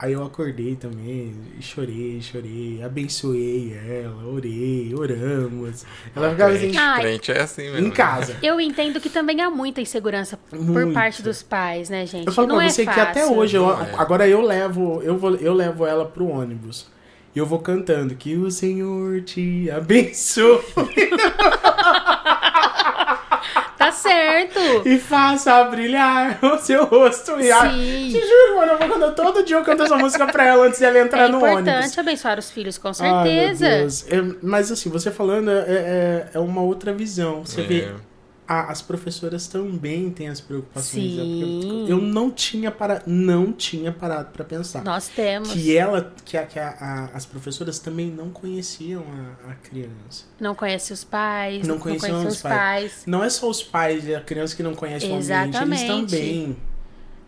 Aí 0.02 0.14
eu 0.14 0.24
acordei 0.24 0.78
também, 0.78 1.36
e 1.60 1.62
chorei, 1.62 2.22
chorei, 2.22 2.82
abençoei 2.82 3.74
ela, 3.86 4.26
orei, 4.28 4.94
oramos. 4.98 5.84
Ela 6.16 6.30
ficava 6.32 6.52
assim, 6.54 6.60
crente, 6.62 6.78
Ai. 6.78 7.02
crente 7.02 7.32
é 7.34 7.42
assim 7.42 7.64
mesmo. 7.70 7.88
em 7.88 7.92
casa. 7.92 8.38
Eu 8.42 8.62
entendo 8.62 9.02
que 9.02 9.10
também 9.10 9.42
há 9.42 9.50
muita 9.50 9.82
insegurança 9.82 10.38
por 10.50 10.94
parte 10.94 11.22
dos 11.22 11.44
pais, 11.44 11.90
né, 11.90 12.06
gente? 12.06 12.28
Eu 12.28 12.32
falo 12.34 12.48
Não 12.48 12.56
pra 12.56 12.66
é 12.66 12.70
você 12.70 12.86
que 12.86 12.94
fácil. 12.94 13.04
até 13.04 13.26
hoje, 13.28 13.58
eu- 13.58 13.70
é. 13.70 13.94
agora 13.98 14.26
eu 14.26 14.40
levo, 14.40 15.02
eu, 15.04 15.18
vou, 15.18 15.36
eu 15.36 15.54
levo 15.54 15.86
ela 15.86 16.06
pro 16.06 16.28
ônibus. 16.30 16.88
E 17.36 17.38
eu 17.40 17.46
vou 17.46 17.60
cantando 17.60 18.16
que 18.16 18.36
o 18.38 18.50
Senhor 18.50 19.22
te 19.22 19.70
abençoe 19.70 20.62
Tá 23.80 23.92
certo. 23.94 24.60
e 24.86 25.00
faça 25.00 25.64
brilhar 25.64 26.38
o 26.44 26.58
seu 26.60 26.84
rosto. 26.86 27.40
E 27.40 27.50
a- 27.52 27.62
Sim. 27.72 28.10
Te 28.12 28.20
juro, 28.20 28.58
mano, 28.58 28.74
eu 28.74 28.78
vou 28.78 28.90
cantar 28.90 29.12
todo 29.12 29.42
dia 29.44 29.56
eu 29.56 29.64
canto 29.64 29.84
essa 29.84 29.96
música 29.98 30.28
pra 30.28 30.46
ela 30.46 30.68
antes 30.68 30.80
dela 30.80 31.00
entrar 31.00 31.24
É 31.24 31.28
no 31.30 31.38
importante 31.38 31.70
ônibus. 31.78 31.98
abençoar 31.98 32.38
os 32.38 32.52
filhos, 32.52 32.78
com 32.78 32.90
Ai, 32.90 32.94
certeza. 32.94 33.68
meu 33.70 33.78
Deus. 33.80 34.06
É, 34.10 34.22
mas 34.44 34.72
assim, 34.72 34.90
você 34.90 35.10
falando 35.10 35.50
é, 35.50 35.64
é, 35.68 36.28
é 36.34 36.40
uma 36.40 36.62
outra 36.62 36.92
visão. 36.94 37.46
Você 37.46 37.62
É. 37.62 37.64
vê, 37.64 37.88
a- 38.50 38.72
as 38.72 38.82
professoras 38.82 39.48
também 39.48 40.10
têm 40.10 40.28
as 40.28 40.42
preocupações. 40.42 41.04
né? 41.16 41.24
Sim. 41.24 41.86
Eu 41.88 42.02
não 42.02 42.32
tinha, 42.32 42.72
para, 42.72 43.04
não 43.06 43.54
tinha 43.54 43.92
parado 43.92 44.32
pra 44.32 44.44
pensar. 44.44 44.84
Nós 44.84 45.08
temos. 45.08 45.50
Que 45.52 45.78
ela, 45.78 46.12
que, 46.26 46.36
a, 46.36 46.46
que 46.46 46.58
a- 46.58 47.12
as 47.14 47.26
professoras 47.28 47.78
também 47.78 48.08
não 48.10 48.30
conheciam 48.32 49.04
a, 49.48 49.54
criança. 49.54 50.26
Não 50.40 50.56
conhece 50.56 50.92
os 50.92 51.04
pais, 51.04 51.68
Não 51.68 51.76
não, 51.76 51.82
conheciam 51.82 52.26
os 52.26 52.36
os 52.38 52.42
pais. 52.42 53.04
Não 53.06 53.24
é 53.24 53.30
só 53.30 53.48
os 53.50 53.62
pais 53.62 54.08
e 54.08 54.16
a 54.16 54.22
criança 54.22 54.56
que 54.56 54.64
não 54.64 54.74
conhece 54.74 55.06
o 55.06 55.10
ambiente, 55.16 55.32
eles 55.32 55.50
Exatamente. 55.80 55.88
também. 56.10 56.58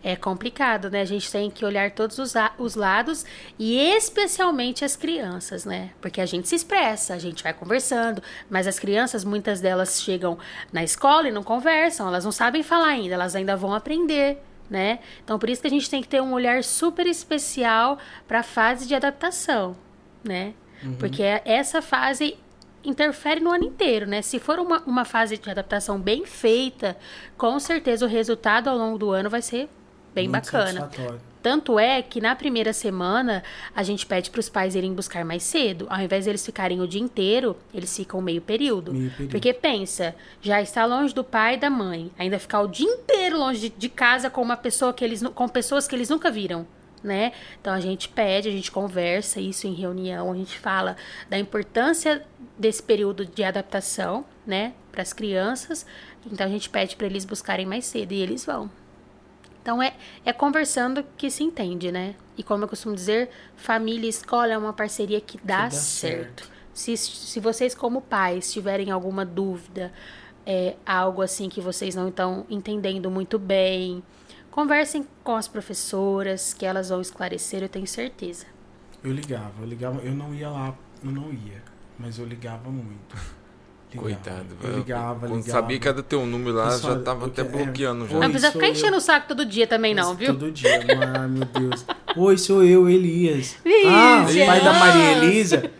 É 0.04 0.16
complicado, 0.16 0.90
né? 0.90 1.00
A 1.00 1.04
gente 1.04 1.30
tem 1.30 1.48
que 1.48 1.64
olhar 1.64 1.92
todos 1.92 2.18
os, 2.18 2.34
os 2.58 2.74
lados 2.74 3.24
e 3.56 3.78
especialmente 3.78 4.84
as 4.84 4.96
crianças, 4.96 5.64
né? 5.64 5.90
Porque 6.00 6.20
a 6.20 6.26
gente 6.26 6.48
se 6.48 6.56
expressa, 6.56 7.14
a 7.14 7.18
gente 7.18 7.42
vai 7.44 7.54
conversando, 7.54 8.20
mas 8.50 8.66
as 8.66 8.80
crianças, 8.80 9.24
muitas 9.24 9.60
delas 9.60 10.02
chegam 10.02 10.36
na 10.72 10.82
escola 10.82 11.28
e 11.28 11.32
não 11.32 11.44
conversam, 11.44 12.08
elas 12.08 12.24
não 12.24 12.32
sabem 12.32 12.64
falar 12.64 12.88
ainda, 12.88 13.14
elas 13.14 13.36
ainda 13.36 13.56
vão 13.56 13.72
aprender, 13.72 14.42
né? 14.68 14.98
Então 15.22 15.38
por 15.38 15.48
isso 15.48 15.60
que 15.60 15.68
a 15.68 15.70
gente 15.70 15.88
tem 15.88 16.02
que 16.02 16.08
ter 16.08 16.20
um 16.20 16.32
olhar 16.32 16.64
super 16.64 17.06
especial 17.06 17.96
para 18.26 18.40
a 18.40 18.42
fase 18.42 18.88
de 18.88 18.96
adaptação, 18.96 19.76
né? 20.24 20.54
Porque 20.98 21.22
essa 21.44 21.80
fase 21.80 22.36
interfere 22.82 23.40
no 23.40 23.50
ano 23.52 23.62
inteiro, 23.62 24.04
né? 24.04 24.20
Se 24.20 24.40
for 24.40 24.58
uma, 24.58 24.80
uma 24.80 25.04
fase 25.04 25.38
de 25.38 25.48
adaptação 25.48 26.00
bem 26.00 26.26
feita, 26.26 26.96
com 27.38 27.56
certeza 27.60 28.04
o 28.04 28.08
resultado 28.08 28.68
ao 28.68 28.76
longo 28.76 28.98
do 28.98 29.10
ano 29.10 29.30
vai 29.30 29.40
ser 29.40 29.68
bem 30.14 30.28
Muito 30.28 30.44
bacana. 30.44 30.90
Tanto 31.42 31.76
é 31.76 32.00
que 32.00 32.20
na 32.20 32.36
primeira 32.36 32.72
semana 32.72 33.42
a 33.74 33.82
gente 33.82 34.06
pede 34.06 34.30
para 34.30 34.38
os 34.38 34.48
pais 34.48 34.76
irem 34.76 34.94
buscar 34.94 35.24
mais 35.24 35.42
cedo. 35.42 35.86
Ao 35.90 36.00
invés 36.00 36.24
de 36.24 36.30
eles 36.30 36.46
ficarem 36.46 36.80
o 36.80 36.86
dia 36.86 37.00
inteiro, 37.00 37.56
eles 37.74 37.94
ficam 37.94 38.22
meio 38.22 38.40
período. 38.40 38.94
Meio 38.94 39.10
período. 39.10 39.30
Porque 39.32 39.52
pensa, 39.52 40.14
já 40.40 40.62
está 40.62 40.84
longe 40.84 41.12
do 41.12 41.24
pai 41.24 41.54
e 41.54 41.58
da 41.58 41.68
mãe, 41.68 42.12
ainda 42.16 42.38
ficar 42.38 42.60
o 42.60 42.68
dia 42.68 42.86
inteiro 42.86 43.36
longe 43.36 43.58
de, 43.60 43.68
de 43.70 43.88
casa 43.88 44.30
com 44.30 44.40
uma 44.40 44.56
pessoa 44.56 44.92
que 44.92 45.04
eles 45.04 45.22
com 45.34 45.48
pessoas 45.48 45.88
que 45.88 45.96
eles 45.96 46.08
nunca 46.08 46.30
viram, 46.30 46.64
né? 47.02 47.32
Então 47.60 47.72
a 47.72 47.80
gente 47.80 48.08
pede, 48.08 48.48
a 48.48 48.52
gente 48.52 48.70
conversa 48.70 49.40
isso 49.40 49.66
em 49.66 49.74
reunião, 49.74 50.30
a 50.30 50.36
gente 50.36 50.56
fala 50.56 50.96
da 51.28 51.36
importância 51.36 52.24
desse 52.56 52.82
período 52.82 53.26
de 53.26 53.42
adaptação, 53.42 54.24
né, 54.46 54.74
para 54.92 55.02
as 55.02 55.12
crianças. 55.12 55.84
Então 56.24 56.46
a 56.46 56.50
gente 56.50 56.70
pede 56.70 56.94
para 56.94 57.06
eles 57.06 57.24
buscarem 57.24 57.66
mais 57.66 57.84
cedo 57.84 58.12
e 58.12 58.20
eles 58.20 58.44
vão. 58.44 58.70
Então 59.62 59.80
é, 59.80 59.94
é 60.24 60.32
conversando 60.32 61.04
que 61.16 61.30
se 61.30 61.44
entende, 61.44 61.92
né? 61.92 62.16
E 62.36 62.42
como 62.42 62.64
eu 62.64 62.68
costumo 62.68 62.94
dizer, 62.94 63.30
família 63.56 64.06
e 64.06 64.10
escola 64.10 64.52
é 64.52 64.58
uma 64.58 64.72
parceria 64.72 65.20
que 65.20 65.38
dá, 65.42 65.64
dá 65.64 65.70
certo. 65.70 66.50
Se, 66.74 66.96
se 66.96 67.38
vocês, 67.38 67.74
como 67.74 68.02
pais, 68.02 68.52
tiverem 68.52 68.90
alguma 68.90 69.24
dúvida, 69.24 69.92
é, 70.44 70.74
algo 70.84 71.22
assim 71.22 71.48
que 71.48 71.60
vocês 71.60 71.94
não 71.94 72.08
estão 72.08 72.44
entendendo 72.50 73.10
muito 73.10 73.38
bem, 73.38 74.02
conversem 74.50 75.06
com 75.22 75.36
as 75.36 75.46
professoras, 75.46 76.52
que 76.52 76.66
elas 76.66 76.88
vão 76.88 77.00
esclarecer, 77.00 77.62
eu 77.62 77.68
tenho 77.68 77.86
certeza. 77.86 78.46
Eu 79.04 79.12
ligava, 79.12 79.52
eu 79.60 79.66
ligava, 79.66 80.00
eu 80.00 80.14
não 80.14 80.34
ia 80.34 80.50
lá, 80.50 80.76
eu 81.04 81.10
não 81.10 81.32
ia, 81.32 81.62
mas 81.98 82.18
eu 82.18 82.26
ligava 82.26 82.68
muito. 82.68 83.16
Ligava. 83.92 84.14
Coitado. 84.14 84.46
Eu 84.62 84.76
ligava, 84.78 85.20
Quando 85.20 85.36
ligava. 85.36 85.50
sabia 85.60 85.78
que 85.78 85.88
era 85.88 86.02
teu 86.02 86.24
número 86.26 86.56
lá, 86.56 86.70
Pessoal, 86.70 86.94
já 86.94 87.00
tava 87.00 87.26
até 87.26 87.42
é, 87.42 87.44
bloqueando 87.44 88.08
já. 88.08 88.14
Oi, 88.14 88.20
não 88.20 88.30
precisa 88.30 88.52
ficar 88.52 88.68
enchendo 88.68 88.96
o 88.96 89.00
saco 89.00 89.28
todo 89.28 89.44
dia 89.44 89.66
também, 89.66 89.94
não, 89.94 90.10
Mas 90.10 90.18
viu? 90.18 90.26
Todo 90.28 90.50
dia, 90.50 90.70
ai 91.16 91.28
meu 91.28 91.44
Deus. 91.44 91.84
Oi, 92.16 92.38
sou 92.38 92.64
eu, 92.64 92.88
Elias. 92.88 93.56
Ah, 93.86 94.24
pai 94.46 94.60
da. 94.60 94.72
Maria 94.72 95.12
Elisa. 95.12 95.70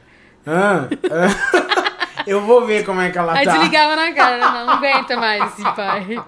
Ah, 0.46 0.88
ah. 1.10 2.24
eu 2.26 2.40
vou 2.42 2.66
ver 2.66 2.84
como 2.84 3.00
é 3.00 3.10
que 3.10 3.18
ela 3.18 3.32
Aí 3.32 3.44
tá. 3.44 3.52
desligava 3.52 3.96
na 3.96 4.12
cara, 4.12 4.38
não, 4.38 4.66
não 4.66 4.72
aguenta 4.74 5.16
mais 5.16 5.52
esse 5.52 5.62
pai. 5.62 6.22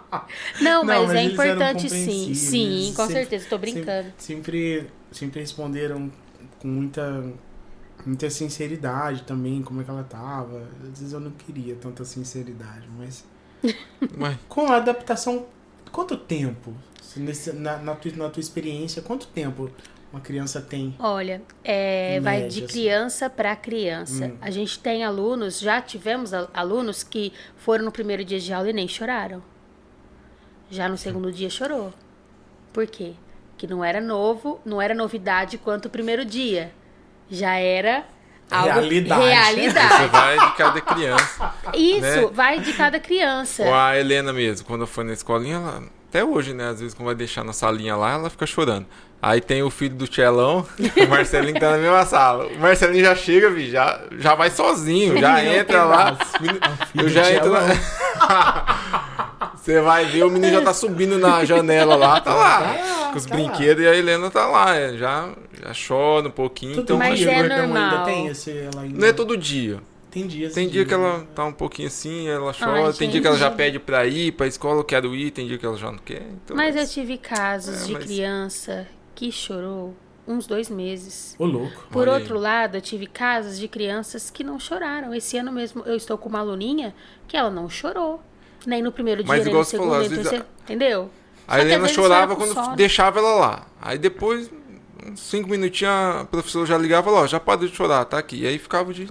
Não, 0.60 0.84
mas, 0.84 0.98
é 0.98 1.02
eles 1.02 1.10
eram 1.10 1.32
importante 1.32 1.90
sim. 1.90 2.34
Sim, 2.34 2.92
com 2.96 3.02
sempre- 3.02 3.14
certeza, 3.14 3.46
tô 3.48 3.58
brincando. 3.58 4.12
Sempre, 4.16 4.78
sempre, 4.78 4.90
sempre 5.12 5.40
responderam 5.40 6.10
com 6.60 6.68
muita, 6.68 7.24
muita 8.06 8.28
sinceridade 8.30 9.22
também, 9.22 9.62
como 9.62 9.80
é 9.80 9.84
que 9.84 9.90
ela 9.90 10.04
tava. 10.04 10.62
Às 10.82 10.98
vezes 11.00 11.12
eu 11.12 11.20
não 11.20 11.30
queria 11.30 11.74
tanta 11.76 12.04
sinceridade, 12.04 12.86
mas 12.98 13.24
Ué, 14.20 14.38
com 14.48 14.66
a 14.66 14.76
adaptação, 14.76 15.46
quanto 15.90 16.16
tempo? 16.16 16.74
Se 17.02 17.20
nesse- 17.20 17.52
na, 17.52 17.78
na, 17.78 17.94
tua, 17.94 18.12
na 18.16 18.28
tua 18.28 18.40
experiência, 18.40 19.00
quanto 19.02 19.26
tempo 19.28 19.70
uma 20.12 20.20
criança 20.20 20.60
tem? 20.60 20.94
Olha, 20.98 21.42
é, 21.64 22.16
Em 22.16 22.20
vai 22.20 22.36
média, 22.42 22.50
de 22.50 22.64
assim. 22.64 22.72
criança 22.72 23.30
para 23.30 23.54
criança. 23.56 24.26
Hum. 24.26 24.36
A 24.40 24.50
gente 24.50 24.78
tem 24.78 25.02
alunos, 25.04 25.58
já 25.60 25.80
tivemos 25.80 26.32
alunos 26.52 27.02
que 27.02 27.32
foram 27.56 27.84
no 27.84 27.92
primeiro 27.92 28.24
dia 28.24 28.38
de 28.38 28.52
aula 28.52 28.70
e 28.70 28.72
nem 28.72 28.86
choraram. 28.88 29.42
Já 30.70 30.88
no 30.88 30.96
segundo 30.96 31.30
dia 31.32 31.48
chorou. 31.50 31.92
Por 32.72 32.86
quê? 32.86 33.12
Que 33.56 33.66
não 33.66 33.84
era 33.84 34.00
novo, 34.00 34.60
não 34.64 34.80
era 34.80 34.94
novidade 34.94 35.58
quanto 35.58 35.86
o 35.86 35.90
primeiro 35.90 36.24
dia. 36.24 36.72
Já 37.30 37.54
era 37.56 38.04
algo 38.50 38.68
Realidade. 38.68 39.20
você 39.22 39.28
realidade. 39.30 40.06
vai 40.08 40.38
de 40.38 40.56
cada 40.56 40.80
criança. 40.80 41.54
Isso, 41.74 42.00
Né? 42.00 42.28
vai 42.32 42.60
de 42.60 42.72
cada 42.74 43.00
criança. 43.00 43.62
Ou 43.64 43.74
a 43.74 43.98
Helena 43.98 44.32
mesmo, 44.32 44.66
quando 44.66 44.86
foi 44.86 45.04
na 45.04 45.12
escolinha, 45.12 45.56
ela, 45.56 45.82
até 46.08 46.24
hoje, 46.24 46.52
né? 46.54 46.68
Às 46.68 46.80
vezes, 46.80 46.94
quando 46.94 47.06
vai 47.06 47.14
deixar 47.14 47.42
na 47.44 47.52
salinha 47.52 47.96
lá, 47.96 48.12
ela 48.12 48.30
fica 48.30 48.46
chorando. 48.46 48.86
Aí 49.22 49.40
tem 49.40 49.62
o 49.62 49.70
filho 49.70 49.94
do 49.94 50.06
Tchelão, 50.06 50.66
o 50.78 51.08
Marcelinho 51.08 51.54
que 51.54 51.60
tá 51.60 51.70
na 51.70 51.78
mesma 51.78 52.04
sala. 52.04 52.46
O 52.46 52.58
Marcelinho 52.58 53.02
já 53.06 53.14
chega, 53.16 53.48
vi, 53.48 53.70
já, 53.70 53.98
já 54.18 54.34
vai 54.34 54.50
sozinho, 54.50 55.18
já 55.18 55.42
entra 55.42 55.82
lá. 55.84 56.18
Eu 56.94 57.08
já 57.08 57.32
entro 57.32 57.50
lá. 57.50 57.60
Você 59.64 59.80
vai 59.80 60.04
ver, 60.04 60.24
o 60.24 60.30
menino 60.30 60.52
já 60.52 60.60
tá 60.62 60.74
subindo 60.74 61.18
na 61.18 61.42
janela 61.44 61.96
lá, 61.96 62.20
tá 62.20 62.34
lá. 62.34 63.10
com 63.12 63.16
os 63.16 63.24
tá 63.24 63.34
lá. 63.34 63.42
brinquedos 63.42 63.82
e 63.82 63.86
a 63.88 63.96
Helena 63.96 64.30
tá 64.30 64.46
lá. 64.46 64.76
é, 64.76 64.94
já, 64.98 65.30
já 65.58 65.72
chora 65.88 66.28
um 66.28 66.30
pouquinho. 66.30 66.74
Todo 66.74 66.82
então 66.84 66.98
Mas 66.98 67.18
dia 67.18 67.30
é 67.32 67.34
gordão 67.38 67.56
ainda 67.56 67.80
normal. 67.80 68.04
tem 68.04 68.26
esse, 68.26 68.50
ela 68.50 68.82
ainda 68.82 69.00
não 69.00 69.08
é 69.08 69.12
todo 69.14 69.36
dia. 69.38 69.80
Tem 70.10 70.26
dias. 70.26 70.52
Tem 70.52 70.68
dia 70.68 70.84
que 70.84 70.92
ela 70.92 71.26
tá 71.34 71.44
um 71.46 71.52
pouquinho 71.52 71.88
assim, 71.88 72.28
ela 72.28 72.52
chora. 72.52 72.86
Ai, 72.88 72.92
tem 72.92 73.08
dia 73.08 73.20
que 73.22 73.26
ela 73.26 73.38
já 73.38 73.50
pede 73.50 73.78
pra 73.80 74.04
ir 74.06 74.32
pra 74.32 74.46
escola, 74.46 74.80
eu 74.80 74.84
quero 74.84 75.14
ir. 75.14 75.30
Tem 75.30 75.46
dia 75.46 75.56
que 75.56 75.64
ela 75.64 75.76
já 75.78 75.90
não 75.90 75.98
quer. 75.98 76.22
Então, 76.44 76.54
Mas 76.54 76.76
eu 76.76 76.86
tive 76.86 77.16
casos 77.16 77.82
É, 77.84 77.86
de 77.86 77.92
mas- 77.94 78.04
criança 78.04 78.86
que 79.14 79.32
chorou 79.32 79.94
uns 80.28 80.46
dois 80.46 80.68
meses. 80.68 81.34
Ô, 81.38 81.46
louco. 81.46 81.86
Por 81.90 82.02
Olha 82.06 82.16
aí. 82.18 82.20
outro 82.22 82.38
lado, 82.38 82.76
eu 82.76 82.80
tive 82.82 83.06
casos 83.06 83.58
de 83.58 83.66
crianças 83.66 84.30
que 84.30 84.44
não 84.44 84.60
choraram. 84.60 85.14
Esse 85.14 85.38
ano 85.38 85.50
mesmo 85.50 85.82
eu 85.86 85.96
estou 85.96 86.18
com 86.18 86.28
uma 86.28 86.40
aluninha 86.40 86.94
que 87.26 87.36
ela 87.36 87.50
não 87.50 87.68
chorou. 87.68 88.20
Nem 88.66 88.82
no 88.82 88.90
primeiro 88.92 89.22
dia, 89.22 89.28
Mas 89.28 89.40
nem 89.44 89.48
igual 89.48 89.60
no 89.60 89.64
você 89.64 89.70
segundo, 89.72 89.86
falou, 89.88 90.00
nem 90.00 90.08
vezes 90.08 90.22
terceiro. 90.24 90.46
Entendeu? 90.62 91.10
A 91.46 91.60
Helena 91.60 91.88
chorava 91.88 92.34
quando 92.36 92.54
sono. 92.54 92.76
deixava 92.76 93.18
ela 93.18 93.34
lá. 93.34 93.66
Aí 93.80 93.98
depois, 93.98 94.50
uns 95.06 95.20
cinco 95.20 95.48
minutinhos, 95.50 95.92
a 95.92 96.26
professora 96.30 96.64
já 96.66 96.78
ligava 96.78 97.10
lá, 97.10 97.20
ó, 97.20 97.26
já 97.26 97.38
parou 97.38 97.68
de 97.68 97.74
chorar, 97.76 98.04
tá 98.06 98.18
aqui. 98.18 98.42
E 98.42 98.46
aí 98.46 98.58
ficava 98.58 98.90
o 98.90 98.94
dia 98.94 99.06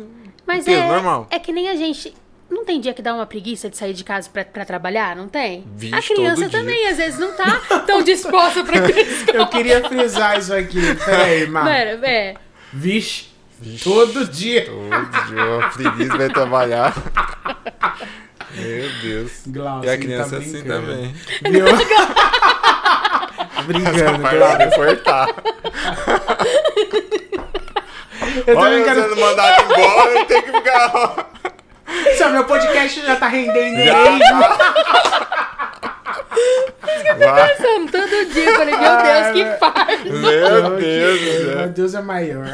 Mas 0.47 0.62
inteiro, 0.62 0.82
é, 0.82 0.88
normal. 0.88 1.28
é 1.30 1.38
que 1.38 1.51
nem 1.51 1.70
a 1.70 1.76
gente. 1.76 2.14
Não 2.49 2.66
tem 2.66 2.80
dia 2.80 2.93
que 2.93 3.01
dá 3.01 3.14
uma 3.16 3.26
preguiça 3.26 3.68
de 3.70 3.78
sair 3.78 3.93
de 3.93 4.04
casa 4.04 4.30
pra, 4.32 4.43
pra 4.45 4.64
trabalhar? 4.66 5.16
Não 5.16 5.28
tem? 5.28 5.64
Vixe, 5.76 5.95
a 5.95 6.01
criança 6.01 6.41
todo 6.41 6.49
dia. 6.51 6.60
também, 6.60 6.88
às 6.88 6.97
vezes, 6.97 7.20
não 7.20 7.32
tá 7.34 7.60
tão 7.86 8.04
disposta 8.04 8.64
pra 8.64 8.78
escola. 8.89 9.38
Eu 9.38 9.47
queria 9.47 9.88
frisar 9.88 10.38
isso 10.38 10.54
aqui. 10.54 10.80
Peraí, 11.06 11.47
Mar. 11.47 11.64
Mano, 11.64 12.06
é. 12.06 12.36
Vixe. 12.72 13.28
Todo 13.84 14.28
dia. 14.28 14.66
Todo 14.66 15.28
dia, 15.28 15.66
a 15.66 15.70
preguiça 15.70 16.18
vai 16.18 16.30
trabalhar. 16.30 16.93
Meu 18.56 18.89
Deus. 19.01 19.32
Glaucio, 19.47 19.86
E 19.86 19.89
a 19.89 19.93
ele 19.93 20.04
criança 20.06 20.30
tá 20.32 20.36
é 20.36 20.39
assim 20.39 20.51
brincando. 20.51 20.88
também. 20.88 21.16
Viu? 21.51 21.66
brincando, 23.66 24.22
Vai 24.22 24.38
Glaucio. 24.38 24.72
cortar. 24.72 25.28
Eu 28.47 28.58
Olha, 28.58 28.70
também 28.70 28.84
quero. 28.84 29.01
sendo 29.04 29.16
mandado 29.22 29.64
embora, 29.74 30.26
tem 30.26 30.41
que 30.41 30.51
ficar. 30.51 31.30
Só 32.18 32.30
meu 32.30 32.45
podcast 32.45 33.01
já 33.06 33.16
tá 33.18 33.28
rendendo 33.28 33.84
Já 33.84 33.93
mesmo. 34.04 34.39
Vai. 37.20 37.47
Pensando 37.56 37.91
todo 37.91 38.26
dia. 38.34 38.45
Eu 38.49 38.56
falei, 38.56 38.76
meu 38.76 38.97
Deus, 39.04 39.28
que 39.34 39.45
fardo. 39.60 40.10
Meu 40.12 40.78
Deus 40.78 41.22
Meu. 41.56 41.70
Deus 41.70 41.93
é 41.93 42.01
maior. 42.01 42.45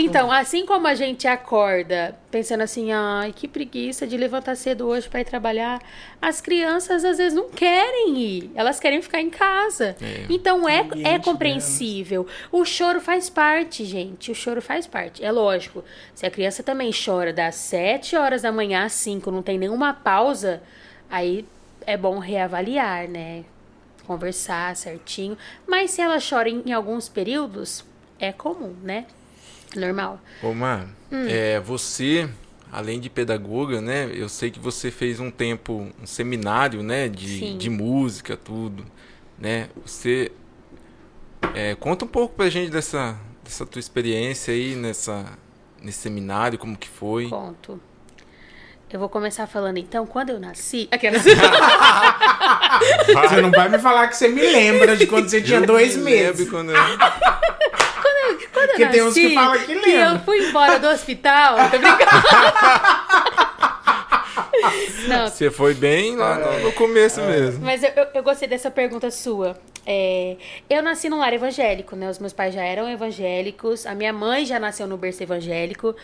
Então, 0.00 0.30
assim 0.32 0.64
como 0.64 0.86
a 0.86 0.94
gente 0.94 1.26
acorda 1.26 2.16
pensando 2.30 2.62
assim, 2.62 2.92
ai, 2.92 3.32
que 3.32 3.48
preguiça 3.48 4.06
de 4.06 4.16
levantar 4.16 4.54
cedo 4.54 4.86
hoje 4.86 5.08
pra 5.08 5.20
ir 5.20 5.24
trabalhar, 5.24 5.82
as 6.22 6.40
crianças 6.40 7.04
às 7.04 7.18
vezes 7.18 7.34
não 7.34 7.50
querem 7.50 8.16
ir, 8.18 8.50
elas 8.54 8.78
querem 8.78 9.02
ficar 9.02 9.20
em 9.20 9.28
casa. 9.28 9.96
É. 10.00 10.26
Então 10.30 10.68
é, 10.68 10.86
é 11.04 11.18
compreensível. 11.18 12.26
O 12.52 12.64
choro 12.64 13.00
faz 13.00 13.28
parte, 13.28 13.84
gente. 13.84 14.30
O 14.30 14.34
choro 14.34 14.62
faz 14.62 14.86
parte. 14.86 15.24
É 15.24 15.30
lógico. 15.30 15.84
Se 16.14 16.24
a 16.24 16.30
criança 16.30 16.62
também 16.62 16.90
chora 16.92 17.32
das 17.32 17.56
7 17.56 18.16
horas 18.16 18.42
da 18.42 18.52
manhã 18.52 18.84
às 18.84 18.92
5, 18.92 19.30
não 19.30 19.42
tem 19.42 19.58
nenhuma 19.58 19.92
pausa, 19.92 20.62
aí 21.10 21.44
é 21.86 21.96
bom 21.96 22.18
reavaliar, 22.18 23.08
né? 23.08 23.44
Conversar 24.06 24.74
certinho. 24.76 25.36
Mas 25.66 25.90
se 25.90 26.00
ela 26.00 26.18
chora 26.20 26.48
em, 26.48 26.62
em 26.64 26.72
alguns 26.72 27.08
períodos, 27.08 27.84
é 28.18 28.32
comum, 28.32 28.74
né? 28.82 29.06
Normal. 29.76 30.20
Ô, 30.42 30.52
Mar, 30.54 30.86
Hum. 31.12 31.26
é, 31.28 31.58
você, 31.60 32.28
além 32.72 33.00
de 33.00 33.08
pedagoga, 33.10 33.80
né? 33.80 34.10
Eu 34.14 34.28
sei 34.28 34.50
que 34.50 34.58
você 34.58 34.90
fez 34.90 35.20
um 35.20 35.30
tempo, 35.30 35.88
um 36.00 36.06
seminário, 36.06 36.82
né? 36.82 37.08
De, 37.08 37.38
Sim. 37.38 37.58
de 37.58 37.68
música, 37.70 38.36
tudo, 38.36 38.84
né? 39.38 39.68
Você... 39.84 40.30
é, 41.54 41.74
conta 41.74 42.04
um 42.04 42.08
pouco 42.08 42.34
pra 42.34 42.48
gente 42.48 42.70
dessa, 42.70 43.18
dessa 43.42 43.64
tua 43.66 43.80
experiência 43.80 44.52
aí 44.54 44.74
nessa, 44.74 45.38
nesse 45.82 45.98
seminário, 45.98 46.58
como 46.58 46.76
que 46.76 46.88
foi. 46.88 47.28
Conto. 47.28 47.80
Eu 48.92 48.98
vou 48.98 49.08
começar 49.08 49.46
falando 49.46 49.78
então, 49.78 50.04
quando 50.06 50.30
eu 50.30 50.40
nasci. 50.40 50.88
Aquelas... 50.90 51.22
Você 53.06 53.40
não 53.40 53.50
vai 53.52 53.68
me 53.68 53.78
falar 53.78 54.08
que 54.08 54.16
você 54.16 54.26
me 54.28 54.40
lembra 54.40 54.96
de 54.96 55.06
quando 55.06 55.28
você 55.28 55.40
tinha 55.40 55.58
Eu 55.60 55.66
dois 55.66 55.96
me 55.96 56.04
meses. 56.04 56.48
quando 56.50 56.70
eu- 56.72 56.76
quando 58.02 58.30
eu 58.30 58.48
Porque 58.52 58.86
tem 58.86 59.02
uns 59.02 59.14
que 59.14 59.22
nasci, 59.22 59.34
falam 59.34 59.58
que 59.64 59.72
eu 59.72 59.80
lembra. 59.82 60.18
fui 60.24 60.48
embora 60.48 60.78
do 60.78 60.88
hospital. 60.88 61.56
Tô 61.70 61.78
brincando. 61.78 62.10
Não, 65.08 65.26
Você 65.28 65.50
foi 65.50 65.72
bem 65.74 66.16
lá 66.16 66.36
no, 66.36 66.60
no 66.64 66.72
começo 66.72 67.20
mesmo. 67.22 67.64
Mas 67.64 67.82
eu, 67.82 67.90
eu, 67.96 68.06
eu 68.14 68.22
gostei 68.22 68.46
dessa 68.48 68.70
pergunta 68.70 69.10
sua. 69.10 69.56
É, 69.86 70.36
eu 70.68 70.82
nasci 70.82 71.08
num 71.08 71.18
lar 71.18 71.32
evangélico, 71.32 71.96
né? 71.96 72.08
Os 72.10 72.18
meus 72.18 72.32
pais 72.32 72.54
já 72.54 72.62
eram 72.62 72.88
evangélicos. 72.88 73.86
A 73.86 73.94
minha 73.94 74.12
mãe 74.12 74.44
já 74.44 74.58
nasceu 74.60 74.86
no 74.86 74.96
berço 74.98 75.22
evangélico. 75.22 75.96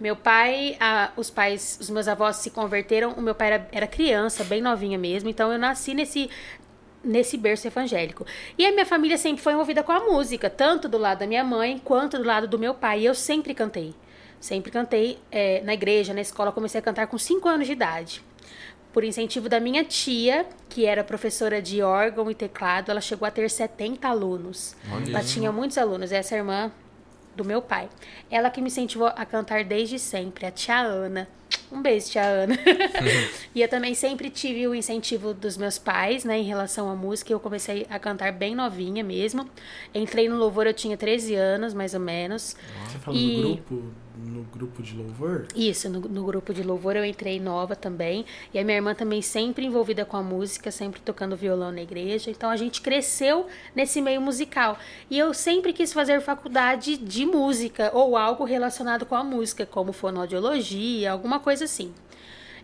Meu 0.00 0.16
pai, 0.16 0.76
a- 0.80 1.10
os 1.16 1.28
pais, 1.30 1.76
os 1.80 1.90
meus 1.90 2.08
avós 2.08 2.36
se 2.36 2.50
converteram. 2.50 3.12
O 3.12 3.20
meu 3.22 3.34
pai 3.34 3.48
era, 3.52 3.68
era 3.70 3.86
criança, 3.86 4.42
bem 4.44 4.60
novinha 4.62 4.96
mesmo. 4.98 5.28
Então 5.28 5.52
eu 5.52 5.58
nasci 5.58 5.94
nesse 5.94 6.30
nesse 7.02 7.38
berço 7.38 7.66
evangélico. 7.66 8.26
E 8.58 8.66
a 8.66 8.72
minha 8.72 8.84
família 8.84 9.16
sempre 9.16 9.42
foi 9.42 9.54
envolvida 9.54 9.82
com 9.82 9.90
a 9.90 10.00
música, 10.00 10.50
tanto 10.50 10.86
do 10.86 10.98
lado 10.98 11.20
da 11.20 11.26
minha 11.26 11.42
mãe 11.42 11.78
quanto 11.82 12.18
do 12.18 12.24
lado 12.24 12.46
do 12.46 12.58
meu 12.58 12.74
pai. 12.74 13.00
E 13.00 13.04
eu 13.06 13.14
sempre 13.14 13.54
cantei. 13.54 13.94
Sempre 14.38 14.70
cantei 14.70 15.18
é, 15.32 15.62
na 15.62 15.72
igreja, 15.72 16.12
na 16.12 16.20
escola. 16.20 16.52
Comecei 16.52 16.78
a 16.78 16.82
cantar 16.82 17.06
com 17.06 17.16
5 17.16 17.48
anos 17.48 17.66
de 17.66 17.72
idade. 17.72 18.22
Por 18.92 19.02
incentivo 19.02 19.48
da 19.48 19.58
minha 19.60 19.82
tia, 19.84 20.44
que 20.68 20.84
era 20.84 21.02
professora 21.02 21.62
de 21.62 21.80
órgão 21.80 22.30
e 22.30 22.34
teclado, 22.34 22.90
ela 22.90 23.00
chegou 23.00 23.26
a 23.26 23.30
ter 23.30 23.48
70 23.48 24.06
alunos. 24.08 24.76
Olha 24.92 25.08
Ela 25.10 25.20
isso. 25.20 25.32
tinha 25.34 25.50
muitos 25.52 25.78
alunos. 25.78 26.12
Essa 26.12 26.36
irmã 26.36 26.70
do 27.40 27.44
meu 27.44 27.62
pai. 27.62 27.88
Ela 28.30 28.50
que 28.50 28.60
me 28.60 28.66
incentivou 28.68 29.08
a 29.08 29.24
cantar 29.24 29.64
desde 29.64 29.98
sempre, 29.98 30.44
a 30.46 30.50
tia 30.50 30.78
Ana. 30.80 31.26
Um 31.72 31.80
beijo, 31.80 32.10
tia 32.10 32.22
Ana. 32.22 32.56
e 33.54 33.62
eu 33.62 33.68
também 33.68 33.94
sempre 33.94 34.28
tive 34.28 34.66
o 34.68 34.74
incentivo 34.74 35.32
dos 35.32 35.56
meus 35.56 35.78
pais, 35.78 36.22
né, 36.24 36.38
em 36.38 36.44
relação 36.44 36.90
à 36.90 36.94
música. 36.94 37.32
Eu 37.32 37.40
comecei 37.40 37.86
a 37.88 37.98
cantar 37.98 38.30
bem 38.32 38.54
novinha 38.54 39.02
mesmo. 39.02 39.48
Entrei 39.94 40.28
no 40.28 40.36
louvor, 40.36 40.66
eu 40.66 40.74
tinha 40.74 40.96
13 40.96 41.34
anos, 41.34 41.72
mais 41.72 41.94
ou 41.94 42.00
menos. 42.00 42.54
Você 42.88 42.98
falou 42.98 43.18
E- 43.18 43.36
no 43.36 43.42
grupo, 43.56 43.82
no 44.24 44.42
grupo 44.44 44.82
de 44.82 44.94
louvor? 44.96 45.46
Isso, 45.54 45.88
no, 45.88 46.00
no 46.00 46.24
grupo 46.24 46.52
de 46.52 46.62
louvor 46.62 46.96
eu 46.96 47.04
entrei 47.04 47.40
nova 47.40 47.74
também. 47.74 48.24
E 48.52 48.58
a 48.58 48.64
minha 48.64 48.76
irmã 48.76 48.94
também 48.94 49.22
sempre 49.22 49.66
envolvida 49.66 50.04
com 50.04 50.16
a 50.16 50.22
música, 50.22 50.70
sempre 50.70 51.00
tocando 51.00 51.36
violão 51.36 51.72
na 51.72 51.82
igreja. 51.82 52.30
Então 52.30 52.50
a 52.50 52.56
gente 52.56 52.80
cresceu 52.80 53.46
nesse 53.74 54.00
meio 54.00 54.20
musical. 54.20 54.78
E 55.10 55.18
eu 55.18 55.34
sempre 55.34 55.72
quis 55.72 55.92
fazer 55.92 56.20
faculdade 56.20 56.96
de 56.96 57.26
música 57.26 57.90
ou 57.94 58.16
algo 58.16 58.44
relacionado 58.44 59.04
com 59.06 59.14
a 59.14 59.24
música, 59.24 59.66
como 59.66 59.92
fonoaudiologia, 59.92 61.10
alguma 61.12 61.40
coisa 61.40 61.64
assim. 61.64 61.92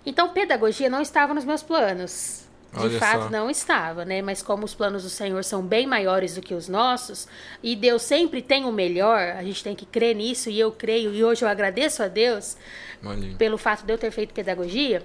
Então 0.05 0.29
pedagogia 0.29 0.89
não 0.89 1.03
estava 1.03 1.35
nos 1.35 1.45
meus 1.45 1.63
planos. 1.63 2.46
De 2.77 2.83
Olha 2.83 2.99
fato, 2.99 3.23
só. 3.25 3.31
não 3.31 3.49
estava, 3.49 4.05
né? 4.05 4.21
Mas 4.21 4.43
como 4.43 4.65
os 4.65 4.75
planos 4.75 5.03
do 5.03 5.09
Senhor 5.09 5.43
são 5.43 5.63
bem 5.63 5.87
maiores 5.87 6.35
do 6.35 6.43
que 6.43 6.53
os 6.53 6.69
nossos, 6.69 7.27
e 7.63 7.75
Deus 7.75 8.03
sempre 8.03 8.43
tem 8.43 8.65
o 8.65 8.73
melhor, 8.73 9.19
a 9.19 9.43
gente 9.43 9.65
tem 9.65 9.75
que 9.75 9.87
crer 9.87 10.15
nisso, 10.15 10.51
e 10.51 10.61
eu 10.61 10.71
creio, 10.71 11.15
e 11.15 11.25
hoje 11.25 11.43
eu 11.43 11.49
agradeço 11.49 12.03
a 12.03 12.09
Deus 12.09 12.57
aí. 13.03 13.35
pelo 13.37 13.57
fato 13.57 13.85
de 13.85 13.93
eu 13.93 13.97
ter 13.97 14.11
feito 14.11 14.35
pedagogia. 14.35 15.03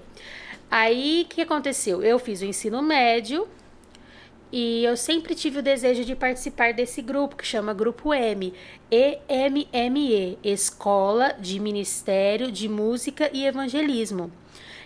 Aí, 0.70 1.26
o 1.26 1.34
que 1.34 1.42
aconteceu? 1.42 2.04
Eu 2.04 2.20
fiz 2.20 2.42
o 2.42 2.46
ensino 2.46 2.82
médio 2.82 3.48
e 4.52 4.84
eu 4.84 4.98
sempre 4.98 5.34
tive 5.34 5.60
o 5.60 5.64
desejo 5.64 6.04
de 6.04 6.14
participar 6.14 6.74
desse 6.74 7.02
grupo 7.02 7.38
que 7.38 7.48
chama 7.48 7.74
Grupo 7.74 8.14
M, 8.14 8.54
EMME, 8.92 10.38
Escola 10.44 11.34
de 11.40 11.58
Ministério 11.58 12.52
de 12.52 12.68
Música 12.68 13.30
e 13.34 13.46
Evangelismo. 13.46 14.30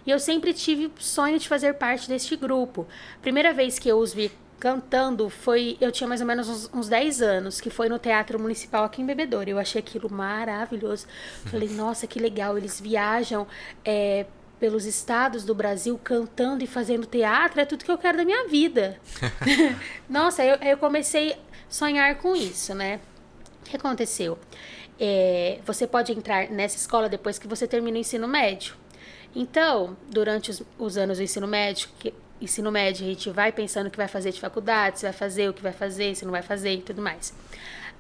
E 0.06 0.12
eu 0.12 0.20
sempre 0.20 0.54
tive 0.54 0.86
o 0.86 0.92
sonho 0.98 1.40
de 1.40 1.48
fazer 1.48 1.74
parte 1.76 2.08
deste 2.08 2.36
grupo. 2.36 2.88
Primeira 3.22 3.54
vez 3.54 3.80
que 3.80 3.90
eu 3.90 3.98
os 3.98 4.14
vi 4.14 4.32
cantando 4.60 5.30
foi, 5.30 5.78
eu 5.82 5.92
tinha 5.92 6.08
mais 6.08 6.22
ou 6.22 6.28
menos 6.28 6.48
uns, 6.48 6.70
uns 6.74 6.88
10 6.88 7.22
anos, 7.22 7.60
que 7.60 7.70
foi 7.70 7.90
no 7.90 8.00
Teatro 8.00 8.40
Municipal 8.40 8.84
aqui 8.84 9.02
em 9.02 9.06
Bebedouro. 9.06 9.50
Eu 9.50 9.60
achei 9.60 9.80
aquilo 9.80 10.12
maravilhoso. 10.12 11.08
Falei, 11.46 11.70
nossa, 11.74 12.08
que 12.08 12.20
legal, 12.20 12.58
eles 12.58 12.80
viajam 12.80 13.48
é, 13.84 14.26
pelos 14.60 14.86
estados 14.86 15.44
do 15.44 15.54
Brasil 15.54 16.00
cantando 16.04 16.64
e 16.64 16.68
fazendo 16.68 17.06
teatro, 17.06 17.60
é 17.60 17.66
tudo 17.66 17.84
que 17.84 17.92
eu 17.92 17.98
quero 17.98 18.18
da 18.18 18.26
minha 18.26 18.48
vida. 18.48 19.00
nossa, 20.10 20.44
eu, 20.44 20.56
eu 20.58 20.78
comecei 20.78 21.34
a 21.34 21.38
sonhar 21.70 22.16
com 22.16 22.36
isso, 22.36 22.74
né? 22.74 23.00
O 23.62 23.70
que 23.70 23.76
aconteceu? 23.76 24.38
É, 25.00 25.60
você 25.66 25.86
pode 25.86 26.14
entrar 26.14 26.50
nessa 26.50 26.78
escola 26.78 27.10
depois 27.10 27.38
que 27.38 27.48
você 27.48 27.68
termina 27.68 27.98
o 27.98 28.00
ensino 28.00 28.28
médio. 28.28 28.76
Então, 29.36 29.98
durante 30.10 30.50
os, 30.50 30.64
os 30.80 30.98
anos 30.98 31.18
do 31.18 31.24
ensino 31.24 31.46
médio, 31.46 31.90
que, 32.00 32.14
ensino 32.42 32.72
médio, 32.72 33.06
a 33.06 33.10
gente 33.10 33.30
vai 33.30 33.52
pensando 33.52 33.88
o 33.88 33.92
que 33.92 33.98
vai 33.98 34.08
fazer 34.08 34.32
de 34.32 34.40
faculdade, 34.40 35.00
se 35.00 35.06
vai 35.06 35.14
fazer, 35.14 35.50
o 35.50 35.54
que 35.54 35.62
vai 35.62 35.74
fazer, 35.74 36.16
se 36.16 36.24
não 36.24 36.32
vai 36.32 36.42
fazer 36.42 36.74
e 36.74 36.82
tudo 36.82 37.02
mais. 37.02 37.34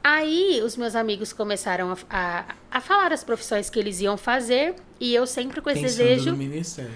Aí, 0.03 0.61
os 0.63 0.77
meus 0.77 0.95
amigos 0.95 1.33
começaram 1.33 1.91
a, 1.91 1.97
a, 2.09 2.55
a 2.71 2.81
falar 2.81 3.11
as 3.11 3.23
profissões 3.23 3.69
que 3.69 3.79
eles 3.79 3.99
iam 4.01 4.17
fazer, 4.17 4.75
e 4.99 5.13
eu 5.13 5.25
sempre 5.25 5.61
com 5.61 5.69
esse 5.69 5.81
Pensando 5.81 5.97
desejo 5.97 6.31
no 6.31 6.37
ministério. 6.37 6.91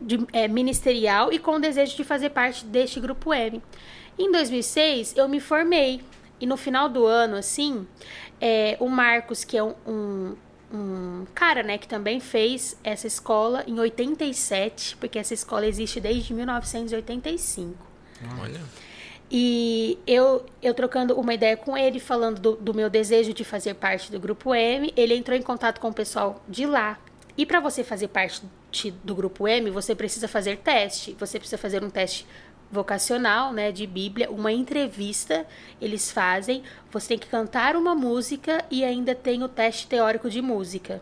de, 0.00 0.26
é, 0.32 0.46
ministerial 0.46 1.32
e 1.32 1.38
com 1.38 1.56
o 1.56 1.58
desejo 1.58 1.96
de 1.96 2.04
fazer 2.04 2.30
parte 2.30 2.64
deste 2.64 3.00
grupo 3.00 3.34
M. 3.34 3.60
Em 4.18 4.30
2006, 4.30 5.16
eu 5.16 5.28
me 5.28 5.40
formei. 5.40 6.00
E 6.40 6.46
no 6.46 6.56
final 6.56 6.88
do 6.88 7.04
ano, 7.04 7.36
assim, 7.36 7.86
é, 8.40 8.76
o 8.78 8.88
Marcos, 8.88 9.42
que 9.42 9.56
é 9.56 9.62
um, 9.62 9.74
um, 9.86 10.36
um 10.72 11.26
cara, 11.34 11.62
né, 11.62 11.78
que 11.78 11.86
também 11.86 12.20
fez 12.20 12.76
essa 12.82 13.06
escola 13.06 13.64
em 13.66 13.78
87, 13.78 14.96
porque 14.96 15.18
essa 15.18 15.34
escola 15.34 15.66
existe 15.66 16.00
desde 16.00 16.34
1985. 16.34 17.74
Olha. 18.40 18.60
E 19.30 19.98
eu, 20.06 20.46
eu 20.62 20.72
trocando 20.72 21.18
uma 21.18 21.34
ideia 21.34 21.56
com 21.56 21.76
ele, 21.76 21.98
falando 21.98 22.40
do, 22.40 22.52
do 22.56 22.72
meu 22.72 22.88
desejo 22.88 23.32
de 23.32 23.44
fazer 23.44 23.74
parte 23.74 24.10
do 24.10 24.20
Grupo 24.20 24.54
M, 24.54 24.92
ele 24.96 25.14
entrou 25.14 25.36
em 25.36 25.42
contato 25.42 25.80
com 25.80 25.88
o 25.88 25.94
pessoal 25.94 26.42
de 26.48 26.64
lá. 26.64 26.98
E 27.36 27.44
para 27.44 27.60
você 27.60 27.82
fazer 27.82 28.08
parte 28.08 28.42
do 29.02 29.14
Grupo 29.14 29.46
M, 29.48 29.70
você 29.70 29.94
precisa 29.94 30.28
fazer 30.28 30.58
teste. 30.58 31.16
Você 31.18 31.38
precisa 31.38 31.58
fazer 31.58 31.82
um 31.82 31.90
teste 31.90 32.26
vocacional, 32.70 33.52
né, 33.52 33.70
de 33.72 33.86
Bíblia, 33.86 34.30
uma 34.30 34.52
entrevista 34.52 35.46
eles 35.80 36.10
fazem. 36.10 36.62
Você 36.90 37.08
tem 37.08 37.18
que 37.18 37.28
cantar 37.28 37.76
uma 37.76 37.94
música 37.94 38.64
e 38.70 38.84
ainda 38.84 39.14
tem 39.14 39.42
o 39.42 39.48
teste 39.48 39.86
teórico 39.86 40.28
de 40.28 40.42
música. 40.42 41.00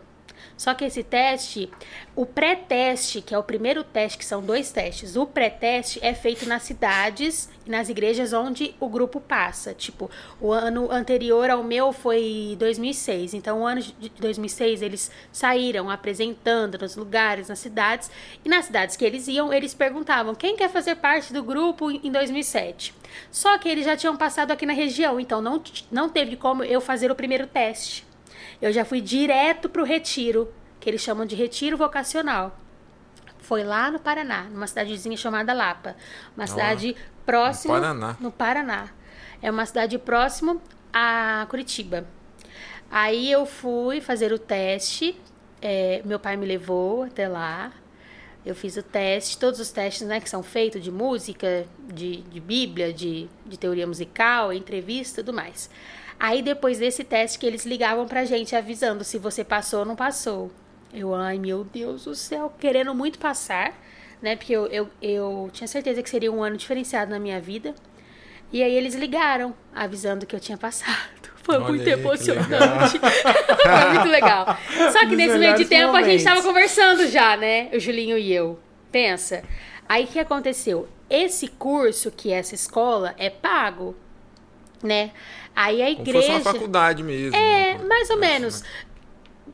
Só 0.57 0.73
que 0.73 0.85
esse 0.85 1.03
teste, 1.03 1.69
o 2.15 2.25
pré-teste, 2.25 3.21
que 3.21 3.33
é 3.33 3.37
o 3.37 3.43
primeiro 3.43 3.83
teste, 3.83 4.17
que 4.17 4.25
são 4.25 4.41
dois 4.41 4.71
testes, 4.71 5.15
o 5.15 5.25
pré-teste 5.25 5.99
é 6.01 6.13
feito 6.13 6.47
nas 6.47 6.63
cidades 6.63 7.49
e 7.65 7.69
nas 7.69 7.89
igrejas 7.89 8.31
onde 8.31 8.73
o 8.79 8.87
grupo 8.87 9.19
passa. 9.19 9.73
Tipo, 9.73 10.09
o 10.39 10.51
ano 10.51 10.91
anterior 10.91 11.49
ao 11.49 11.63
meu 11.63 11.91
foi 11.91 12.55
2006. 12.57 13.33
Então, 13.33 13.61
o 13.61 13.67
ano 13.67 13.81
de 13.81 14.09
2006 14.19 14.81
eles 14.81 15.11
saíram 15.31 15.89
apresentando 15.89 16.77
nos 16.77 16.95
lugares, 16.95 17.49
nas 17.49 17.59
cidades. 17.59 18.09
E 18.43 18.49
nas 18.49 18.65
cidades 18.65 18.95
que 18.95 19.03
eles 19.03 19.27
iam, 19.27 19.51
eles 19.51 19.73
perguntavam 19.73 20.33
quem 20.35 20.55
quer 20.55 20.69
fazer 20.69 20.95
parte 20.95 21.33
do 21.33 21.43
grupo 21.43 21.91
em 21.91 22.11
2007. 22.11 22.93
Só 23.31 23.57
que 23.57 23.67
eles 23.67 23.85
já 23.85 23.95
tinham 23.95 24.15
passado 24.15 24.51
aqui 24.51 24.65
na 24.65 24.73
região, 24.73 25.19
então 25.19 25.41
não, 25.41 25.61
não 25.91 26.09
teve 26.09 26.35
como 26.35 26.63
eu 26.63 26.79
fazer 26.79 27.11
o 27.11 27.15
primeiro 27.15 27.47
teste. 27.47 28.05
Eu 28.61 28.71
já 28.71 28.85
fui 28.85 29.01
direto 29.01 29.69
para 29.69 29.81
o 29.81 29.85
retiro, 29.85 30.51
que 30.79 30.89
eles 30.89 31.01
chamam 31.01 31.25
de 31.25 31.35
retiro 31.35 31.77
vocacional. 31.77 32.57
Foi 33.39 33.63
lá 33.63 33.91
no 33.91 33.99
Paraná, 33.99 34.45
numa 34.45 34.65
cidadezinha 34.65 35.15
chamada 35.15 35.53
Lapa. 35.53 35.95
Uma 36.35 36.47
cidade 36.47 36.95
próxima. 37.25 37.75
No 37.75 37.81
Paraná. 37.81 38.17
No 38.19 38.31
Paraná. 38.31 38.89
É 39.41 39.51
uma 39.51 39.65
cidade 39.65 39.97
próxima 39.99 40.57
a 40.91 41.45
Curitiba. 41.49 42.07
Aí 42.89 43.31
eu 43.31 43.45
fui 43.45 44.01
fazer 44.01 44.31
o 44.31 44.39
teste. 44.39 45.19
É, 45.61 46.01
meu 46.05 46.19
pai 46.19 46.37
me 46.37 46.45
levou 46.45 47.03
até 47.03 47.27
lá. 47.27 47.71
Eu 48.45 48.55
fiz 48.55 48.77
o 48.77 48.83
teste, 48.83 49.37
todos 49.39 49.59
os 49.59 49.71
testes 49.71 50.07
né, 50.07 50.19
que 50.19 50.29
são 50.29 50.43
feitos 50.43 50.81
de 50.81 50.91
música, 50.91 51.65
de, 51.79 52.21
de 52.21 52.39
Bíblia, 52.39 52.93
de, 52.93 53.27
de 53.43 53.57
teoria 53.57 53.87
musical, 53.87 54.53
entrevista 54.53 55.19
e 55.19 55.23
tudo 55.23 55.35
mais. 55.35 55.69
Aí 56.25 56.41
depois 56.41 56.79
desse 56.79 57.03
teste 57.03 57.37
que 57.37 57.45
eles 57.45 57.67
ligavam 57.67 58.07
pra 58.07 58.25
gente 58.25 58.55
avisando 58.55 59.03
se 59.03 59.19
você 59.19 59.43
passou 59.43 59.81
ou 59.81 59.85
não 59.85 59.95
passou. 59.95 60.49
Eu, 60.91 61.13
ai 61.13 61.37
meu 61.37 61.63
Deus 61.63 62.05
do 62.05 62.15
céu, 62.15 62.51
querendo 62.59 62.95
muito 62.95 63.19
passar, 63.19 63.79
né? 64.19 64.35
Porque 64.35 64.51
eu, 64.51 64.65
eu, 64.65 64.89
eu 64.99 65.51
tinha 65.53 65.67
certeza 65.67 66.01
que 66.01 66.09
seria 66.09 66.31
um 66.31 66.41
ano 66.41 66.57
diferenciado 66.57 67.11
na 67.11 67.19
minha 67.19 67.39
vida. 67.39 67.75
E 68.51 68.63
aí 68.63 68.73
eles 68.73 68.95
ligaram 68.95 69.53
avisando 69.71 70.25
que 70.25 70.35
eu 70.35 70.39
tinha 70.39 70.57
passado. 70.57 71.29
Foi 71.45 71.57
Olha 71.57 71.65
muito 71.65 71.83
aí, 71.83 71.91
emocionante. 71.91 72.97
Foi 73.61 73.93
muito 73.93 74.09
legal. 74.09 74.57
Só 74.91 75.07
que 75.07 75.15
nesse 75.15 75.37
meio 75.37 75.55
de 75.55 75.65
tempo 75.65 75.95
a 75.95 76.01
gente 76.01 76.23
tava 76.23 76.37
momentos. 76.37 76.51
conversando 76.51 77.07
já, 77.07 77.37
né? 77.37 77.69
O 77.71 77.79
Julinho 77.79 78.17
e 78.17 78.33
eu. 78.33 78.57
Pensa. 78.91 79.43
Aí 79.87 80.05
o 80.05 80.07
que 80.07 80.17
aconteceu? 80.17 80.89
Esse 81.07 81.49
curso, 81.49 82.09
que 82.09 82.33
é 82.33 82.37
essa 82.37 82.55
escola, 82.55 83.13
é 83.15 83.29
pago, 83.29 83.95
né? 84.81 85.11
Aí 85.55 85.81
a 85.81 85.85
Como 85.95 86.05
fosse 86.05 86.11
uma 86.11 86.19
igreja. 86.37 86.41
faculdade 86.43 87.01
mesmo. 87.03 87.35
É, 87.35 87.77
né? 87.77 87.83
mais 87.85 88.09
ou 88.09 88.17
menos. 88.17 88.63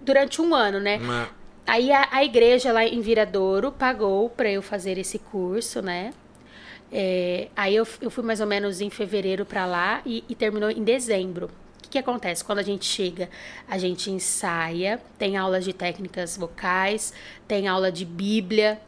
Durante 0.02 0.41
um 0.41 0.56
ano, 0.56 0.80
né? 0.80 0.97
Uma- 0.97 1.30
Aí 1.68 1.91
a, 1.91 2.08
a 2.12 2.24
igreja 2.24 2.74
lá 2.74 2.84
em 2.84 2.99
Viradouro 3.02 3.72
pagou 3.72 4.30
para 4.30 4.49
eu 4.49 4.62
fazer 4.62 4.97
esse 4.97 5.20
curso, 5.20 5.82
né? 5.82 6.12
É, 6.91 7.47
aí 7.56 7.76
eu, 7.76 7.88
eu 8.02 8.10
fui 8.10 8.24
mais 8.24 8.41
ou 8.41 8.47
menos 8.47 8.82
em 8.82 8.89
fevereiro 8.89 9.45
para 9.45 9.66
lá 9.66 10.02
e, 10.06 10.24
e 10.28 10.36
terminou 10.36 10.70
em 10.72 10.84
dezembro. 10.84 11.45
O 11.78 11.82
que, 11.84 11.89
que 11.89 11.97
acontece? 11.97 12.43
Quando 12.43 12.60
a 12.60 12.64
gente 12.64 12.84
chega, 12.86 13.30
a 13.68 13.78
gente 13.78 14.10
ensaia, 14.10 14.99
tem 15.18 15.38
aulas 15.38 15.64
de 15.64 15.72
técnicas 15.72 16.36
vocais, 16.36 17.14
tem 17.47 17.68
aula 17.68 17.91
de 17.91 18.04
Bíblia, 18.06 18.82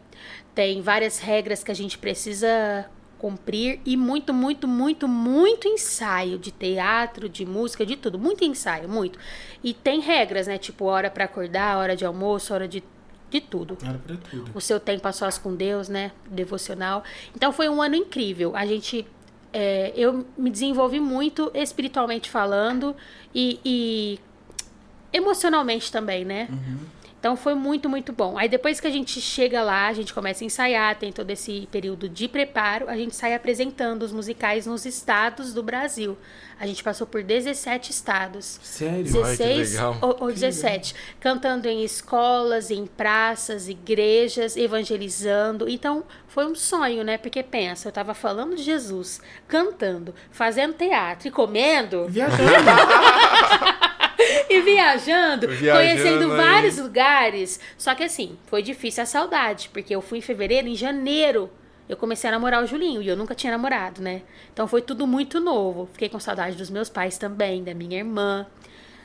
tem 0.55 0.82
várias 0.82 1.20
regras 1.20 1.64
que 1.64 1.72
a 1.72 1.76
gente 1.76 1.97
precisa 1.97 2.86
cumprir 3.24 3.80
e 3.86 3.95
muito, 3.95 4.34
muito, 4.34 4.67
muito, 4.67 5.07
muito 5.07 5.65
ensaio 5.65 6.38
de 6.38 6.51
teatro, 6.51 7.30
de 7.30 7.45
música, 7.45 7.86
de 7.86 7.95
tudo. 7.95 8.19
Muito 8.19 8.43
ensaio, 8.43 8.89
muito. 8.89 9.17
E 9.63 9.74
tem 9.74 10.01
regras, 10.01 10.45
né? 10.45 10.57
Tipo, 10.57 10.84
hora 10.84 11.09
para 11.09 11.24
acordar, 11.24 11.78
hora 11.78 11.95
de 11.95 12.03
almoço, 12.05 12.53
hora 12.53 12.67
de, 12.67 12.84
de 13.30 13.39
tudo 13.39 13.78
Era 13.82 13.97
pra 13.97 14.17
tudo. 14.30 14.51
o 14.53 14.59
seu 14.59 14.78
tempo 14.78 15.07
a 15.07 15.13
sós 15.13 15.38
com 15.38 15.55
Deus, 15.55 15.88
né? 15.88 16.11
Devocional. 16.30 17.01
Então 17.34 17.53
foi 17.53 17.69
um 17.69 17.82
ano 17.82 17.95
incrível. 17.95 18.57
A 18.57 18.65
gente. 18.65 19.07
é, 19.53 19.93
eu 19.95 20.26
me 20.38 20.49
desenvolvi 20.49 20.99
muito 20.99 21.49
espiritualmente 21.53 22.30
falando 22.30 22.93
e, 23.34 23.57
e 23.63 24.19
emocionalmente 25.13 25.89
também, 25.89 26.26
né? 26.26 26.49
Então 27.24 27.38
foi 27.38 27.53
muito, 27.53 27.88
muito 27.88 28.11
bom. 28.11 28.38
Aí 28.38 28.49
depois 28.49 28.82
que 28.82 28.88
a 28.88 28.89
gente 28.89 29.21
chega 29.21 29.63
lá, 29.63 29.88
a 29.88 29.93
gente 29.93 30.13
começa 30.13 30.43
a 30.43 30.45
ensaiar, 30.45 30.93
tem 30.97 31.09
todo 31.09 31.32
esse 31.32 31.69
período 31.71 32.09
de 32.09 32.28
preparo, 32.28 32.89
a 32.89 32.97
gente 32.97 33.15
sai 33.15 33.34
apresentando 33.34 34.03
os 34.03 34.11
musicais 34.11 34.65
nos 34.65 34.86
estados 34.86 35.53
do 35.53 35.63
Brasil. 35.63 36.17
A 36.59 36.67
gente 36.67 36.84
passou 36.84 37.07
por 37.07 37.24
17 37.24 37.91
estados. 37.91 38.59
Sério? 38.61 39.24
Ai, 39.24 39.38
que 39.38 39.43
16 39.43 39.71
legal. 39.71 39.97
ou, 40.01 40.17
ou 40.19 40.34
17. 40.34 40.93
Cantando 41.21 41.69
em 41.69 41.82
escolas, 41.86 42.69
em 42.69 42.86
praças, 42.86 43.69
igrejas, 43.69 44.57
evangelizando. 44.57 45.69
Então, 45.69 46.03
foi 46.28 46.45
um 46.45 46.53
sonho, 46.53 47.05
né? 47.05 47.17
Porque 47.17 47.41
pensa, 47.41 47.88
eu 47.88 47.93
tava 47.93 48.13
falando 48.13 48.53
de 48.57 48.63
Jesus, 48.63 49.21
cantando, 49.47 50.13
fazendo 50.30 50.74
teatro 50.74 51.30
e 51.30 51.32
comendo 51.32 52.05
Viajando. 52.09 52.43
e 54.49 54.61
viajando, 54.61 55.47
Viajando 55.47 55.80
conhecendo 55.80 56.32
aí. 56.32 56.38
vários 56.38 56.78
lugares. 56.78 57.59
Só 57.78 57.93
que 57.95 58.03
assim, 58.03 58.38
foi 58.47 58.61
difícil 58.61 59.03
a 59.03 59.05
saudade, 59.05 59.69
porque 59.74 59.93
eu 59.95 60.01
fui 60.01 60.19
em 60.19 60.21
fevereiro, 60.21 60.67
em 60.67 60.76
janeiro. 60.76 61.49
Eu 61.88 61.97
comecei 61.97 62.30
a 62.30 62.32
namorar 62.32 62.63
o 62.63 62.67
Julinho 62.67 63.01
e 63.01 63.07
eu 63.07 63.15
nunca 63.17 63.36
tinha 63.36 63.51
namorado, 63.51 64.01
né? 64.01 64.21
Então 64.53 64.67
foi 64.67 64.82
tudo 64.82 65.05
muito 65.05 65.39
novo. 65.39 65.89
Fiquei 65.91 66.07
com 66.09 66.19
saudade 66.19 66.55
dos 66.55 66.69
meus 66.69 66.89
pais 66.89 67.17
também, 67.17 67.61
da 67.63 67.74
minha 67.74 67.97
irmã, 67.97 68.47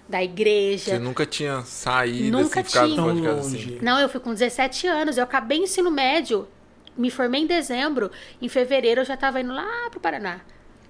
da 0.09 0.23
igreja. 0.23 0.93
Você 0.93 0.99
nunca 0.99 1.27
tinha 1.27 1.61
saído, 1.63 2.31
Nunca 2.39 2.61
assim, 2.61 2.69
ficado 2.71 2.89
tinha. 2.93 3.03
fora 3.03 3.15
de 3.15 3.23
casa 3.23 3.35
Tão 3.35 3.41
assim. 3.47 3.57
longe. 3.57 3.79
Não, 3.83 3.99
eu 3.99 4.09
fui 4.09 4.21
com 4.21 4.33
17 4.33 4.87
anos, 4.87 5.19
eu 5.19 5.25
acabei 5.25 5.59
o 5.61 5.65
ensino 5.65 5.91
médio, 5.91 6.47
me 6.97 7.11
formei 7.11 7.43
em 7.43 7.47
dezembro, 7.47 8.11
em 8.41 8.49
fevereiro 8.49 9.01
eu 9.01 9.05
já 9.05 9.17
tava 9.17 9.41
indo 9.41 9.53
lá 9.53 9.89
pro 9.91 9.99
Paraná. 10.01 10.41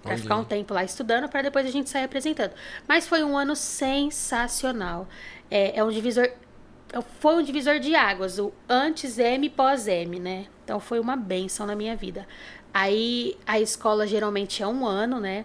Pra 0.03 0.13
Olha. 0.13 0.19
ficar 0.23 0.37
um 0.37 0.45
tempo 0.45 0.73
lá 0.73 0.85
estudando, 0.85 1.29
para 1.29 1.43
depois 1.43 1.67
a 1.67 1.71
gente 1.71 1.91
sair 1.91 2.05
apresentando. 2.05 2.53
Mas 2.87 3.07
foi 3.07 3.23
um 3.25 3.37
ano 3.37 3.55
sensacional. 3.57 5.09
É, 5.51 5.79
é 5.79 5.85
um 5.85 5.91
divisor. 5.91 6.25
é- 6.25 7.03
Foi 7.21 7.35
um 7.37 7.43
divisor 7.43 7.79
de 7.79 7.95
águas, 7.95 8.39
o 8.39 8.53
antes 8.69 9.19
M 9.19 9.47
e 9.47 9.51
pós 9.51 9.87
M, 9.89 10.19
né? 10.19 10.47
Então 10.65 10.81
foi 10.81 10.99
uma 11.01 11.17
benção 11.17 11.67
na 11.67 11.75
minha 11.77 11.95
vida. 11.97 12.27
Aí 12.73 13.37
a 13.47 13.59
escola 13.61 14.07
geralmente 14.07 14.63
é 14.63 14.67
um 14.67 14.87
ano, 14.87 15.21
né? 15.21 15.45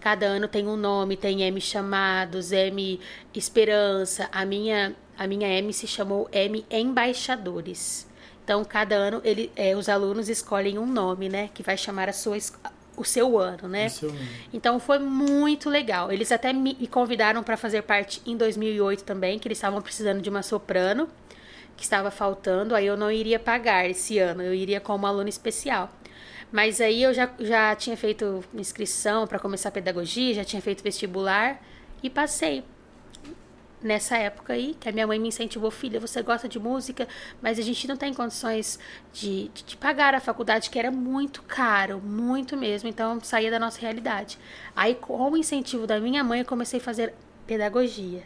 Cada 0.00 0.26
ano 0.26 0.46
tem 0.46 0.68
um 0.68 0.76
nome, 0.76 1.16
tem 1.16 1.42
M 1.42 1.60
chamados, 1.60 2.52
M 2.52 3.00
esperança. 3.34 4.28
A 4.30 4.44
minha, 4.44 4.94
a 5.18 5.26
minha 5.26 5.48
M 5.48 5.72
se 5.72 5.86
chamou 5.86 6.28
M 6.30 6.64
embaixadores. 6.70 8.06
Então, 8.44 8.64
cada 8.64 8.94
ano 8.94 9.20
ele, 9.24 9.50
é, 9.56 9.74
os 9.74 9.88
alunos 9.88 10.28
escolhem 10.28 10.78
um 10.78 10.86
nome, 10.86 11.28
né? 11.28 11.50
Que 11.52 11.62
vai 11.64 11.76
chamar 11.76 12.08
a 12.08 12.12
sua, 12.12 12.36
o 12.96 13.04
seu 13.04 13.38
ano, 13.38 13.68
né? 13.68 13.84
É 13.84 13.84
um- 13.86 13.88
Então 14.52 14.80
foi 14.80 14.98
muito 14.98 15.68
legal. 15.70 16.10
Eles 16.10 16.30
até 16.32 16.52
me 16.52 16.76
me 16.80 16.86
convidaram 16.86 17.42
para 17.42 17.56
fazer 17.56 17.82
parte 17.82 18.20
em 18.26 18.36
2008 18.36 19.04
também, 19.04 19.38
que 19.38 19.46
eles 19.48 19.58
estavam 19.58 19.80
precisando 19.82 20.20
de 20.20 20.28
uma 20.30 20.42
soprano, 20.42 21.08
que 21.76 21.82
estava 21.84 22.10
faltando. 22.10 22.74
Aí 22.74 22.86
eu 22.86 22.96
não 22.96 23.10
iria 23.10 23.38
pagar 23.38 23.88
esse 23.88 24.18
ano, 24.18 24.42
eu 24.42 24.54
iria 24.54 24.80
como 24.80 25.06
aluna 25.06 25.28
especial. 25.28 25.90
Mas 26.50 26.80
aí 26.80 27.02
eu 27.02 27.12
já, 27.12 27.28
já 27.40 27.74
tinha 27.74 27.96
feito 27.96 28.42
inscrição 28.54 29.26
para 29.26 29.38
começar 29.38 29.68
a 29.68 29.72
pedagogia, 29.72 30.32
já 30.34 30.44
tinha 30.44 30.62
feito 30.62 30.82
vestibular 30.82 31.60
e 32.02 32.08
passei. 32.08 32.64
Nessa 33.82 34.16
época 34.16 34.54
aí, 34.54 34.74
que 34.80 34.88
a 34.88 34.92
minha 34.92 35.06
mãe 35.06 35.18
me 35.18 35.28
incentivou, 35.28 35.70
filha, 35.70 36.00
você 36.00 36.22
gosta 36.22 36.48
de 36.48 36.58
música, 36.58 37.06
mas 37.42 37.58
a 37.58 37.62
gente 37.62 37.86
não 37.86 37.96
tem 37.96 38.12
condições 38.14 38.78
de, 39.12 39.48
de, 39.48 39.64
de 39.64 39.76
pagar 39.76 40.14
a 40.14 40.20
faculdade, 40.20 40.70
que 40.70 40.78
era 40.78 40.90
muito 40.90 41.42
caro, 41.42 42.00
muito 42.00 42.56
mesmo, 42.56 42.88
então 42.88 43.20
saía 43.20 43.50
da 43.50 43.58
nossa 43.58 43.78
realidade. 43.78 44.38
Aí, 44.74 44.94
com 44.94 45.30
o 45.30 45.36
incentivo 45.36 45.86
da 45.86 46.00
minha 46.00 46.24
mãe, 46.24 46.40
eu 46.40 46.46
comecei 46.46 46.80
a 46.80 46.82
fazer 46.82 47.12
pedagogia. 47.46 48.22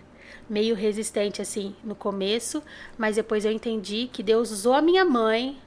Meio 0.48 0.76
resistente, 0.76 1.42
assim, 1.42 1.74
no 1.82 1.96
começo, 1.96 2.62
mas 2.96 3.16
depois 3.16 3.44
eu 3.44 3.50
entendi 3.50 4.08
que 4.12 4.22
Deus 4.22 4.52
usou 4.52 4.74
a 4.74 4.80
minha 4.80 5.04
mãe 5.04 5.60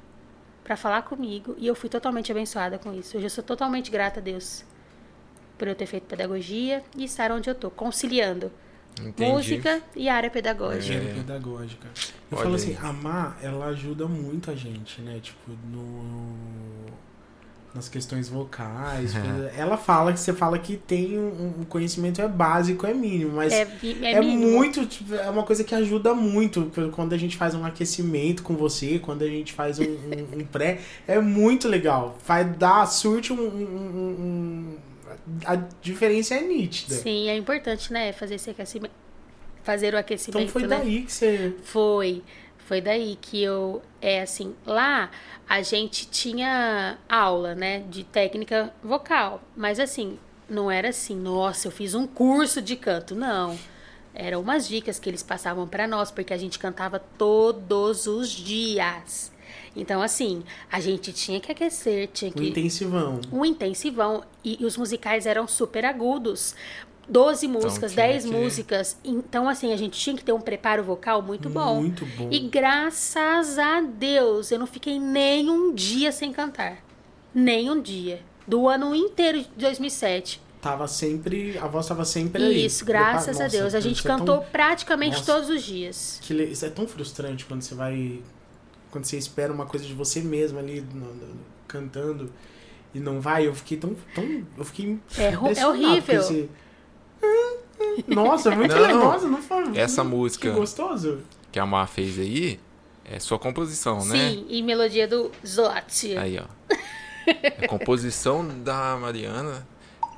para 0.64 0.78
falar 0.78 1.02
comigo 1.02 1.56
e 1.58 1.68
eu 1.68 1.76
fui 1.76 1.90
totalmente 1.90 2.32
abençoada 2.32 2.80
com 2.80 2.94
isso. 2.94 3.18
Hoje 3.18 3.26
eu 3.26 3.30
sou 3.30 3.44
totalmente 3.44 3.92
grata 3.92 4.22
a 4.22 4.24
Deus 4.24 4.64
por 5.58 5.68
eu 5.68 5.76
ter 5.76 5.86
feito 5.86 6.06
pedagogia 6.06 6.82
e 6.98 7.04
estar 7.04 7.32
onde 7.32 7.50
eu 7.50 7.56
tô, 7.56 7.70
conciliando 7.70 8.50
Entendi. 9.02 9.32
música 9.32 9.82
e 9.96 10.08
área 10.08 10.30
pedagógica. 10.30 10.94
Higiene 10.96 11.14
pedagógica. 11.16 11.88
Eu 12.32 12.38
Olha 12.38 12.44
falo 12.44 12.56
aí. 12.56 12.62
assim, 12.62 12.78
a 12.82 12.94
Má, 12.94 13.36
ela 13.42 13.66
ajuda 13.68 14.08
muito 14.08 14.52
a 14.52 14.56
gente, 14.56 15.02
né? 15.02 15.20
Tipo, 15.22 15.52
no... 15.72 16.94
nas 17.74 17.90
questões 17.90 18.30
vocais. 18.30 19.14
Uhum. 19.18 19.50
Ela 19.58 19.78
fala 19.78 20.14
que 20.14 20.20
você 20.20 20.32
fala 20.32 20.58
que 20.60 20.78
tem 20.78 21.18
um, 21.18 21.62
um 21.62 21.64
conhecimento 21.66 22.22
é 22.22 22.28
básico, 22.28 22.86
é 22.86 22.94
mínimo, 22.94 23.34
mas 23.36 23.52
É, 23.52 23.62
é, 24.02 24.12
é, 24.14 24.20
mínimo. 24.22 24.52
muito, 24.52 24.86
tipo, 24.86 25.16
é 25.16 25.30
uma 25.30 25.44
coisa 25.44 25.64
que 25.64 25.74
ajuda 25.74 26.14
muito. 26.14 26.72
Quando 26.94 27.14
a 27.14 27.18
gente 27.18 27.36
faz 27.36 27.56
um 27.56 27.66
aquecimento 27.66 28.44
com 28.44 28.56
você, 28.56 29.00
quando 29.00 29.24
a 29.24 29.28
gente 29.28 29.54
faz 29.54 29.80
um, 29.80 29.84
um- 29.86 30.40
um 30.42 30.46
pré, 30.46 30.80
é 31.08 31.20
muito 31.20 31.68
legal. 31.68 32.16
Vai 32.28 32.46
dar, 32.46 32.86
surte 32.86 33.34
um. 33.34 34.78
A 35.46 35.56
diferença 35.82 36.36
é 36.36 36.42
nítida. 36.42 36.96
Sim, 36.96 37.30
é 37.30 37.36
importante, 37.36 37.92
né? 37.92 38.12
Fazer 38.14 38.36
esse 38.36 38.50
aquecimento. 38.50 38.94
Fazer 39.64 39.94
o 39.94 39.98
aquecimento. 39.98 40.42
Então 40.42 40.52
foi 40.52 40.64
né? 40.64 40.78
daí 40.78 41.02
que 41.04 41.12
você. 41.12 41.56
Foi. 41.64 42.24
Foi 42.58 42.82
daí 42.82 43.18
que 43.20 43.42
eu. 43.42 43.82
É 44.02 44.22
assim, 44.22 44.56
lá 44.66 45.12
a 45.48 45.62
gente 45.62 46.08
tinha 46.08 46.98
aula, 47.08 47.56
né? 47.56 47.80
De 47.90 48.04
técnica 48.04 48.74
vocal. 48.84 49.42
Mas 49.56 49.80
assim, 49.80 50.18
não 50.50 50.72
era 50.72 50.90
assim, 50.90 51.16
nossa, 51.16 51.68
eu 51.68 51.72
fiz 51.72 51.94
um 51.94 52.08
curso 52.08 52.62
de 52.62 52.76
canto. 52.76 53.16
Não. 53.16 53.58
Eram 54.14 54.42
umas 54.42 54.68
dicas 54.68 55.00
que 55.00 55.10
eles 55.10 55.24
passavam 55.24 55.68
pra 55.68 55.88
nós, 55.88 56.12
porque 56.12 56.34
a 56.34 56.38
gente 56.38 56.60
cantava 56.60 57.00
todos 57.00 58.06
os 58.06 58.30
dias. 58.30 59.33
Então, 59.76 60.02
assim, 60.02 60.44
a 60.72 60.80
gente 60.80 61.12
tinha 61.12 61.40
que 61.40 61.52
aquecer, 61.52 62.10
tinha 62.14 62.30
O 62.32 62.34
que 62.34 62.50
intensivão. 62.50 63.20
um 63.32 63.44
intensivão 63.44 64.24
e, 64.44 64.62
e 64.62 64.66
os 64.66 64.78
musicais 64.78 65.26
eram 65.26 65.48
super 65.48 65.84
agudos. 65.86 66.56
12 67.10 67.48
músicas, 67.50 67.92
tinha 67.94 68.08
10 68.08 68.24
que- 68.26 68.32
músicas. 68.32 68.98
Então, 69.04 69.50
assim, 69.50 69.74
a 69.74 69.78
gente 69.78 70.00
tinha 70.00 70.16
que 70.16 70.24
ter 70.24 70.32
um 70.32 70.40
preparo 70.40 70.84
vocal 70.84 71.22
muito 71.22 71.50
bom. 71.50 71.82
Muito 71.82 72.06
bom. 72.06 72.30
E 72.32 72.40
graças 72.40 73.58
a 73.60 73.82
Deus, 73.82 74.52
eu 74.52 74.60
não 74.60 74.68
fiquei 74.68 75.00
nem 75.00 75.50
um 75.50 75.74
dia 75.74 76.12
sem 76.12 76.32
cantar. 76.32 76.78
Nem 77.34 77.70
um 77.70 77.82
dia. 77.82 78.22
Do 78.48 78.68
ano 78.70 78.94
inteiro 78.96 79.40
de 79.40 79.48
2007. 79.58 80.40
Tava 80.62 80.88
sempre. 80.88 81.58
A 81.58 81.68
voz 81.68 81.86
tava 81.88 82.06
sempre 82.06 82.42
aí. 82.42 82.66
Isso, 82.66 82.86
graças 82.86 83.36
Prepa- 83.36 83.44
a 83.44 83.48
Deus. 83.50 83.64
Nossa, 83.66 83.78
A 83.78 83.82
gente 83.82 83.98
isso 84.00 84.08
é 84.08 84.12
tão- 84.12 84.20
cantou 84.20 84.42
praticamente 84.50 85.18
Nossa. 85.18 85.34
todos 85.34 85.50
os 85.50 85.62
dias. 85.64 86.20
que 86.22 86.34
le- 86.34 86.46
Isso 86.52 86.66
é 86.66 86.70
tão 86.70 86.88
frustrante 86.88 87.44
quando 87.46 87.62
você 87.64 87.76
vai. 87.76 88.22
Quando 88.94 89.06
você 89.06 89.18
espera 89.18 89.52
uma 89.52 89.66
coisa 89.66 89.84
de 89.86 89.94
você 89.94 90.22
mesmo 90.22 90.60
ali 90.60 90.80
no- 90.94 91.14
no- 91.16 91.36
cantando 91.68 92.32
e 92.94 93.00
não 93.00 93.20
vai. 93.20 93.48
Eu 93.48 93.56
fiquei 93.56 93.76
tão. 93.76 93.96
tão 94.14 94.24
eu 94.56 94.64
fiquei. 94.64 95.00
É 95.18 95.34
é 95.60 95.68
horrível. 95.68 96.20
esse- 96.22 96.48
Nossa, 98.08 98.52
é 98.52 98.56
muito 98.56 98.74
Não, 98.76 98.82
legal. 98.82 98.98
não. 99.00 99.12
Nossa, 99.12 99.28
não 99.28 99.42
foi. 99.42 99.76
Essa 99.78 100.04
que 100.04 100.08
música 100.08 100.52
gostoso. 100.52 101.22
que 101.52 101.60
a 101.60 101.66
Má 101.66 101.88
fez 101.88 102.20
aí 102.20 102.60
é 103.04 103.20
sua 103.20 103.40
composição, 103.40 104.06
né? 104.06 104.30
Sim, 104.30 104.46
e 104.48 104.62
melodia 104.62 105.08
do 105.08 105.32
Zlot. 105.46 106.16
Aí, 106.18 106.40
ó. 106.40 106.46
É 107.26 107.68
composição 107.68 108.48
da 108.64 108.96
Mariana. 108.98 109.66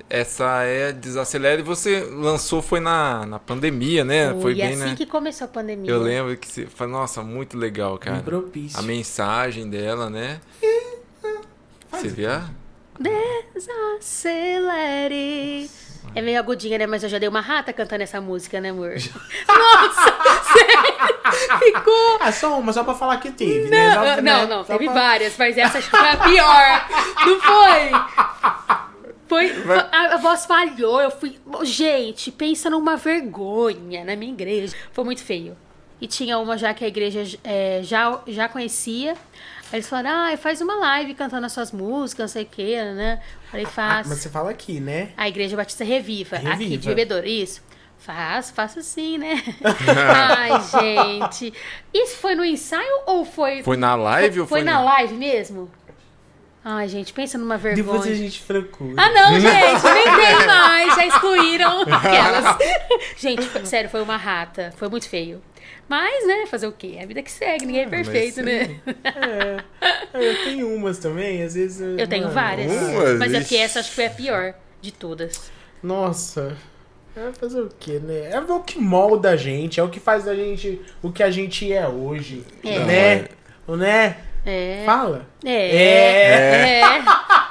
Essa 0.09 0.61
é 0.63 0.91
Desacelera 0.91 1.59
e 1.59 1.63
você 1.63 1.99
lançou 2.11 2.61
foi 2.61 2.79
na, 2.79 3.25
na 3.25 3.39
pandemia, 3.39 4.03
né? 4.05 4.35
Foi, 4.39 4.51
e 4.51 4.55
bem, 4.55 4.73
assim 4.73 4.85
né? 4.85 4.95
que 4.95 5.05
começou 5.05 5.45
a 5.45 5.47
pandemia. 5.47 5.89
Eu 5.89 5.99
lembro 5.99 6.37
que 6.37 6.47
você 6.47 6.67
falou, 6.67 6.93
nossa, 6.99 7.23
muito 7.23 7.57
legal, 7.57 7.97
cara. 7.97 8.17
Bem 8.17 8.23
propício. 8.25 8.77
A 8.79 8.83
mensagem 8.83 9.67
dela, 9.69 10.09
né? 10.09 10.39
Você 11.91 12.07
vê 12.07 12.27
a... 12.27 12.47
Desacelere. 14.15 15.69
É 16.13 16.21
meio 16.21 16.37
agudinha, 16.39 16.77
né? 16.77 16.85
Mas 16.85 17.01
eu 17.03 17.09
já 17.09 17.17
dei 17.17 17.27
uma 17.27 17.41
rata 17.41 17.73
cantando 17.73 18.03
essa 18.03 18.21
música, 18.21 18.61
né, 18.61 18.69
amor? 18.69 18.91
Nossa, 19.47 20.15
sério? 20.53 21.59
Ficou. 21.59 22.17
Ah, 22.21 22.31
só 22.31 22.59
uma, 22.59 22.71
só 22.71 22.83
pra 22.83 22.93
falar 22.93 23.17
que 23.17 23.31
teve, 23.31 23.69
né? 23.69 23.89
Não, 23.89 23.95
Só- 23.95 24.15
não, 24.15 24.21
né? 24.21 24.45
não, 24.45 24.63
Só 24.63 24.73
teve 24.73 24.85
pra- 24.85 24.93
várias, 24.93 25.35
mas 25.37 25.57
essa 25.57 25.79
acho 25.79 25.89
que 25.89 25.97
foi 25.97 26.09
a 26.09 26.17
pior. 26.17 26.87
Não 27.25 27.41
foi? 27.41 27.89
Foi. 29.63 29.79
A, 29.91 30.15
a 30.15 30.17
voz 30.17 30.45
falhou, 30.45 31.01
eu 31.01 31.11
fui. 31.11 31.37
Gente, 31.63 32.31
pensa 32.31 32.69
numa 32.69 32.95
vergonha 32.97 34.03
na 34.03 34.15
minha 34.15 34.31
igreja. 34.31 34.75
Foi 34.91 35.03
muito 35.03 35.23
feio. 35.23 35.55
E 35.99 36.07
tinha 36.07 36.37
uma 36.37 36.57
já 36.57 36.73
que 36.73 36.83
a 36.83 36.87
igreja 36.87 37.37
é, 37.43 37.79
já, 37.83 38.19
já 38.27 38.49
conhecia. 38.49 39.13
Aí 39.71 39.77
eles 39.79 39.89
falaram, 39.89 40.33
ah, 40.33 40.37
faz 40.37 40.61
uma 40.61 40.75
live 40.75 41.13
cantando 41.15 41.45
as 41.45 41.51
suas 41.51 41.71
músicas, 41.71 42.23
não 42.23 42.27
sei 42.27 42.43
o 42.43 42.45
que, 42.45 42.75
né? 42.93 43.21
Falei, 43.49 43.65
Ah, 43.65 43.69
faz. 43.69 44.07
mas 44.07 44.19
você 44.19 44.29
fala 44.29 44.51
aqui, 44.51 44.79
né? 44.79 45.09
A 45.17 45.27
Igreja 45.27 45.57
Batista 45.57 45.83
Reviva, 45.83 46.35
aqui 46.35 46.45
Reviva. 46.45 46.77
de 46.77 46.87
Bebedouro, 46.87 47.25
isso. 47.27 47.63
Faço, 47.97 48.53
faço 48.53 48.81
sim, 48.83 49.17
né? 49.17 49.41
Ai, 49.97 50.51
gente. 50.61 51.51
Isso 51.91 52.17
foi 52.17 52.35
no 52.35 52.45
ensaio 52.45 53.01
ou 53.07 53.25
foi. 53.25 53.63
Foi 53.63 53.77
na 53.77 53.95
live 53.95 54.33
foi, 54.33 54.41
ou 54.41 54.47
foi, 54.47 54.63
na 54.63 54.79
live 54.81 55.15
mesmo? 55.15 55.71
Ai, 56.67 56.87
gente, 56.87 57.13
pensa 57.13 57.37
numa 57.37 57.59
vergonha. 57.59 57.83
Depois 57.85 58.11
a 58.11 58.15
gente 58.15 58.41
procura. 58.41 58.95
Ah, 58.97 59.09
não, 59.09 59.33
gente, 59.39 59.83
nem 59.83 60.03
tem 60.03 60.47
mais, 60.47 60.95
já 60.95 61.05
excluíram 61.05 61.81
aquelas. 61.81 62.57
gente, 63.15 63.43
foi- 63.43 63.65
sério, 63.67 63.87
foi 63.87 64.01
uma 64.01 64.17
rata. 64.17 64.73
Foi 64.75 64.89
muito 64.89 65.07
feio. 65.07 65.39
Mas, 65.87 66.25
né, 66.25 66.47
fazer 66.47 66.65
o 66.65 66.71
quê? 66.71 66.95
É 66.97 67.03
a 67.03 67.05
vida 67.05 67.21
que 67.21 67.31
segue, 67.31 67.67
ninguém 67.67 67.83
é 67.83 67.85
Ah, 67.85 67.89
mas 67.91 68.07
perfeito, 68.07 68.41
né? 68.41 68.79
É, 69.05 70.27
eu 70.27 70.43
tenho 70.43 70.75
umas 70.75 70.97
também, 70.97 71.43
às 71.43 71.53
vezes. 71.53 71.79
Eu 71.99 72.07
tenho 72.07 72.23
mano, 72.23 72.33
várias. 72.33 72.71
Umas, 72.71 73.19
Mas 73.19 73.33
é 73.35 73.39
porque 73.41 73.57
essa 73.57 73.79
acho 73.81 73.89
que 73.89 73.95
foi 73.95 74.07
a 74.07 74.09
pior 74.09 74.55
de 74.81 74.91
todas. 74.91 75.51
Nossa. 75.83 76.57
É 77.15 77.31
fazer 77.33 77.61
o 77.61 77.69
quê, 77.79 77.99
né? 78.03 78.31
É 78.31 78.39
o 78.39 78.59
que 78.61 78.79
molda 78.79 79.29
a 79.29 79.35
gente, 79.35 79.79
é 79.79 79.83
o 79.83 79.89
que 79.89 79.99
faz 79.99 80.25
da 80.25 80.33
gente 80.33 80.81
o 81.03 81.11
que 81.11 81.21
a 81.21 81.29
gente 81.29 81.71
é 81.71 81.87
hoje. 81.87 82.43
É. 82.63 82.79
Né? 82.79 83.27
Né? 83.67 84.17
É. 84.45 84.83
Fala. 84.85 85.27
É. 85.43 85.75
É. 85.75 86.79
É. 86.81 87.01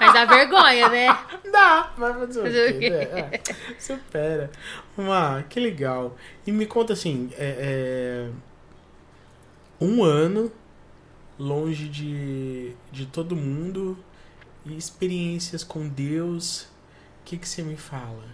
Mas 0.01 0.13
dá 0.13 0.25
vergonha, 0.25 0.89
né? 0.89 1.19
Dá, 1.51 1.93
mas 1.97 2.17
fazer 2.37 2.75
o 2.75 2.79
quê? 2.81 2.91
né? 2.91 3.31
É, 3.33 3.41
supera. 3.79 4.51
Má, 4.97 5.43
que 5.49 5.61
legal. 5.61 6.17
E 6.45 6.51
me 6.51 6.67
conta 6.67 6.93
assim, 6.93 7.31
é, 7.39 8.29
é, 8.29 8.31
um 9.81 10.03
ano 10.03 10.51
longe 11.39 11.89
de, 11.89 12.75
de 12.91 13.07
todo 13.07 13.37
mundo 13.37 13.97
e 14.67 14.77
experiências 14.77 15.63
com 15.63 15.89
Deus. 15.89 16.63
O 16.63 17.25
que, 17.25 17.37
que 17.39 17.49
você 17.49 17.63
me 17.63 17.77
fala? 17.77 18.25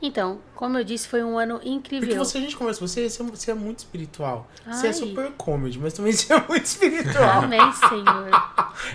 Então, 0.00 0.38
como 0.54 0.78
eu 0.78 0.84
disse, 0.84 1.08
foi 1.08 1.24
um 1.24 1.36
ano 1.36 1.60
incrível. 1.64 2.06
Porque 2.06 2.18
você, 2.18 2.38
a 2.38 2.40
gente 2.40 2.56
conversa, 2.56 2.78
você, 2.80 3.10
você 3.10 3.20
é- 3.20 3.26
você 3.26 3.50
é 3.50 3.54
muito 3.54 3.78
espiritual. 3.80 4.48
Você 4.70 4.86
é 4.86 4.90
Ai. 4.90 4.94
super 4.94 5.32
comedy, 5.36 5.76
mas 5.78 5.92
também 5.92 6.12
você 6.14 6.32
é 6.32 6.44
muito 6.48 6.64
espiritual. 6.64 7.42
Amém, 7.42 7.60
Senhor. 7.72 8.28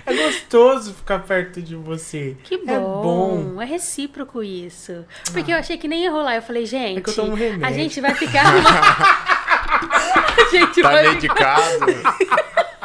é 0.06 0.14
gostoso 0.14 0.94
ficar 0.94 1.20
perto 1.20 1.62
de 1.62 1.76
você. 1.76 2.38
Que 2.46 2.58
bom. 2.58 2.72
É 2.72 2.80
bom. 2.80 3.62
É 3.62 3.66
recíproco 3.66 4.42
isso. 4.42 5.04
Porque 5.34 5.52
eu 5.52 5.58
achei 5.58 5.78
que 5.78 5.90
nem 5.90 6.04
ia 6.04 6.12
rolar. 6.12 6.36
Eu 6.36 6.42
falei, 6.42 6.66
gente, 6.66 7.00
É 7.00 7.02
que 7.02 7.10
eu 7.10 7.16
tomo 7.16 7.36
remédio. 7.36 7.66
a 7.66 7.72
gente 7.74 8.00
vai 8.00 8.16
ficar 8.16 8.44
a 8.54 10.50
gente 10.52 10.82
Tá 10.82 10.90
vai 10.90 11.04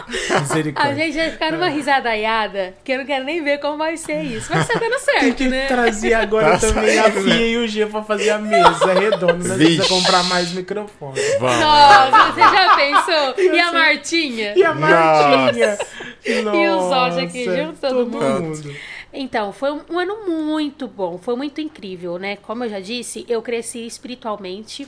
medicado. 0.17 0.35
A 0.37 0.41
Misericórdia. 0.41 0.95
gente 1.07 1.17
vai 1.17 1.31
ficar 1.31 1.53
numa 1.53 1.69
risadaiada, 1.69 2.75
que 2.83 2.93
eu 2.93 2.99
não 2.99 3.07
quero 3.07 3.25
nem 3.25 3.43
ver 3.45 3.59
como 3.59 3.77
vai 3.77 3.97
ser 3.97 4.23
isso. 4.23 4.49
Vai 4.53 4.63
ser 4.65 4.79
dando 4.79 4.99
certo, 5.01 5.21
Tem 5.21 5.33
que 5.33 5.49
né? 5.49 5.67
trazer 5.67 6.15
agora 6.15 6.59
Tá 6.59 6.67
também 6.69 6.99
a 6.99 7.11
Fia 7.11 7.47
e 7.47 7.57
o 7.59 7.69
G 7.69 7.87
pra 7.87 8.03
fazer 8.03 8.31
a 8.31 8.39
mesa 8.39 8.93
redonda. 8.95 9.35
Nós 9.35 9.59
Vixe. 9.59 9.77
precisamos 9.77 9.89
comprar 9.89 10.23
mais 10.25 10.53
microfone. 10.53 11.21
Vamos. 11.41 11.61
Nossa, 11.61 12.33
você 12.33 12.41
já 12.41 12.77
pensou? 13.37 13.45
E 13.55 13.61
a 13.61 13.73
Martinha? 13.73 14.53
E 14.57 14.65
a 14.65 14.75
Martinha? 14.75 15.79
E 16.25 16.69
os 16.69 16.89
Jorge 16.89 17.21
aqui 17.21 17.47
Nossa, 17.47 17.63
junto, 17.65 17.81
todo 17.81 18.07
mundo. 18.11 18.41
mundo. 18.41 18.77
Então, 19.13 19.53
foi 19.53 19.71
um, 19.73 19.99
ano 19.99 20.27
muito 20.29 20.87
bom, 20.87 21.17
foi 21.17 21.35
muito 21.35 21.61
incrível, 21.61 22.19
né? 22.19 22.37
Como 22.37 22.65
eu 22.65 22.69
já 22.69 22.79
disse, 22.81 23.25
eu 23.29 23.41
cresci 23.41 23.87
espiritualmente. 23.87 24.87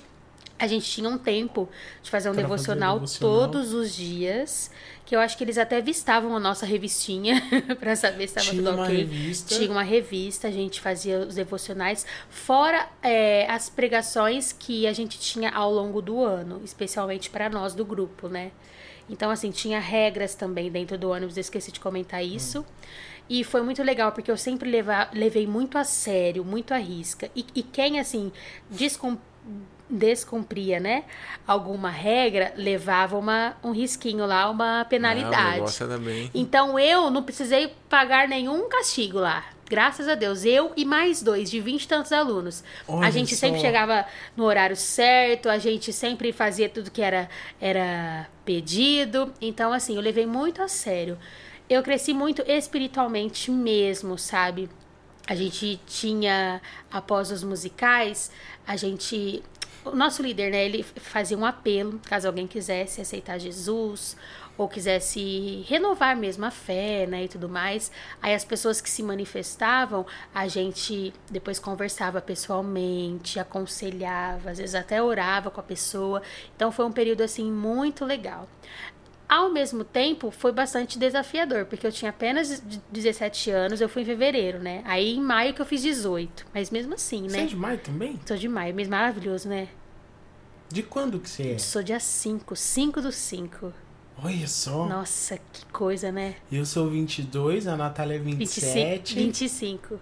A 0.58 0.66
gente 0.66 0.90
tinha 0.90 1.08
um 1.08 1.16
tempo 1.16 1.66
de 2.02 2.10
fazer 2.10 2.28
um 2.28 2.32
Pra 2.34 2.42
fazer 2.42 2.52
devocional, 2.54 2.94
devocional. 2.96 3.38
todos 3.48 3.72
os 3.72 3.94
dias. 3.96 4.70
Que 5.10 5.16
eu 5.16 5.18
acho 5.18 5.36
que 5.36 5.42
eles 5.42 5.58
até 5.58 5.80
vistavam 5.80 6.36
a 6.36 6.38
nossa 6.38 6.64
revistinha 6.64 7.42
pra 7.80 7.96
saber 7.96 8.28
se 8.28 8.38
estava 8.38 8.56
tudo 8.56 8.70
uma 8.70 8.84
ok. 8.84 8.96
revista. 8.96 9.56
Tinha 9.56 9.68
uma 9.68 9.82
revista, 9.82 10.46
a 10.46 10.52
gente 10.52 10.80
fazia 10.80 11.18
os 11.18 11.34
devocionais, 11.34 12.06
fora 12.28 12.88
é, 13.02 13.44
as 13.50 13.68
pregações 13.68 14.52
que 14.52 14.86
a 14.86 14.92
gente 14.92 15.18
tinha 15.18 15.50
ao 15.50 15.72
longo 15.72 16.00
do 16.00 16.22
ano, 16.22 16.60
especialmente 16.64 17.28
para 17.28 17.50
nós 17.50 17.74
do 17.74 17.84
grupo, 17.84 18.28
né? 18.28 18.52
Então, 19.08 19.32
assim, 19.32 19.50
tinha 19.50 19.80
regras 19.80 20.36
também 20.36 20.70
dentro 20.70 20.96
do 20.96 21.10
ônibus, 21.10 21.36
eu 21.36 21.40
esqueci 21.40 21.72
de 21.72 21.80
comentar 21.80 22.24
isso. 22.24 22.64
E 23.28 23.42
foi 23.42 23.62
muito 23.62 23.82
legal, 23.82 24.12
porque 24.12 24.30
eu 24.30 24.36
sempre 24.36 24.70
leva, 24.70 25.08
levei 25.12 25.44
muito 25.44 25.76
a 25.76 25.82
sério, 25.82 26.44
muito 26.44 26.72
a 26.72 26.78
risca. 26.78 27.28
E, 27.34 27.44
e 27.52 27.64
quem, 27.64 27.98
assim, 27.98 28.30
descom- 28.70 29.18
descumpria, 29.90 30.78
né, 30.78 31.04
alguma 31.46 31.90
regra, 31.90 32.52
levava 32.56 33.18
uma, 33.18 33.56
um 33.62 33.72
risquinho 33.72 34.24
lá, 34.24 34.48
uma 34.48 34.84
penalidade. 34.88 35.82
era 35.82 35.98
bem... 35.98 36.30
Então 36.32 36.78
eu 36.78 37.10
não 37.10 37.22
precisei 37.22 37.74
pagar 37.88 38.28
nenhum 38.28 38.68
castigo 38.68 39.18
lá. 39.18 39.44
Graças 39.68 40.08
a 40.08 40.16
Deus. 40.16 40.44
Eu 40.44 40.72
e 40.76 40.84
mais 40.84 41.22
dois, 41.22 41.48
de 41.48 41.60
vinte 41.60 41.84
e 41.84 41.88
tantos 41.88 42.10
alunos. 42.10 42.64
Olha 42.88 43.06
a 43.06 43.10
gente 43.10 43.36
só. 43.36 43.46
sempre 43.46 43.60
chegava 43.60 44.04
no 44.36 44.44
horário 44.44 44.74
certo, 44.74 45.48
a 45.48 45.58
gente 45.58 45.92
sempre 45.92 46.32
fazia 46.32 46.68
tudo 46.68 46.90
que 46.90 47.00
era, 47.00 47.28
era 47.60 48.28
pedido. 48.44 49.32
Então, 49.40 49.72
assim, 49.72 49.94
eu 49.94 50.02
levei 50.02 50.26
muito 50.26 50.60
a 50.60 50.66
sério. 50.66 51.16
Eu 51.68 51.84
cresci 51.84 52.12
muito 52.12 52.42
espiritualmente 52.48 53.48
mesmo, 53.48 54.18
sabe? 54.18 54.68
A 55.28 55.36
gente 55.36 55.80
tinha, 55.86 56.60
após 56.90 57.30
os 57.30 57.44
musicais, 57.44 58.32
a 58.66 58.74
gente. 58.74 59.40
O 59.82 59.96
nosso 59.96 60.22
líder, 60.22 60.50
né, 60.50 60.64
ele 60.66 60.82
fazia 60.82 61.38
um 61.38 61.44
apelo, 61.44 61.98
caso 62.04 62.26
alguém 62.26 62.46
quisesse 62.46 63.00
aceitar 63.00 63.38
Jesus 63.38 64.14
ou 64.58 64.68
quisesse 64.68 65.64
renovar 65.66 66.14
mesmo 66.14 66.44
a 66.44 66.50
fé, 66.50 67.06
né, 67.06 67.24
e 67.24 67.28
tudo 67.28 67.48
mais. 67.48 67.90
Aí 68.20 68.34
as 68.34 68.44
pessoas 68.44 68.78
que 68.78 68.90
se 68.90 69.02
manifestavam, 69.02 70.04
a 70.34 70.46
gente 70.46 71.14
depois 71.30 71.58
conversava 71.58 72.20
pessoalmente, 72.20 73.40
aconselhava, 73.40 74.50
às 74.50 74.58
vezes 74.58 74.74
até 74.74 75.02
orava 75.02 75.50
com 75.50 75.60
a 75.60 75.64
pessoa. 75.64 76.20
Então 76.54 76.70
foi 76.70 76.84
um 76.84 76.92
período 76.92 77.22
assim 77.22 77.50
muito 77.50 78.04
legal. 78.04 78.46
Ao 79.30 79.48
mesmo 79.48 79.84
tempo, 79.84 80.32
foi 80.32 80.50
bastante 80.50 80.98
desafiador, 80.98 81.64
porque 81.64 81.86
eu 81.86 81.92
tinha 81.92 82.10
apenas 82.10 82.60
17 82.90 83.48
anos, 83.52 83.80
eu 83.80 83.88
fui 83.88 84.02
em 84.02 84.04
fevereiro, 84.04 84.58
né? 84.58 84.82
Aí 84.84 85.14
em 85.14 85.20
maio 85.20 85.54
que 85.54 85.62
eu 85.62 85.66
fiz 85.66 85.80
18. 85.82 86.46
Mas 86.52 86.68
mesmo 86.68 86.94
assim, 86.94 87.28
Você 87.28 87.36
é 87.36 87.40
né? 87.42 87.46
de 87.46 87.54
maio 87.54 87.78
também? 87.78 88.18
Sou 88.26 88.36
de 88.36 88.48
maio, 88.48 88.74
mês 88.74 88.88
maravilhoso, 88.88 89.48
né? 89.48 89.68
De 90.68 90.82
quando 90.82 91.20
que 91.20 91.30
você 91.30 91.52
é? 91.52 91.58
Sou 91.58 91.80
dia 91.80 92.00
5, 92.00 92.56
5 92.56 93.00
do 93.00 93.12
5. 93.12 93.72
Olha 94.20 94.48
só. 94.48 94.88
Nossa, 94.88 95.38
que 95.52 95.64
coisa, 95.66 96.10
né? 96.10 96.34
Eu 96.50 96.66
sou 96.66 96.90
22, 96.90 97.68
a 97.68 97.76
Natália 97.76 98.16
é 98.16 98.18
27. 98.18 99.14
25. 99.14 100.00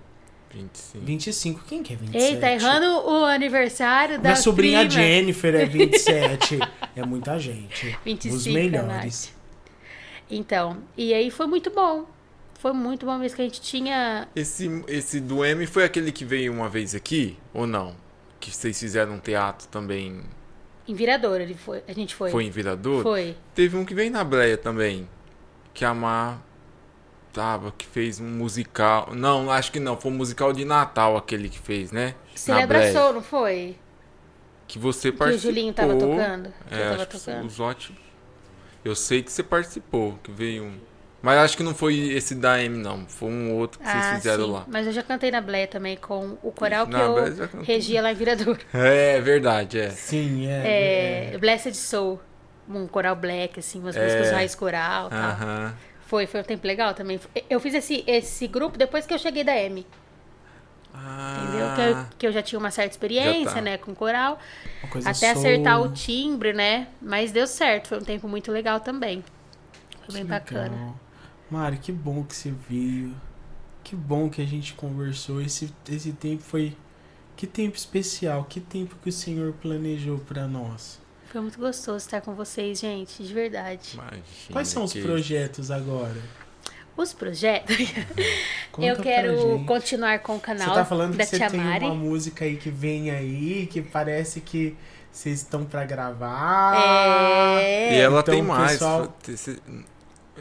25. 0.55 1.05
25. 1.05 1.65
Quem 1.69 1.83
que 1.83 1.93
é 1.93 1.97
27? 1.97 2.25
Eita, 2.33 2.51
errando 2.51 2.87
o 3.07 3.25
aniversário 3.27 4.17
da 4.17 4.31
Minha 4.31 4.37
sobrinha 4.37 4.79
prima. 4.87 4.91
Jennifer 4.91 5.55
é 5.55 5.67
27. 5.67 6.59
é 7.01 7.07
muita 7.07 7.39
gente. 7.39 7.99
25, 8.05 8.35
Os 8.35 8.47
melhores. 8.47 9.35
Então, 10.31 10.79
e 10.97 11.15
aí 11.15 11.31
foi 11.31 11.47
muito 11.47 11.71
bom. 11.71 12.07
Foi 12.59 12.73
muito 12.73 13.07
bom 13.07 13.17
mesmo 13.19 13.37
que 13.37 13.43
a 13.43 13.45
gente 13.45 13.61
tinha. 13.61 14.29
Esse, 14.35 14.85
esse 14.89 15.21
do 15.21 15.45
M 15.45 15.65
foi 15.67 15.85
aquele 15.85 16.11
que 16.11 16.25
veio 16.25 16.53
uma 16.53 16.69
vez 16.69 16.95
aqui? 16.95 17.39
Ou 17.55 17.67
não? 17.67 17.95
Que 18.41 18.51
vocês 18.51 18.79
fizeram 18.79 19.15
um 19.15 19.19
teatro 19.19 19.69
também. 19.69 20.21
Em 20.87 20.95
Virador, 20.95 21.41
ele 21.41 21.55
foi. 21.55 21.83
A 21.87 21.93
gente 21.93 22.15
foi. 22.15 22.31
Foi 22.31 22.45
em 22.45 22.51
Viradouro? 22.51 23.03
Foi. 23.03 23.37
Teve 23.55 23.77
um 23.77 23.85
que 23.85 23.95
veio 23.95 24.11
na 24.11 24.25
Breia 24.25 24.57
também. 24.57 25.09
Que 25.73 25.85
a 25.85 25.95
Mar 25.95 26.43
tava, 27.33 27.73
que 27.77 27.87
fez 27.87 28.19
um 28.19 28.27
musical. 28.27 29.15
Não, 29.15 29.51
acho 29.51 29.71
que 29.71 29.79
não. 29.79 29.97
Foi 29.97 30.11
um 30.11 30.15
musical 30.17 30.53
de 30.53 30.65
Natal 30.65 31.17
aquele 31.17 31.49
que 31.49 31.59
fez, 31.59 31.93
né? 31.93 32.15
Você 32.35 32.51
Na 32.51 32.67
Breia. 32.67 32.89
abraçou, 32.91 33.13
não 33.13 33.23
foi? 33.23 33.77
Que 34.69 34.79
você 34.79 35.11
Que 35.11 35.17
o 35.17 35.19
participou. 35.19 35.51
Julinho 35.53 35.73
tava 35.73 35.97
tocando. 35.97 36.53
Que 36.69 36.75
eu 36.75 36.79
É, 36.79 36.83
tava 36.91 36.95
acho 36.97 37.07
que 37.09 37.19
tocando. 37.19 37.47
o 37.47 37.51
Zotti. 37.51 37.95
Eu 38.85 38.95
sei 38.95 39.23
que 39.23 39.33
você 39.33 39.43
participou, 39.43 40.19
que 40.23 40.31
veio 40.31 40.65
um. 40.65 40.79
Mas 41.21 41.37
acho 41.39 41.57
que 41.57 41.65
não 41.65 41.75
foi 41.75 41.97
esse 42.11 42.35
da 42.37 42.63
M, 42.63 42.77
não. 42.79 43.05
Foi 43.07 43.29
um 43.29 43.55
outro 43.57 43.81
que 43.81 43.89
vocês 43.91 44.05
Ah, 44.05 44.15
fizeram 44.17 44.45
sim. 44.45 44.53
lá. 44.53 44.65
Mas 44.69 44.87
eu 44.87 44.93
já 44.93 45.03
cantei 45.03 45.33
na 45.33 45.41
Bleia 45.41 45.67
também 45.67 45.97
com 45.97 46.39
o 46.45 46.53
coral 46.53 46.87
que 46.87 46.93
Na 46.93 47.01
eu 47.01 47.63
regia 47.65 48.01
lá 48.01 48.13
em 48.13 48.15
Viradouro. 48.15 48.61
É, 48.73 49.21
verdade, 49.21 49.81
é. 49.81 49.91
Sim, 49.91 50.47
é. 50.47 51.33
É, 51.35 51.39
Blessed 51.39 51.75
Soul. 51.75 52.21
Um 52.69 52.87
coral 52.87 53.17
black, 53.17 53.59
assim, 53.59 53.81
umas 53.81 53.97
É. 53.97 54.05
músicas 54.05 54.31
raiz 54.31 54.55
coral 54.55 55.07
e 55.07 55.11
tal. 55.11 55.19
Aham. 55.31 55.75
Foi, 56.07 56.27
foi 56.27 56.41
um 56.41 56.45
tempo 56.45 56.67
legal 56.67 56.93
também. 56.95 57.19
Eu 57.49 57.59
fiz 57.59 57.73
esse, 57.75 58.05
esse 58.07 58.47
grupo 58.47 58.77
depois 58.79 59.07
que 59.07 59.13
eu 59.15 59.19
cheguei 59.19 59.43
da 59.43 59.57
M, 59.57 59.87
Ah, 60.95 61.43
entendeu? 61.43 61.75
Que 61.75 61.81
eu, 61.81 62.07
que 62.19 62.27
eu 62.27 62.33
já 62.33 62.43
tinha 62.43 62.59
uma 62.59 62.71
certa 62.71 62.91
experiência, 62.93 63.45
Já 63.51 63.55
tá. 63.57 63.61
né, 63.61 63.79
com 63.79 63.95
coral. 63.95 64.39
Até 65.05 65.13
soul. 65.13 65.31
acertar 65.33 65.81
o 65.83 65.93
timbre, 65.93 66.53
né? 66.53 66.89
Mas 67.01 67.31
deu 67.33 67.47
certo, 67.47 67.89
foi 67.89 67.99
um 67.99 68.05
tempo 68.05 68.29
muito 68.29 68.51
legal 68.51 68.81
também. 68.81 69.23
Foi 70.07 70.15
bem 70.15 70.23
Que 70.25 70.29
bacana. 70.29 70.63
legal. 70.71 70.97
Mari, 71.51 71.79
que 71.79 71.93
bom 71.93 72.25
que 72.25 72.35
você 72.35 72.53
veio. 72.69 73.15
Que 73.85 73.95
bom 73.97 74.29
que 74.29 74.43
a 74.43 74.47
gente 74.47 74.75
conversou. 74.75 75.41
Esse, 75.41 75.73
esse 75.89 76.13
tempo 76.13 76.43
foi. 76.43 76.77
Que 77.37 77.47
tempo 77.47 77.77
especial. 77.77 78.45
Que 78.45 78.61
tempo 78.61 78.97
que 79.03 79.09
o 79.09 79.13
Senhor 79.13 79.53
planejou 79.55 80.19
pra 80.19 80.47
nós. 80.47 81.01
Foi 81.27 81.41
muito 81.41 81.59
gostoso 81.59 81.99
estar 81.99 82.21
com 82.23 82.35
vocês, 82.35 82.81
gente, 82.81 83.23
de 83.23 83.33
verdade. 83.33 83.91
Imagina, 83.95 84.23
Quais 84.51 84.69
são 84.69 84.85
os 84.85 84.93
que- 84.93 85.03
projetos 85.03 85.71
agora? 85.71 86.17
Os 86.99 87.13
projetos. 87.13 87.77
Conta 88.73 88.89
eu 88.89 88.97
quero 88.97 89.65
continuar 89.67 90.19
com 90.19 90.35
o 90.37 90.41
canal 90.41 90.69
Você 90.69 90.75
tá 90.75 90.85
falando 90.85 91.17
da 91.17 91.25
que 91.25 91.31
você 91.31 91.37
Tia 91.39 91.49
tem 91.49 91.61
uma 91.61 91.95
música 91.95 92.45
aí 92.45 92.57
que 92.57 92.71
vem 92.71 93.11
aí, 93.13 93.69
que 93.71 93.81
parece 93.81 94.41
que 94.41 94.77
vocês 95.13 95.39
estão 95.39 95.65
pra 95.65 95.85
gravar. 95.85 97.61
É. 97.63 97.95
E 97.97 98.01
ela 98.01 98.21
Então, 98.21 98.35
tem 98.35 98.43
mais. 98.43 98.73
pessoal- 98.73 99.17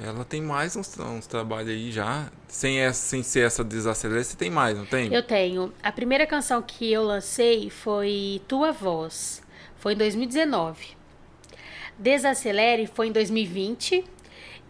Ela 0.04 0.26
tem 0.26 0.42
mais 0.42 0.76
uns, 0.76 0.98
uns 1.00 1.28
trabalhos 1.28 1.70
aí 1.70 1.92
já. 1.92 2.28
Sem, 2.48 2.80
essa, 2.80 3.00
sem 3.08 3.22
ser 3.22 3.46
essa 3.46 3.64
desacelera, 3.64 4.24
você 4.24 4.36
tem 4.36 4.50
mais, 4.50 4.76
não 4.78 4.86
tem? 4.86 5.14
Eu 5.14 5.22
tenho. 5.24 5.72
A 5.84 5.92
primeira 5.92 6.26
canção 6.26 6.62
que 6.62 6.92
eu 6.92 7.04
lancei 7.04 7.70
foi 7.70 8.42
Tua 8.48 8.72
Voz. 8.72 9.44
Foi 9.78 9.94
em 9.94 9.98
2019. 9.98 10.98
Desacelere 12.00 12.88
foi 12.88 13.08
em 13.08 13.12
2020. 13.12 14.04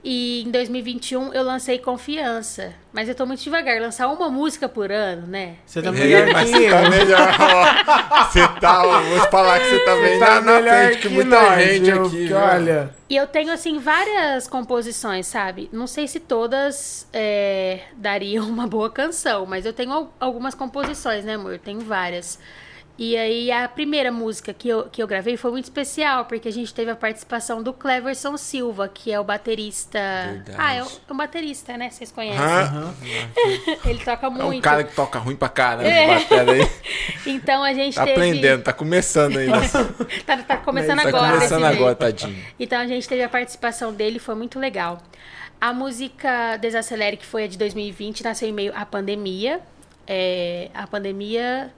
E 0.09 0.43
em 0.47 0.51
2021 0.51 1.33
eu 1.33 1.43
lancei 1.43 1.79
Confiança. 1.79 2.73
Mas 2.93 3.09
eu 3.09 3.13
tô 3.15 3.25
muito 3.25 3.43
devagar. 3.43 3.81
Lançar 3.81 4.07
uma 4.07 4.29
música 4.29 4.69
por 4.69 4.89
ano, 4.89 5.27
né? 5.27 5.55
Você 5.65 5.81
tá 5.81 5.89
É, 5.89 5.91
melhor 5.91 6.27
mas 6.31 6.49
que 6.49 6.55
você 6.55 6.69
tá 6.69 6.81
eu. 6.83 6.89
melhor. 6.89 7.29
ó. 7.41 8.23
Você 8.23 8.47
tá, 8.61 8.83
vou 9.01 9.19
te 9.19 9.29
falar 9.29 9.59
que 9.59 9.65
você 9.69 9.79
tá 9.83 9.95
bem 9.97 10.17
tá 10.19 10.35
na, 10.35 10.41
na 10.41 10.59
melhor 10.61 10.85
frente, 10.85 11.01
que 11.01 11.07
que 11.09 11.13
muita 11.13 11.29
nós, 11.41 11.59
gente 11.61 11.91
viu? 11.91 12.05
aqui. 12.05 12.33
Olha, 12.33 12.95
E 13.09 13.15
eu 13.17 13.27
tenho, 13.27 13.51
assim, 13.51 13.79
várias 13.79 14.47
composições, 14.47 15.27
sabe? 15.27 15.69
Não 15.73 15.87
sei 15.87 16.07
se 16.07 16.21
todas 16.21 17.05
é, 17.11 17.81
dariam 17.97 18.47
uma 18.47 18.65
boa 18.65 18.89
canção, 18.89 19.45
mas 19.45 19.65
eu 19.65 19.73
tenho 19.73 19.91
al- 19.91 20.13
algumas 20.21 20.55
composições, 20.55 21.25
né, 21.25 21.35
amor? 21.35 21.59
Tenho 21.59 21.81
várias. 21.81 22.39
E 22.99 23.15
aí, 23.15 23.51
a 23.51 23.67
primeira 23.69 24.11
música 24.11 24.51
que 24.53 24.67
eu, 24.67 24.85
que 24.91 25.03
eu 25.03 25.07
gravei 25.07 25.37
foi 25.37 25.51
muito 25.51 25.65
especial, 25.65 26.25
porque 26.25 26.47
a 26.47 26.51
gente 26.51 26.73
teve 26.73 26.89
a 26.89 26.95
participação 26.95 27.61
do 27.61 27.71
Cleverson 27.71 28.35
Silva, 28.37 28.87
que 28.87 29.11
é 29.11 29.19
o 29.19 29.23
baterista. 29.23 29.99
Verdade. 30.31 30.57
Ah, 30.59 30.73
é 30.73 30.83
um, 30.83 30.87
é 30.87 31.13
um 31.13 31.17
baterista, 31.17 31.77
né? 31.77 31.91
Vocês 31.91 32.11
conhecem. 32.11 32.39
Aham. 32.43 32.95
Ele 33.85 33.99
toca 34.03 34.25
É 34.25 34.29
muito. 34.31 34.57
um 34.57 34.61
cara 34.61 34.83
que 34.83 34.95
toca 34.95 35.19
ruim 35.19 35.35
pra 35.35 35.47
caramba, 35.47 35.87
É. 35.87 36.15
aí. 36.15 36.67
Então 37.27 37.61
a 37.63 37.73
gente 37.73 37.93
Tá 37.95 38.03
teve. 38.05 38.13
aprendendo, 38.15 38.63
tá 38.63 38.73
começando 38.73 39.37
ainda. 39.37 39.57
Tá, 40.25 40.37
tá 40.37 40.57
começando 40.57 41.01
tá 41.01 41.07
agora. 41.09 41.33
começando 41.33 41.61
desse 41.61 41.75
agora, 41.77 41.95
tadinho. 41.95 42.43
Então 42.59 42.79
a 42.79 42.87
gente 42.87 43.07
teve 43.07 43.21
a 43.21 43.29
participação 43.29 43.93
dele, 43.93 44.17
foi 44.17 44.33
muito 44.33 44.57
legal. 44.59 44.97
A 45.61 45.71
música 45.73 46.57
Desacelere, 46.57 47.17
que 47.17 47.25
foi 47.25 47.43
a 47.43 47.47
de 47.47 47.57
2020, 47.57 48.23
nasceu 48.23 48.49
em 48.49 48.53
meio 48.53 48.71
à 48.75 48.85
pandemia. 48.85 49.59
É, 50.07 50.69
a 50.73 50.87
pandemia 50.87 51.71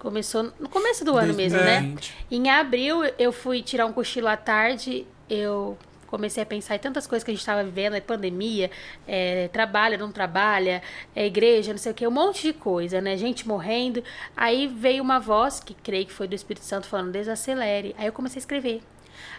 começou 0.00 0.50
no 0.58 0.68
começo 0.68 1.04
do 1.04 1.16
ano 1.16 1.34
mesmo, 1.34 1.58
né? 1.58 1.80
2020. 1.80 2.16
Em 2.30 2.50
abril 2.50 3.04
eu 3.18 3.30
fui 3.30 3.62
tirar 3.62 3.86
um 3.86 3.92
cochilo 3.92 4.26
à 4.26 4.36
tarde, 4.36 5.06
eu 5.28 5.78
comecei 6.06 6.42
a 6.42 6.46
pensar 6.46 6.74
em 6.74 6.78
tantas 6.78 7.06
coisas 7.06 7.22
que 7.22 7.30
a 7.30 7.34
gente 7.34 7.40
estava 7.40 7.62
vivendo, 7.62 7.94
é 7.94 8.00
pandemia, 8.00 8.68
é, 9.06 9.46
trabalha, 9.48 9.96
não 9.96 10.10
trabalha, 10.10 10.82
é 11.14 11.26
igreja, 11.26 11.70
não 11.70 11.78
sei 11.78 11.92
o 11.92 11.94
que, 11.94 12.04
um 12.06 12.10
monte 12.10 12.42
de 12.42 12.52
coisa, 12.52 13.00
né? 13.00 13.16
Gente 13.16 13.46
morrendo. 13.46 14.02
Aí 14.36 14.66
veio 14.66 15.02
uma 15.02 15.20
voz, 15.20 15.60
que 15.60 15.72
creio 15.74 16.06
que 16.06 16.12
foi 16.12 16.26
do 16.26 16.34
Espírito 16.34 16.64
Santo, 16.64 16.88
falando, 16.88 17.12
desacelere. 17.12 17.94
Aí 17.96 18.06
eu 18.06 18.12
comecei 18.12 18.38
a 18.38 18.42
escrever. 18.42 18.82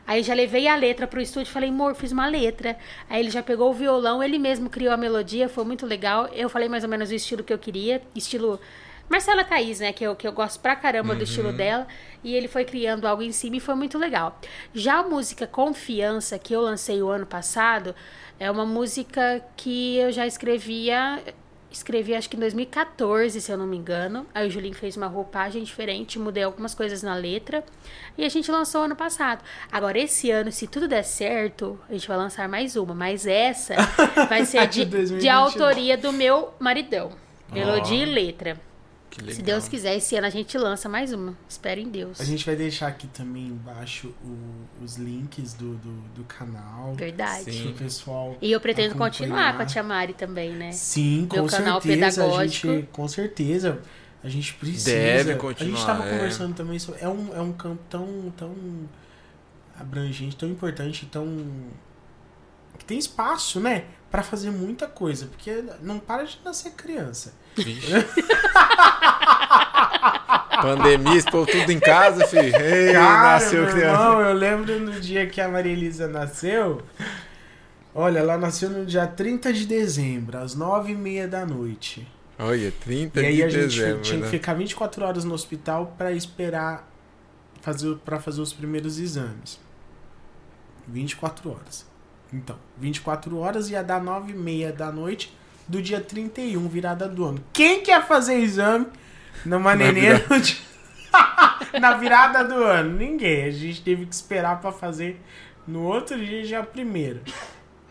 Aí 0.08 0.24
já 0.24 0.34
levei 0.34 0.68
a 0.68 0.76
letra 0.76 1.08
pro 1.08 1.20
estúdio 1.20 1.50
e 1.50 1.54
falei, 1.54 1.70
amor, 1.70 1.96
fiz 1.96 2.12
uma 2.12 2.28
letra. 2.28 2.78
Aí 3.10 3.20
ele 3.20 3.32
já 3.32 3.44
pegou 3.44 3.70
o 3.70 3.74
violão, 3.74 4.24
ele 4.24 4.40
mesmo 4.40 4.70
criou 4.70 4.94
a 4.94 4.98
melodia, 4.98 5.50
foi 5.50 5.66
muito 5.66 5.86
legal. 5.86 6.28
Eu 6.28 6.50
falei 6.50 6.70
mais 6.70 6.84
ou 6.84 6.90
menos 6.90 7.10
o 7.10 7.14
estilo 7.14 7.44
que 7.44 7.52
eu 7.52 7.60
queria, 7.60 8.02
estilo 8.16 8.60
Marcela 9.12 9.44
Thaís, 9.44 9.82
né? 9.82 9.92
Que 9.92 10.06
eu, 10.06 10.16
que 10.16 10.26
eu 10.26 10.32
gosto 10.32 10.62
pra 10.62 10.74
caramba 10.74 11.14
do 11.14 11.26
estilo 11.26 11.52
dela. 11.52 11.86
E 12.24 12.34
ele 12.34 12.48
foi 12.48 12.64
criando 12.64 13.06
algo 13.06 13.22
em 13.22 13.34
cima 13.34 13.58
e 13.58 13.60
foi 13.60 13.76
muito 13.76 13.98
legal. 13.98 14.40
Já 14.74 15.00
a 15.00 15.04
música 15.04 15.46
Confiança, 15.46 16.40
que 16.40 16.54
eu 16.54 16.62
lancei 16.62 17.02
o 17.04 17.10
ano 17.10 17.26
passado, 17.26 17.94
é 18.40 18.50
uma 18.50 18.66
música 18.66 19.44
que 19.58 19.98
eu 19.98 20.14
já 20.14 20.26
escrevia. 20.26 21.22
Escrevi 21.70 22.16
acho 22.16 22.30
que 22.30 22.38
em 22.38 22.40
2014, 22.40 23.42
se 23.42 23.52
eu 23.52 23.58
não 23.58 23.68
me 23.68 23.76
engano. 23.76 24.26
Aí 24.34 24.48
o 24.48 24.50
Julinho 24.50 24.76
fez 24.76 24.96
uma 24.96 25.08
roupagem 25.08 25.62
diferente, 25.62 26.18
mudei 26.18 26.44
algumas 26.44 26.74
coisas 26.74 27.04
na 27.04 27.14
letra. 27.14 27.66
E 28.18 28.24
a 28.24 28.30
gente 28.30 28.50
lançou 28.50 28.84
ano 28.84 28.96
passado. 28.96 29.44
Agora, 29.70 30.00
esse 30.00 30.32
ano, 30.32 30.54
se 30.54 30.68
tudo 30.68 30.88
der 30.88 31.04
certo, 31.04 31.78
a 31.90 31.94
gente 31.94 32.08
vai 32.08 32.16
lançar 32.16 32.48
mais 32.48 32.78
uma. 32.78 32.94
Mas 32.94 33.28
essa 33.28 33.76
vai 34.30 34.46
ser 34.46 34.68
De 34.68 34.86
de, 34.86 34.86
de 34.86 34.92
2022. 34.92 35.26
autoria 35.36 35.98
do 35.98 36.14
meu 36.14 36.54
maridão. 36.60 37.12
Melodia 37.52 38.04
e 38.04 38.06
letra. 38.06 38.71
Que 39.12 39.20
legal. 39.20 39.36
Se 39.36 39.42
Deus 39.44 39.68
quiser, 39.68 39.96
esse 39.98 40.16
ano 40.16 40.26
a 40.26 40.30
gente 40.30 40.58
lança 40.58 40.88
mais 40.88 41.12
uma. 41.14 41.38
Espero 41.48 41.80
em 41.82 41.90
Deus. 41.90 42.20
A 42.20 42.24
gente 42.24 42.46
vai 42.46 42.56
deixar 42.56 42.88
aqui 42.88 43.08
também 43.08 43.48
embaixo 43.48 44.14
o- 44.24 44.84
os 44.84 44.96
links 44.96 45.54
do, 45.54 45.76
do, 45.76 45.92
do 46.16 46.24
canal. 46.24 46.96
Verdade. 46.96 47.52
Sim. 47.52 47.64
Pro 47.66 47.74
pessoal. 47.84 48.38
E 48.42 48.50
eu 48.52 48.60
pretendo 48.62 48.92
acompanhar. 48.96 49.12
continuar 49.12 49.56
com 49.58 49.62
a 49.64 49.66
Tia 49.66 49.84
Mari 49.84 50.14
também, 50.14 50.56
né? 50.56 50.72
Sim, 50.72 51.28
com 51.30 51.36
Meu 51.36 51.46
canal 51.46 51.82
certeza. 51.82 52.24
A 52.24 52.26
pedagógico. 52.26 52.68
gente, 52.74 52.88
com 52.92 53.08
certeza. 53.08 53.82
A 54.24 54.30
gente 54.30 54.54
precisa. 54.54 54.92
Deve 54.92 55.20
A 55.32 55.34
gente 55.34 55.42
continuar, 55.42 55.86
tava 55.86 56.08
é. 56.08 56.12
conversando 56.12 56.56
também 56.56 56.80
sobre. 56.80 57.02
É 57.02 57.10
um, 57.10 57.36
é 57.36 57.42
um 57.42 57.52
campo 57.52 57.82
tão, 57.90 58.34
tão 58.38 58.56
abrangente, 59.78 60.36
tão 60.38 60.50
importante, 60.50 61.06
tão. 61.08 61.46
que 62.78 62.86
tem 62.86 62.98
espaço, 62.98 63.60
né? 63.60 63.86
Pra 64.12 64.22
fazer 64.22 64.52
muita 64.52 64.88
coisa. 64.88 65.26
Porque 65.28 65.64
não 65.82 65.98
para 65.98 66.24
de 66.26 66.38
nascer 66.46 66.72
criança. 66.74 67.34
Pandemia, 70.62 71.16
esse 71.18 71.30
povo 71.32 71.50
tudo 71.50 71.72
em 71.72 71.80
casa, 71.80 72.28
filho. 72.28 72.56
Ei, 72.56 72.94
Cara, 72.94 73.34
nasceu 73.34 73.66
criança. 73.68 73.88
irmão, 74.04 74.22
eu 74.22 74.34
lembro 74.34 74.80
no 74.80 75.00
dia 75.00 75.26
que 75.28 75.42
a 75.42 75.48
Maria 75.48 75.72
Elisa 75.72 76.08
nasceu. 76.08 76.82
Olha, 77.96 78.20
ela 78.20 78.38
nasceu 78.38 78.70
no 78.70 78.86
dia 78.86 79.08
30 79.08 79.52
de 79.52 79.66
dezembro, 79.66 80.38
às 80.38 80.56
9h30 80.56 81.28
da 81.28 81.46
noite. 81.46 82.08
Olha, 82.38 82.72
30 82.84 83.22
E 83.22 83.26
aí 83.26 83.36
de 83.38 83.44
a 83.44 83.50
gente 83.50 83.62
dezembro. 83.68 84.02
tinha 84.02 84.18
que 84.20 84.26
né? 84.26 84.30
ficar 84.30 84.54
24 84.54 85.06
horas 85.06 85.24
no 85.24 85.34
hospital 85.34 85.94
pra 85.98 86.12
esperar 86.12 86.88
fazer, 87.62 87.96
para 87.98 88.20
fazer 88.20 88.42
os 88.42 88.54
primeiros 88.54 89.00
exames. 89.00 89.60
24 90.88 91.50
horas. 91.52 91.86
Então, 92.34 92.58
24 92.78 93.38
horas 93.38 93.70
ia 93.70 93.84
dar 93.84 94.02
9 94.02 94.32
e 94.32 94.36
meia 94.36 94.72
da 94.72 94.92
noite 94.92 95.36
do 95.68 95.82
dia 95.82 96.00
31, 96.02 96.68
virada 96.68 97.08
do 97.08 97.26
ano. 97.26 97.44
Quem 97.54 97.82
quer 97.82 98.06
fazer 98.08 98.36
exame 98.40 98.88
numa 99.46 99.76
virada. 99.76 100.26
no 100.30 100.40
dia- 100.40 100.58
na 101.80 101.94
virada 101.94 102.44
do 102.44 102.56
ano? 102.64 102.98
Ninguém. 102.98 103.46
A 103.46 103.52
gente 103.52 103.82
teve 103.82 104.06
que 104.06 104.14
esperar 104.16 104.60
pra 104.62 104.72
fazer 104.72 105.22
no 105.68 105.84
outro 105.84 106.18
dia, 106.18 106.44
já 106.46 106.64
primeiro. 106.64 107.22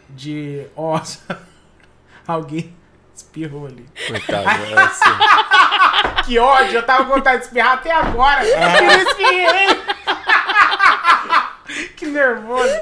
De. 0.08 0.66
Nossa, 0.76 1.38
alguém 2.26 2.74
espirrou 3.14 3.66
ali. 3.66 3.86
Coitado, 4.08 4.48
é 4.48 4.80
assim. 4.82 5.10
Que 6.24 6.38
ódio, 6.38 6.76
eu 6.76 6.82
tava 6.86 7.04
com 7.06 7.14
vontade 7.14 7.38
de 7.38 7.44
espirrar 7.46 7.72
até 7.74 7.90
agora. 7.90 8.44
Eu 8.46 8.82
não 8.86 8.94
espirrei. 9.02 9.68
Que 12.00 12.06
nervoso. 12.06 12.72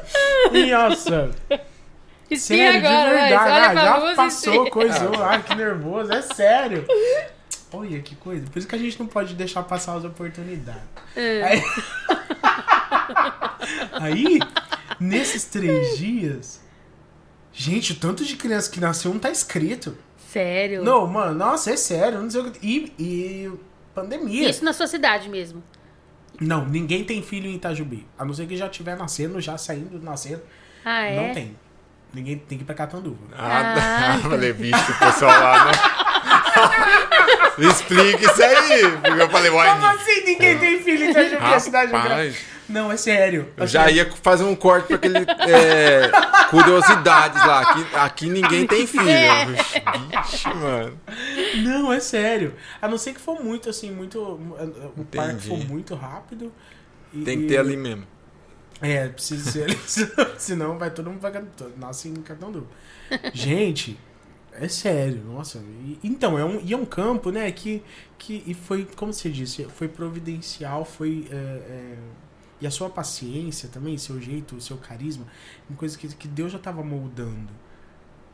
E, 0.52 0.70
Nossa, 0.70 1.30
sério, 2.36 2.86
agora, 2.86 3.08
de 3.08 3.14
verdade. 3.14 3.50
olha 3.50 3.68
Ah, 3.68 3.74
já 3.74 3.96
luz 3.98 4.12
e 4.12 4.16
passou, 4.16 4.52
espinha. 4.52 4.70
coisou. 4.70 5.22
Ai, 5.24 5.42
que 5.42 5.54
nervoso, 5.54 6.12
é 6.12 6.22
sério. 6.22 6.84
Olha 7.72 8.00
que 8.00 8.14
coisa. 8.16 8.46
Por 8.50 8.58
isso 8.58 8.68
que 8.68 8.74
a 8.74 8.78
gente 8.78 8.98
não 8.98 9.06
pode 9.06 9.34
deixar 9.34 9.62
passar 9.64 9.96
as 9.96 10.04
oportunidades. 10.04 10.82
É. 11.16 11.42
Aí, 11.42 11.62
Aí, 14.00 14.38
nesses 15.00 15.44
três 15.44 15.98
dias, 15.98 16.60
gente, 17.52 17.92
o 17.92 17.96
tanto 17.96 18.24
de 18.24 18.36
criança 18.36 18.70
que 18.70 18.80
nasceu 18.80 19.12
não 19.12 19.18
tá 19.20 19.30
escrito. 19.30 19.96
Sério? 20.32 20.82
Não, 20.84 21.06
mano, 21.06 21.34
nossa, 21.34 21.70
é 21.72 21.76
sério. 21.76 22.20
Não 22.22 22.30
sei 22.30 22.40
o 22.40 22.50
que. 22.50 22.66
E, 22.66 22.92
e 22.98 23.52
pandemia. 23.94 24.48
Isso 24.48 24.64
na 24.64 24.72
sua 24.72 24.86
cidade 24.86 25.28
mesmo. 25.28 25.62
Não, 26.40 26.64
ninguém 26.66 27.04
tem 27.04 27.22
filho 27.22 27.48
em 27.50 27.54
Itajubi. 27.54 28.06
A 28.18 28.24
não 28.24 28.32
ser 28.32 28.46
que 28.46 28.56
já 28.56 28.66
estiver 28.66 28.96
nascendo, 28.96 29.40
já 29.40 29.58
saindo, 29.58 30.00
nascendo. 30.00 30.42
Ah, 30.84 31.02
é? 31.02 31.16
Não 31.16 31.34
tem. 31.34 31.56
Ninguém 32.14 32.38
tem 32.38 32.56
que 32.58 32.64
ir 32.64 32.66
pra 32.66 32.74
Catanduva. 32.74 33.18
Ah, 33.36 34.14
Ah. 34.14 34.18
falei, 34.28 34.52
bicho, 34.52 34.92
o 34.92 34.98
pessoal 34.98 35.30
lá. 35.30 35.70
Me 37.58 37.66
explica 37.68 38.24
isso 38.24 38.42
aí. 38.42 38.88
Porque 39.02 39.22
eu 39.22 39.28
falei, 39.30 39.50
uai, 39.50 39.68
Como 39.70 39.86
assim 39.86 40.24
ninguém 40.24 40.58
tem 40.58 40.80
filho 40.82 41.04
em 41.06 41.10
Itajubi? 41.10 41.44
A 41.44 41.60
cidade 41.60 41.92
grande. 41.92 42.36
Não, 42.68 42.92
é 42.92 42.96
sério. 42.96 43.48
eu 43.56 43.66
já 43.66 43.90
ia 43.90 44.10
fazer 44.12 44.44
um 44.44 44.54
corte 44.54 44.88
pra 44.88 44.96
aquele 44.96 45.18
é, 45.18 46.10
curiosidades 46.50 47.38
lá. 47.46 47.60
Aqui, 47.60 47.86
aqui 47.96 48.28
ninguém 48.28 48.66
tem 48.66 48.86
filho. 48.86 49.08
É. 49.08 49.46
Vixe, 49.46 50.48
mano. 50.54 50.98
Não, 51.64 51.92
é 51.92 51.98
sério. 52.00 52.54
A 52.80 52.86
não 52.88 52.98
ser 52.98 53.14
que 53.14 53.20
for 53.20 53.42
muito, 53.42 53.70
assim, 53.70 53.90
muito. 53.90 54.20
O 54.20 55.04
parque 55.04 55.48
for 55.48 55.58
muito 55.66 55.94
rápido. 55.94 56.52
e- 57.12 57.22
Tem 57.22 57.40
que 57.40 57.46
ter 57.46 57.56
ali 57.58 57.76
mesmo. 57.76 58.04
É, 58.82 59.08
precisa 59.08 59.50
ser 59.50 59.64
ali. 59.64 59.78
Senão 60.38 60.78
vai 60.78 60.90
todo 60.90 61.10
mundo 61.10 61.20
Catanduva. 61.20 61.72
Nasce 61.78 62.08
em 62.08 62.14
Catanduva. 62.16 62.66
Gente, 63.32 63.98
é 64.52 64.68
sério, 64.68 65.22
nossa. 65.24 65.58
E- 65.58 65.98
então, 66.04 66.38
é 66.38 66.44
um, 66.44 66.60
e 66.62 66.72
é 66.74 66.76
um 66.76 66.84
campo, 66.84 67.30
né, 67.30 67.50
que, 67.50 67.82
que. 68.18 68.44
E 68.46 68.52
foi, 68.52 68.86
como 68.94 69.12
você 69.12 69.30
disse, 69.30 69.64
foi 69.74 69.88
providencial, 69.88 70.84
foi. 70.84 71.26
é, 71.30 71.34
é, 71.34 71.94
e 72.60 72.66
a 72.66 72.70
sua 72.70 72.90
paciência 72.90 73.68
também, 73.68 73.96
seu 73.98 74.20
jeito, 74.20 74.56
o 74.56 74.60
seu 74.60 74.76
carisma, 74.76 75.24
uma 75.68 75.76
coisa 75.78 75.96
que, 75.96 76.08
que 76.08 76.28
Deus 76.28 76.52
já 76.52 76.58
estava 76.58 76.82
moldando 76.82 77.50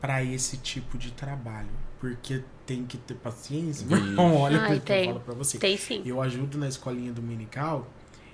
para 0.01 0.23
esse 0.23 0.57
tipo 0.57 0.97
de 0.97 1.11
trabalho. 1.11 1.69
Porque 1.99 2.43
tem 2.65 2.85
que 2.85 2.97
ter 2.97 3.15
paciência. 3.15 3.85
Vixe. 3.87 4.01
Não, 4.13 4.35
olha 4.37 4.59
Ai, 4.61 4.65
o 4.65 4.67
que 4.67 4.73
eu 4.75 4.79
tem. 4.81 5.05
falo 5.07 5.19
pra 5.21 5.33
você. 5.33 5.57
Tem 5.57 5.77
sim. 5.77 6.01
Eu 6.05 6.21
ajudo 6.21 6.57
na 6.57 6.67
escolinha 6.67 7.11
dominical 7.13 7.87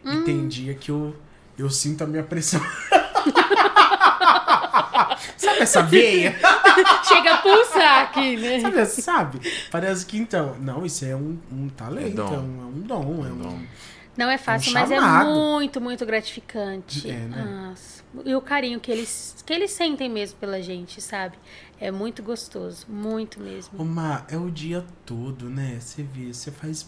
Hum. 0.04 0.14
e 0.14 0.24
tem 0.24 0.48
dia 0.48 0.74
que 0.74 0.90
eu, 0.90 1.16
eu 1.58 1.70
sinto 1.70 2.04
a 2.04 2.08
minha 2.08 2.24
pressão. 2.24 2.60
sabe 5.38 5.60
essa 5.60 5.82
veia? 5.84 6.36
Chega 7.08 7.36
a 7.36 7.38
pulsar 7.38 8.02
aqui, 8.04 8.38
né? 8.38 8.60
Sabe, 8.60 8.80
essa- 8.80 9.02
sabe? 9.02 9.40
Parece 9.70 10.06
que 10.06 10.18
então. 10.18 10.56
Não, 10.60 10.86
isso 10.86 11.06
é 11.06 11.16
um, 11.16 11.38
um 11.52 11.70
talento, 11.70 12.22
É 12.22 12.26
é, 12.26 12.28
dom. 12.28 12.40
um, 12.40 12.62
é 12.62 12.66
um 12.66 12.82
dom. 12.82 13.26
É 13.26 13.30
É 13.30 13.32
um, 13.32 13.38
dom. 13.38 13.60
Não 14.18 14.30
é 14.30 14.38
fácil, 14.38 14.72
Um 14.72 14.74
mas 14.74 14.92
é 14.92 15.00
muito, 15.00 15.80
muito 15.80 16.06
gratificante. 16.06 17.10
É, 17.10 17.14
né? 17.14 17.74
E 18.26 18.36
o 18.36 18.42
carinho 18.42 18.80
que 18.80 18.92
eles, 18.92 19.42
que 19.46 19.54
eles 19.54 19.72
sentem 19.72 20.10
mesmo 20.10 20.38
pela 20.38 20.62
gente, 20.62 21.02
sabe? 21.02 21.38
É 21.80 21.90
muito 21.92 22.22
gostoso. 22.22 22.86
Muito 22.90 23.40
mesmo. 23.40 23.82
Uma, 23.82 24.26
é 24.30 24.38
o 24.38 24.52
dia 24.52 24.86
todo, 25.06 25.50
né? 25.50 25.78
Você 25.80 26.04
vê, 26.04 26.34
você 26.34 26.52
faz 26.52 26.86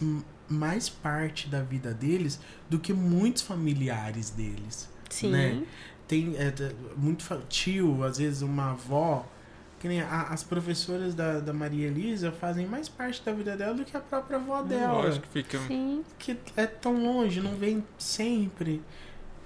mais 0.48 0.88
parte 0.88 1.48
da 1.48 1.62
vida 1.62 1.94
deles 1.94 2.38
do 2.68 2.78
que 2.78 2.92
muitos 2.92 3.42
familiares 3.42 4.30
deles. 4.30 4.88
Sim. 5.08 5.30
né? 5.30 5.62
Tem 6.06 6.36
é, 6.36 6.52
muito 6.96 7.24
tio, 7.48 8.04
às 8.04 8.18
vezes 8.18 8.42
uma 8.42 8.72
avó. 8.72 9.26
Que 9.84 9.88
nem 9.88 10.00
a- 10.00 10.28
as 10.30 10.42
professoras 10.42 11.14
da, 11.14 11.40
da 11.40 11.52
Maria 11.52 11.88
Elisa 11.88 12.32
fazem 12.32 12.66
mais 12.66 12.88
parte 12.88 13.22
da 13.22 13.32
vida 13.34 13.54
dela 13.54 13.74
do 13.74 13.84
que 13.84 13.94
a 13.94 14.00
própria 14.00 14.38
avó 14.38 14.62
dela. 14.62 14.94
Lógico 14.94 15.26
que 15.26 15.42
fica. 15.42 15.58
Sim. 15.66 16.02
Que 16.18 16.38
é 16.56 16.64
tão 16.66 16.94
longe, 17.04 17.38
não 17.42 17.54
vem 17.54 17.84
sempre. 17.98 18.82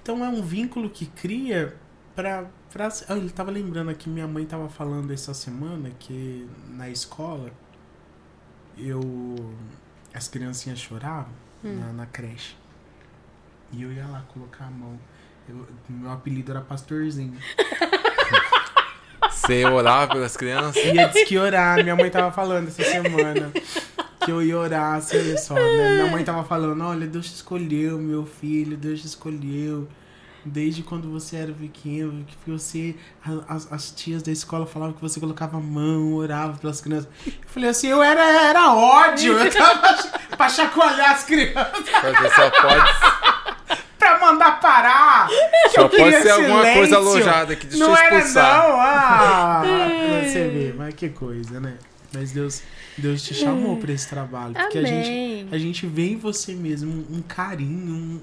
Então 0.00 0.24
é 0.24 0.28
um 0.28 0.40
vínculo 0.40 0.88
que 0.88 1.06
cria 1.06 1.74
pra. 2.14 2.46
pra 2.72 2.86
ah, 3.08 3.16
ele 3.16 3.30
tava 3.30 3.50
lembrando 3.50 3.90
aqui, 3.90 4.08
minha 4.08 4.28
mãe 4.28 4.46
tava 4.46 4.68
falando 4.68 5.12
essa 5.12 5.34
semana 5.34 5.90
que 5.98 6.48
na 6.68 6.88
escola 6.88 7.50
eu. 8.76 9.00
As 10.14 10.28
criancinhas 10.28 10.78
choravam 10.78 11.32
na, 11.64 11.92
na 11.92 12.06
creche. 12.06 12.56
E 13.72 13.82
eu 13.82 13.92
ia 13.92 14.06
lá 14.06 14.20
colocar 14.32 14.66
a 14.66 14.70
mão. 14.70 15.00
Eu- 15.48 15.66
meu 15.88 16.12
apelido 16.12 16.52
era 16.52 16.60
Pastorzinho. 16.60 17.36
Você 19.30 19.64
orar 19.64 20.08
pelas 20.08 20.36
crianças. 20.36 20.82
Ia 20.84 21.08
diz 21.08 21.24
que 21.24 21.38
orar. 21.38 21.82
Minha 21.82 21.96
mãe 21.96 22.10
tava 22.10 22.30
falando 22.30 22.68
essa 22.68 22.82
semana. 22.82 23.52
Que 24.20 24.30
eu 24.30 24.42
ia 24.42 24.58
orar, 24.58 24.96
assim, 24.96 25.16
olha 25.16 25.38
só. 25.38 25.54
Né? 25.54 25.94
Minha 25.94 26.06
mãe 26.06 26.24
tava 26.24 26.44
falando, 26.44 26.84
olha, 26.84 27.06
Deus 27.06 27.26
te 27.26 27.34
escolheu, 27.34 27.98
meu 27.98 28.26
filho, 28.26 28.76
Deus 28.76 29.00
te 29.00 29.06
escolheu. 29.06 29.88
Desde 30.44 30.82
quando 30.82 31.10
você 31.10 31.36
era 31.36 31.52
pequeno, 31.52 32.24
que 32.24 32.50
você. 32.50 32.94
As, 33.48 33.70
as 33.72 33.90
tias 33.90 34.22
da 34.22 34.30
escola 34.32 34.66
falavam 34.66 34.94
que 34.94 35.00
você 35.00 35.20
colocava 35.20 35.58
a 35.58 35.60
mão, 35.60 36.14
orava 36.14 36.56
pelas 36.58 36.80
crianças. 36.80 37.08
Eu 37.26 37.32
falei 37.46 37.70
assim, 37.70 37.88
eu 37.88 38.02
era, 38.02 38.22
era 38.48 38.72
ódio. 38.72 39.38
Eu 39.38 39.50
tava 39.52 39.98
pra 40.36 40.48
chacoalhar 40.48 41.12
as 41.12 41.24
crianças, 41.24 41.84
Você 41.84 42.30
só 42.34 42.50
pode, 42.50 42.90
pra 44.16 44.26
mandar 44.32 44.60
parar. 44.60 45.28
só 45.74 45.82
Eu 45.82 45.88
pode 45.88 46.22
ser 46.22 46.30
alguma 46.30 46.58
silêncio. 46.60 46.74
coisa 46.74 46.96
alojada 46.96 47.56
que 47.56 47.66
deixa 47.66 47.84
Não 47.84 47.90
eu 47.92 47.96
era 47.96 48.28
não, 48.28 48.80
ah! 48.80 49.62
Você 50.24 50.48
vê, 50.48 50.74
mas 50.76 50.94
que 50.94 51.08
coisa, 51.08 51.60
né? 51.60 51.76
Mas 52.12 52.32
Deus, 52.32 52.62
Deus 52.96 53.22
te 53.22 53.34
chamou 53.34 53.76
pra 53.76 53.92
esse 53.92 54.08
trabalho. 54.08 54.54
Porque 54.54 54.78
a 54.78 54.84
gente, 54.84 55.54
a 55.54 55.58
gente 55.58 55.86
vê 55.86 56.10
em 56.10 56.16
você 56.16 56.54
mesmo 56.54 57.06
um, 57.10 57.20
carinho, 57.22 57.92
um, 57.92 58.20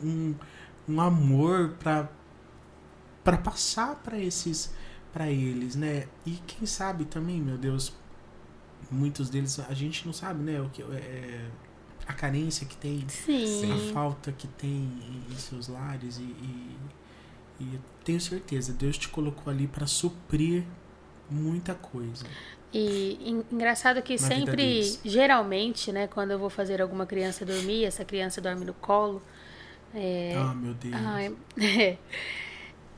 um, 0.89 0.95
um 0.95 1.01
amor 1.01 1.75
pra, 1.79 2.09
pra 3.23 3.37
passar 3.37 3.95
pra 4.03 4.17
esses, 4.19 4.73
pra 5.13 5.29
eles, 5.29 5.75
né? 5.75 6.05
E 6.25 6.31
quem 6.47 6.65
sabe 6.65 7.05
também, 7.05 7.39
meu 7.39 7.57
Deus, 7.57 7.93
muitos 8.89 9.29
deles 9.29 9.59
a 9.69 9.73
gente 9.73 10.05
não 10.05 10.13
sabe, 10.13 10.43
né? 10.43 10.59
O 10.59 10.69
que 10.69 10.81
é, 10.81 11.41
a 12.07 12.13
carência 12.13 12.65
que 12.67 12.75
tem, 12.77 13.05
Sim. 13.07 13.71
a 13.71 13.93
falta 13.93 14.31
que 14.31 14.47
tem 14.47 14.69
em, 14.69 15.35
seus 15.37 15.67
lares 15.67 16.17
e, 16.17 16.23
e, 16.23 16.77
e 17.59 17.73
eu 17.75 17.79
tenho 18.03 18.19
certeza, 18.21 18.73
Deus 18.73 18.97
te 18.97 19.09
colocou 19.09 19.51
ali 19.51 19.67
pra 19.67 19.87
suprir 19.87 20.63
muita 21.29 21.73
coisa. 21.73 22.25
E 22.73 23.17
en- 23.21 23.43
engraçado 23.51 24.01
que 24.01 24.13
Na 24.13 24.19
sempre, 24.19 24.81
geralmente, 25.05 25.91
né, 25.91 26.07
quando 26.07 26.31
eu 26.31 26.39
vou 26.39 26.49
fazer 26.49 26.81
alguma 26.81 27.05
criança 27.05 27.45
dormir, 27.45 27.85
essa 27.85 28.03
criança 28.03 28.41
dorme 28.41 28.65
no 28.65 28.73
colo. 28.73 29.21
É, 29.93 30.33
Ah, 30.35 30.53
meu 30.53 30.73
Deus. 30.73 30.93
Ai, 30.95 31.35
é. 31.59 31.97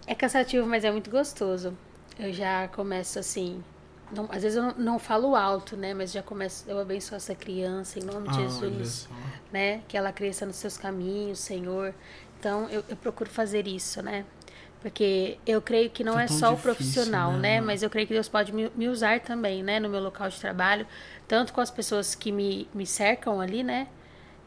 É 0.08 0.16
cansativo, 0.16 0.66
mas 0.66 0.84
é 0.84 0.92
muito 0.92 1.10
gostoso. 1.12 1.78
Eu 2.18 2.32
já 2.34 2.68
começo 2.70 3.20
assim. 3.20 3.64
Não- 4.12 4.26
às 4.32 4.44
vezes 4.44 4.56
eu 4.58 4.64
não, 4.64 4.74
não 4.78 5.00
falo 5.00 5.36
alto, 5.36 5.76
né? 5.76 5.94
Mas 5.94 6.12
já 6.12 6.22
começo. 6.24 6.64
Eu 6.68 6.80
abençoo 6.80 7.16
essa 7.16 7.36
criança 7.36 8.00
em 8.00 8.04
nome 8.04 8.28
de 8.30 8.38
Ah, 8.38 8.42
Jesus. 8.42 9.08
Né? 9.52 9.82
Que 9.88 9.98
ela 9.98 10.12
cresça 10.12 10.46
nos 10.46 10.56
seus 10.58 10.78
caminhos, 10.78 11.40
Senhor. 11.40 11.94
Então 12.40 12.70
eu, 12.70 12.84
eu 12.90 12.96
procuro 12.98 13.30
fazer 13.30 13.68
isso, 13.68 14.02
né? 14.02 14.26
Porque 14.82 15.40
eu 15.46 15.62
creio 15.62 15.90
que 15.90 16.04
não 16.04 16.20
é 16.20 16.26
é 16.26 16.28
só 16.28 16.50
o 16.50 16.56
difícil, 16.56 16.58
profissional, 16.64 17.32
né, 17.34 17.60
né? 17.60 17.62
Mas 17.62 17.82
eu 17.82 17.90
creio 17.90 18.08
que 18.08 18.14
Deus 18.14 18.30
pode 18.30 18.54
me, 18.54 18.70
me 18.76 18.88
usar 18.88 19.20
também, 19.22 19.64
né? 19.64 19.80
No 19.80 19.90
meu 19.90 20.00
local 20.02 20.30
de 20.30 20.40
trabalho. 20.40 20.86
Tanto 21.28 21.52
com 21.52 21.60
as 21.60 21.72
pessoas 21.72 22.14
que 22.14 22.32
me, 22.32 22.70
me 22.74 22.86
cercam 22.86 23.42
ali, 23.42 23.64
né? 23.64 23.88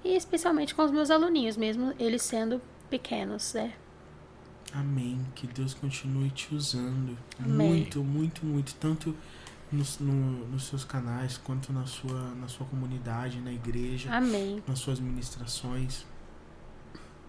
E 0.04 0.16
especialmente 0.16 0.74
com 0.74 0.82
os 0.82 0.90
meus 0.90 1.10
aluninhos, 1.10 1.56
mesmo 1.56 1.92
eles 1.98 2.22
sendo 2.22 2.62
pequenos, 2.88 3.52
né? 3.54 3.72
Amém. 4.72 5.20
Que 5.34 5.46
Deus 5.48 5.74
continue 5.74 6.30
te 6.30 6.54
usando. 6.54 7.18
Amém. 7.38 7.68
Muito, 7.68 8.02
muito, 8.04 8.46
muito. 8.46 8.74
Tanto 8.76 9.14
nos, 9.72 9.98
no- 9.98 10.46
nos 10.48 10.64
seus 10.64 10.84
canais, 10.84 11.38
quanto 11.38 11.72
na 11.72 11.86
sua, 11.86 12.34
na 12.34 12.48
sua 12.48 12.66
comunidade, 12.66 13.40
na 13.40 13.52
igreja, 13.52 14.12
Amém. 14.14 14.62
nas 14.66 14.78
suas 14.78 14.98
ministrações, 15.00 16.04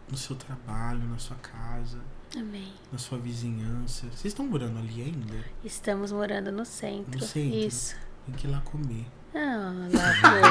no 0.10 0.18
seu 0.18 0.36
trabalho, 0.36 1.04
na 1.08 1.18
sua 1.18 1.38
casa, 1.38 2.02
Amém. 2.36 2.74
na 2.92 2.98
sua 2.98 3.18
vizinhança. 3.18 4.08
Vocês 4.08 4.26
estão 4.26 4.46
morando 4.46 4.80
ali 4.80 5.02
ainda? 5.04 5.46
Estamos 5.64 6.12
morando 6.12 6.52
no 6.52 6.66
centro. 6.66 7.20
No 7.20 7.26
centro. 7.26 7.58
Isso. 7.58 7.96
Tem 8.26 8.36
que 8.36 8.48
ir 8.48 8.52
lá 8.52 8.62
comer. 8.66 9.06
Ah, 9.34 9.72
lá 9.94 10.14
comer. 10.22 10.44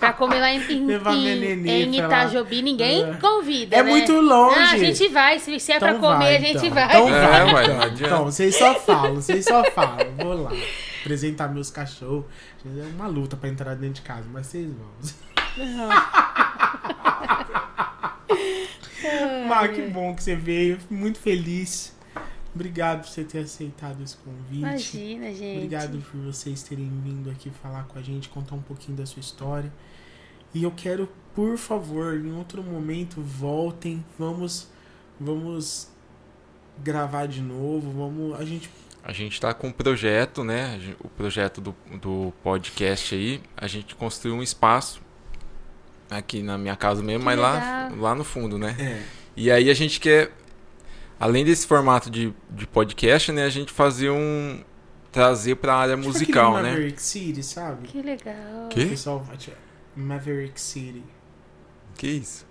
pra 0.00 0.12
comer 0.12 0.40
lá 0.40 0.50
em, 0.52 0.60
em, 0.72 0.86
Levar 0.86 1.14
em- 1.14 1.92
pra. 1.92 2.06
Itajobi, 2.06 2.62
ninguém 2.62 3.04
É. 3.04 3.10
É 3.10 3.14
convida, 3.14 3.76
né? 3.82 3.90
muito 3.90 4.12
longe. 4.20 4.58
Ah, 4.58 4.72
a 4.72 4.76
gente 4.78 5.08
vai. 5.08 5.38
Se, 5.38 5.58
se 5.60 5.72
é 5.72 5.78
pra 5.78 5.90
Então 5.92 6.00
comer, 6.00 6.24
vai, 6.24 6.36
a 6.36 6.40
gente 6.40 6.56
então. 6.66 6.70
vai. 6.74 6.84
Então 6.84 7.08
É, 7.08 7.28
vai, 7.28 7.52
vai, 7.52 7.64
então. 7.64 7.88
Então, 8.06 8.24
vocês 8.24 8.56
só 8.56 8.74
falam, 8.74 9.14
vocês 9.14 9.44
só 9.44 9.62
falam. 9.70 9.98
Vou 10.18 10.42
lá. 10.42 10.50
Apresentar 11.00 11.48
meus 11.48 11.70
cachorros. 11.70 12.24
É 12.64 12.68
uma 12.94 13.06
luta 13.06 13.36
pra 13.36 13.48
entrar 13.48 13.74
dentro 13.76 13.94
de 13.94 14.02
casa, 14.02 14.24
mas 14.32 14.46
vocês 14.48 14.68
vão. 14.68 15.56
Mar, 19.48 19.68
que 19.68 19.82
bom 19.82 20.14
que 20.14 20.22
você 20.22 20.34
veio. 20.34 20.78
Fico 20.80 20.94
Muito 20.94 21.18
feliz. 21.18 21.94
Obrigado 22.56 23.02
por 23.02 23.08
você 23.10 23.22
ter 23.22 23.40
aceitado 23.40 24.02
esse 24.02 24.16
convite. 24.16 24.58
Imagina, 24.58 25.32
gente. 25.34 25.56
Obrigado 25.58 25.98
por 26.10 26.20
vocês 26.20 26.62
terem 26.62 26.90
vindo 27.04 27.30
aqui 27.30 27.50
falar 27.62 27.84
com 27.84 27.98
a 27.98 28.02
gente, 28.02 28.28
contar 28.30 28.54
um 28.54 28.62
pouquinho 28.62 28.96
da 28.96 29.04
sua 29.06 29.20
história. 29.20 29.70
E 30.54 30.62
eu 30.62 30.70
quero, 30.70 31.06
por 31.34 31.58
favor, 31.58 32.14
em 32.16 32.32
outro 32.32 32.62
momento, 32.62 33.20
voltem, 33.20 34.02
vamos 34.18 34.68
vamos 35.20 35.88
gravar 36.82 37.26
de 37.26 37.40
novo, 37.40 37.90
vamos, 37.92 38.38
a 38.40 38.44
gente 38.44 38.70
A 39.04 39.12
gente 39.12 39.40
tá 39.40 39.52
com 39.54 39.68
um 39.68 39.72
projeto, 39.72 40.42
né? 40.42 40.80
O 41.00 41.08
projeto 41.08 41.60
do, 41.60 41.74
do 42.00 42.32
podcast 42.42 43.14
aí. 43.14 43.40
A 43.56 43.66
gente 43.66 43.94
construiu 43.94 44.34
um 44.36 44.42
espaço 44.42 45.00
aqui 46.10 46.42
na 46.42 46.56
minha 46.56 46.76
casa 46.76 47.02
mesmo, 47.02 47.20
Que 47.20 47.24
mas 47.26 47.38
lá, 47.38 47.92
lá 47.96 48.14
no 48.14 48.24
fundo, 48.24 48.58
né? 48.58 48.74
é, 48.78 49.02
E 49.36 49.50
aí 49.50 49.70
a 49.70 49.74
gente 49.74 50.00
quer, 50.00 50.32
além 51.18 51.44
desse 51.44 51.66
formato 51.66 52.10
de, 52.10 52.32
de 52.50 52.66
podcast, 52.66 53.32
né? 53.32 53.44
A 53.44 53.48
gente 53.50 53.72
fazer 53.72 54.10
um. 54.10 54.62
trazer 55.12 55.56
pra 55.56 55.74
área 55.76 55.94
tipo 55.96 56.08
musical, 56.08 56.54
né? 56.62 56.70
Maverick 56.70 57.02
City, 57.02 57.42
sabe? 57.42 57.88
Que 57.88 58.02
legal. 58.02 58.68
Que? 58.70 58.84
O 58.84 58.88
pessoal 58.90 59.20
vai 59.20 59.36
te- 59.36 59.52
Maverick 59.96 60.60
City. 60.60 61.02
Que 61.96 62.06
isso? 62.08 62.46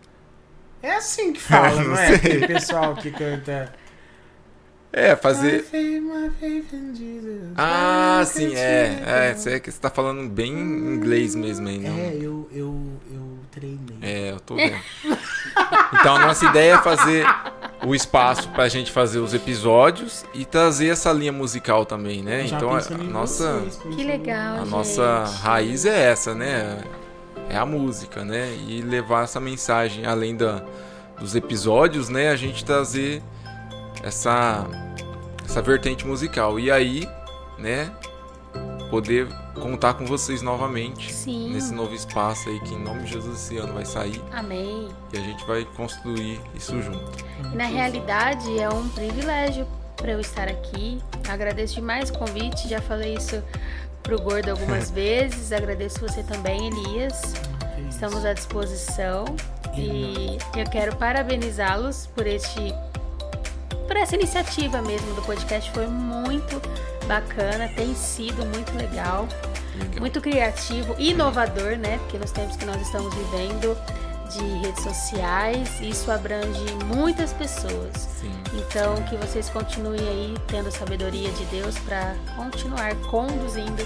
É 0.81 0.95
assim 0.95 1.33
que 1.33 1.41
fala, 1.41 1.75
Não 1.81 1.89
não 1.89 1.97
é? 1.97 2.07
sei. 2.07 2.15
Aquele 2.15 2.47
pessoal 2.47 2.95
que 2.95 3.11
canta 3.11 3.73
É, 4.93 5.13
My 5.13 5.21
fazer. 5.21 5.63
faith, 5.63 6.01
my 6.01 6.29
faith 6.39 6.73
in 6.73 6.95
Jesus. 6.95 7.51
Ah, 7.57 8.21
I 8.23 8.25
sim, 8.25 8.55
é. 8.55 9.03
É, 9.05 9.33
você, 9.35 9.51
é 9.51 9.59
que 9.59 9.71
você 9.71 9.79
tá 9.79 9.89
falando 9.89 10.27
bem 10.29 10.51
inglês 10.51 11.35
mesmo 11.35 11.67
aí, 11.67 11.77
não? 11.79 11.95
É, 11.97 12.15
eu, 12.15 12.49
eu, 12.51 12.99
eu 13.11 13.39
treinei. 13.51 13.97
É, 14.01 14.31
eu 14.31 14.39
tô 14.39 14.55
vendo. 14.55 14.75
Então 15.99 16.15
a 16.15 16.19
nossa 16.27 16.45
ideia 16.45 16.75
é 16.75 16.77
fazer 16.81 17.25
o 17.85 17.93
espaço 17.93 18.49
pra 18.49 18.67
gente 18.67 18.91
fazer 18.91 19.19
os 19.19 19.33
episódios 19.33 20.25
e 20.33 20.43
trazer 20.45 20.87
essa 20.89 21.11
linha 21.11 21.31
musical 21.31 21.85
também, 21.85 22.23
né? 22.23 22.47
Já 22.47 22.57
Então 22.57 22.69
a, 22.71 22.81
nossa 23.03 23.59
vocês, 23.59 23.79
Que 23.95 24.03
legal, 24.03 24.55
a 24.55 24.59
gente. 24.59 24.69
nossa 24.69 25.23
raiz 25.43 25.85
é 25.85 26.11
essa, 26.11 26.33
né? 26.33 26.83
É 27.49 27.57
a 27.57 27.65
música, 27.65 28.25
né? 28.25 28.55
E 28.67 28.81
levar 28.81 29.23
essa 29.25 29.39
mensagem 29.39 30.05
além 30.05 30.35
da, 30.35 30.63
dos 31.19 31.35
episódios, 31.35 32.09
né? 32.09 32.29
A 32.29 32.35
gente 32.35 32.65
trazer 32.65 33.21
essa 34.03 34.65
essa 35.45 35.61
vertente 35.61 36.05
musical. 36.07 36.59
E 36.59 36.71
aí, 36.71 37.07
né? 37.59 37.91
Poder 38.89 39.27
contar 39.55 39.95
com 39.95 40.05
vocês 40.05 40.41
novamente 40.41 41.13
Sim. 41.13 41.51
nesse 41.51 41.73
novo 41.73 41.93
espaço 41.93 42.49
aí 42.49 42.59
que 42.61 42.73
em 42.73 42.79
nome 42.79 43.03
de 43.03 43.13
Jesus 43.13 43.35
esse 43.37 43.57
ano 43.57 43.73
vai 43.73 43.85
sair 43.85 44.21
Amém. 44.31 44.89
e 45.13 45.17
a 45.17 45.21
gente 45.21 45.43
vai 45.45 45.65
construir 45.75 46.39
isso 46.55 46.81
junto. 46.81 47.11
E 47.51 47.55
na 47.55 47.65
realidade 47.65 48.59
é 48.59 48.69
um 48.69 48.87
privilégio 48.89 49.67
para 49.95 50.11
eu 50.11 50.19
estar 50.19 50.47
aqui. 50.47 51.01
Agradeço 51.27 51.75
demais 51.75 52.09
o 52.09 52.13
convite, 52.13 52.67
já 52.67 52.81
falei 52.81 53.15
isso 53.15 53.41
pro 54.03 54.21
Gordo 54.21 54.49
algumas 54.51 54.91
vezes. 54.91 55.51
Agradeço 55.51 55.99
você 55.99 56.21
também, 56.23 56.67
Elias. 56.67 57.33
Estamos 57.89 58.25
à 58.25 58.33
disposição 58.33 59.25
e 59.75 60.37
eu 60.57 60.69
quero 60.69 60.95
parabenizá-los 60.95 62.07
por 62.07 62.27
este 62.27 62.73
por 63.87 63.95
essa 63.97 64.15
iniciativa 64.15 64.81
mesmo 64.81 65.13
do 65.13 65.21
podcast 65.21 65.71
foi 65.71 65.87
muito 65.87 66.61
bacana, 67.07 67.67
tem 67.75 67.93
sido 67.95 68.45
muito 68.45 68.75
legal, 68.77 69.27
Legal. 69.77 69.99
muito 69.99 70.21
criativo, 70.21 70.95
inovador, 70.97 71.77
né? 71.77 71.97
Porque 71.99 72.17
nos 72.17 72.31
tempos 72.31 72.55
que 72.57 72.65
nós 72.65 72.81
estamos 72.81 73.13
vivendo 73.13 73.77
de 74.31 74.43
redes 74.65 74.83
sociais, 74.83 75.79
isso 75.81 76.11
abrange 76.11 76.65
muitas 76.85 77.31
pessoas. 77.33 78.09
Sim. 78.19 78.31
Então, 78.53 78.95
que 79.03 79.15
vocês 79.17 79.49
continuem 79.49 79.99
aí 80.07 80.35
tendo 80.47 80.71
sabedoria 80.71 81.29
de 81.31 81.45
Deus 81.45 81.77
para 81.79 82.15
continuar 82.35 82.95
conduzindo 83.11 83.85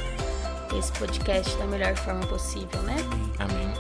esse 0.78 0.92
podcast 0.94 1.56
da 1.58 1.66
melhor 1.66 1.96
forma 1.96 2.26
possível, 2.28 2.82
né? 2.84 2.96
Amém. 3.40 3.58
Amém. 3.60 3.74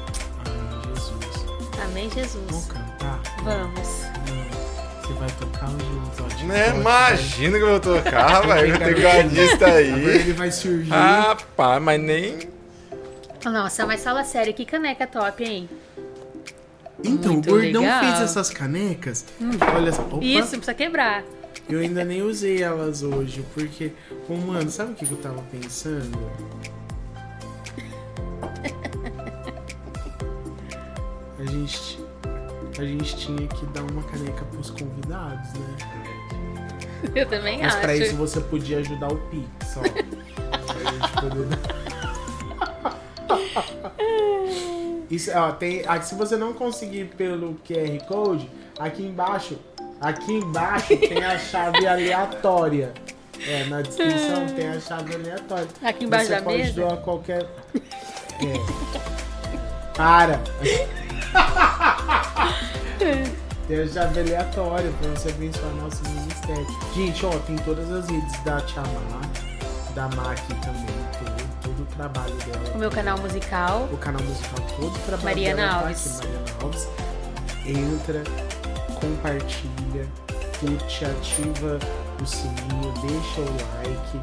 Amém, 0.45 0.95
Jesus. 0.95 1.45
Amém, 1.83 2.09
Vamos 2.09 2.13
Jesus. 2.13 2.65
cantar? 2.65 3.21
Vamos. 3.43 4.68
Você 5.09 5.13
vai 5.15 5.29
tocar 5.39 5.69
hoje 5.69 5.85
o 5.85 6.05
episódio? 6.05 6.47
Né? 6.47 6.69
Imagina 6.69 7.57
que 7.57 7.63
eu 7.63 7.69
vou 7.69 7.79
tocar, 7.79 8.41
velho. 8.45 8.75
O 8.75 8.77
tecladista 8.77 9.65
Agora 9.65 9.77
aí. 9.79 10.05
ele 10.05 10.33
vai 10.33 10.51
surgir. 10.51 10.93
Ah, 10.93 11.35
pá, 11.57 11.79
mas 11.79 11.99
nem. 11.99 12.37
Nossa, 13.43 13.87
mas 13.87 14.03
fala 14.03 14.23
sério, 14.23 14.53
que 14.53 14.65
caneca 14.65 15.07
top, 15.07 15.43
hein? 15.43 15.67
então, 17.03 17.33
muito 17.33 17.49
o 17.49 17.53
Gordão 17.53 17.81
legal. 17.81 18.01
fez 18.01 18.21
essas 18.21 18.51
canecas. 18.51 19.25
Olha 19.75 19.91
só. 19.91 20.03
Opa, 20.03 20.23
Isso, 20.23 20.41
não 20.41 20.47
precisa 20.59 20.73
quebrar. 20.75 21.23
Eu 21.67 21.79
ainda 21.79 22.05
nem 22.05 22.21
usei 22.21 22.61
elas 22.61 23.01
hoje, 23.01 23.43
porque, 23.55 23.91
ô 24.27 24.35
mano, 24.35 24.69
sabe 24.69 24.91
o 24.91 24.95
que 24.95 25.07
que 25.07 25.11
eu 25.11 25.17
tava 25.17 25.41
pensando? 25.51 26.19
A 31.39 31.45
gente, 31.45 31.99
a 32.79 32.85
gente 32.85 33.15
tinha 33.17 33.47
que 33.47 33.65
dar 33.67 33.81
uma 33.83 34.03
caneca 34.03 34.45
pros 34.45 34.69
convidados, 34.69 35.53
né? 35.53 35.77
Eu 37.15 37.25
também 37.27 37.59
Mas 37.59 37.73
acho. 37.73 37.81
pra 37.81 37.95
isso 37.95 38.15
você 38.15 38.41
podia 38.41 38.79
ajudar 38.79 39.11
o 39.11 39.17
Pix, 39.29 39.77
ó. 39.77 39.81
pra 40.73 40.91
gente 40.91 41.11
poder 41.21 41.45
dar. 41.45 41.79
Isso, 45.09 45.31
ó, 45.33 45.51
tem, 45.51 45.83
ah, 45.87 45.99
se 46.01 46.13
você 46.15 46.37
não 46.37 46.53
conseguir 46.53 47.05
pelo 47.17 47.55
QR 47.67 48.05
Code, 48.07 48.49
aqui 48.77 49.03
embaixo, 49.03 49.57
aqui 49.99 50.33
embaixo 50.33 50.95
tem 50.97 51.23
a 51.23 51.37
chave 51.37 51.87
aleatória. 51.87 52.93
É, 53.47 53.63
na 53.65 53.81
descrição 53.81 54.45
tem 54.55 54.67
a 54.67 54.79
chave 54.79 55.15
aleatória. 55.15 55.67
Aqui 55.81 56.05
embaixo 56.05 56.27
você 56.27 56.35
da 56.35 56.41
pode 56.41 56.57
mesa? 56.57 56.73
doar 56.73 56.97
qualquer. 56.97 57.47
É. 58.41 59.95
Para! 59.95 60.39
Tem 63.69 63.79
a 63.83 63.87
chave 63.87 64.19
aleatória 64.21 64.91
pra 64.99 65.11
você 65.11 65.29
abençoar 65.29 65.71
nosso 65.75 66.01
ministério. 66.09 66.65
Gente, 66.95 67.23
ó, 67.23 67.29
tem 67.45 67.55
todas 67.57 67.91
as 67.91 68.09
redes 68.09 68.43
da 68.43 68.59
Tia 68.61 68.81
Mar, 68.81 69.29
da 69.93 70.07
Maki 70.07 70.55
também, 70.55 70.85
todo, 71.19 71.61
todo 71.61 71.83
o 71.83 71.85
trabalho 71.85 72.33
dela. 72.37 72.73
O 72.73 72.79
meu 72.79 72.89
canal 72.89 73.19
musical. 73.19 73.87
O 73.93 73.97
canal 73.97 74.23
musical, 74.23 74.65
todo 74.75 74.95
o 74.95 74.99
trabalho 75.05 75.23
Mariana 75.23 75.61
dela 75.61 75.71
tá 75.71 75.79
Alves. 75.81 76.19
aqui, 76.19 76.27
Mariana 76.27 76.51
Alves. 76.63 76.87
Entra, 77.67 78.23
compartilha, 78.99 80.07
curte, 80.59 81.05
ativa 81.05 81.79
o 82.19 82.25
sininho, 82.25 82.91
deixa 83.03 83.41
o 83.41 83.53
like. 83.77 84.19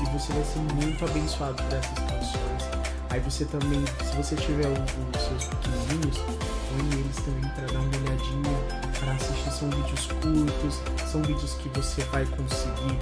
e 0.00 0.18
você 0.18 0.32
vai 0.32 0.44
ser 0.44 0.60
muito 0.60 1.04
abençoado 1.04 1.62
por 1.62 1.76
essas 1.76 1.98
canções. 1.98 2.88
Aí 3.10 3.20
você 3.20 3.44
também, 3.44 3.84
se 4.02 4.16
você 4.16 4.34
tiver 4.34 4.66
os, 4.66 5.20
seus 5.20 5.44
pequenininhos, 5.44 6.16
põe 6.68 7.00
eles 7.00 7.16
também 7.16 7.50
para 7.50 7.66
dar 7.66 7.80
uma 7.80 7.96
olhadinha, 7.96 8.98
para 9.00 9.12
assistir. 9.12 9.50
São 9.50 9.70
vídeos 9.70 10.06
curtos, 10.06 11.10
são 11.10 11.22
vídeos 11.22 11.54
que 11.54 11.68
você 11.70 12.02
vai 12.04 12.24
conseguir 12.26 12.98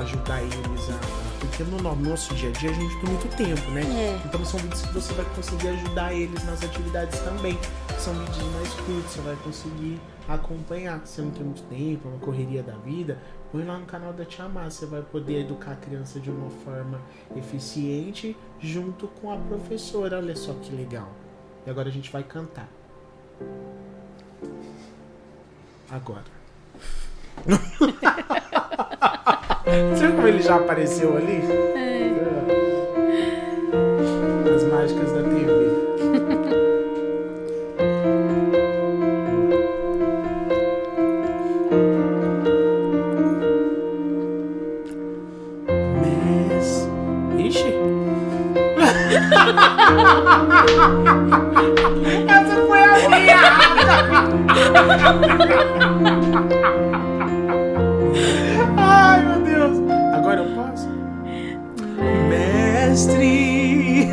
ajudar 0.00 0.42
eles 0.42 0.90
a. 0.90 1.26
Porque 1.40 1.64
no 1.64 1.94
nosso 1.96 2.34
dia 2.34 2.48
a 2.48 2.52
dia 2.52 2.70
a 2.70 2.72
gente 2.72 2.94
tem 3.00 3.10
muito 3.10 3.36
tempo, 3.36 3.70
né? 3.70 3.82
É. 3.82 4.20
Então 4.26 4.44
são 4.44 4.58
vídeos 4.60 4.82
que 4.82 4.94
você 4.94 5.12
vai 5.14 5.24
conseguir 5.34 5.68
ajudar 5.68 6.12
eles 6.12 6.44
nas 6.44 6.62
atividades 6.62 7.18
também. 7.20 7.58
São 7.98 8.14
vídeos 8.14 8.52
mais 8.52 8.72
curtos, 8.74 9.12
você 9.12 9.20
vai 9.20 9.36
conseguir 9.36 10.00
acompanhar. 10.28 11.00
Se 11.06 11.20
não 11.20 11.30
tem 11.30 11.44
muito 11.44 11.62
tempo, 11.62 12.08
é 12.08 12.10
uma 12.10 12.18
correria 12.18 12.62
da 12.62 12.76
vida, 12.76 13.18
põe 13.50 13.64
lá 13.64 13.78
no 13.78 13.86
canal 13.86 14.12
da 14.12 14.24
Tia 14.24 14.48
Má. 14.48 14.68
Você 14.68 14.86
vai 14.86 15.02
poder 15.02 15.40
educar 15.40 15.72
a 15.72 15.76
criança 15.76 16.20
de 16.20 16.30
uma 16.30 16.50
forma 16.64 17.00
eficiente 17.36 18.36
junto 18.60 19.08
com 19.08 19.30
a 19.30 19.36
professora. 19.36 20.18
Olha 20.18 20.36
só 20.36 20.52
que 20.54 20.74
legal. 20.74 21.08
E 21.66 21.70
agora 21.70 21.88
a 21.88 21.92
gente 21.92 22.10
vai 22.10 22.22
cantar. 22.22 22.68
Agora. 25.90 26.24
Você 29.66 30.06
viu 30.06 30.14
como 30.14 30.28
ele 30.28 30.42
já 30.42 30.56
apareceu 30.56 31.16
ali? 31.16 31.42
É. 31.74 32.12
As 34.54 34.62
mágicas 34.64 35.12
da 35.12 35.22
TV. 35.22 35.66
Mas... 46.00 46.88
Ixi! 47.38 47.74
Ai, 58.76 59.22
meu 59.22 59.40
Deus! 59.42 59.78
Agora 60.14 60.40
eu 60.40 60.46
posso? 60.54 60.88
Mestre, 62.28 64.08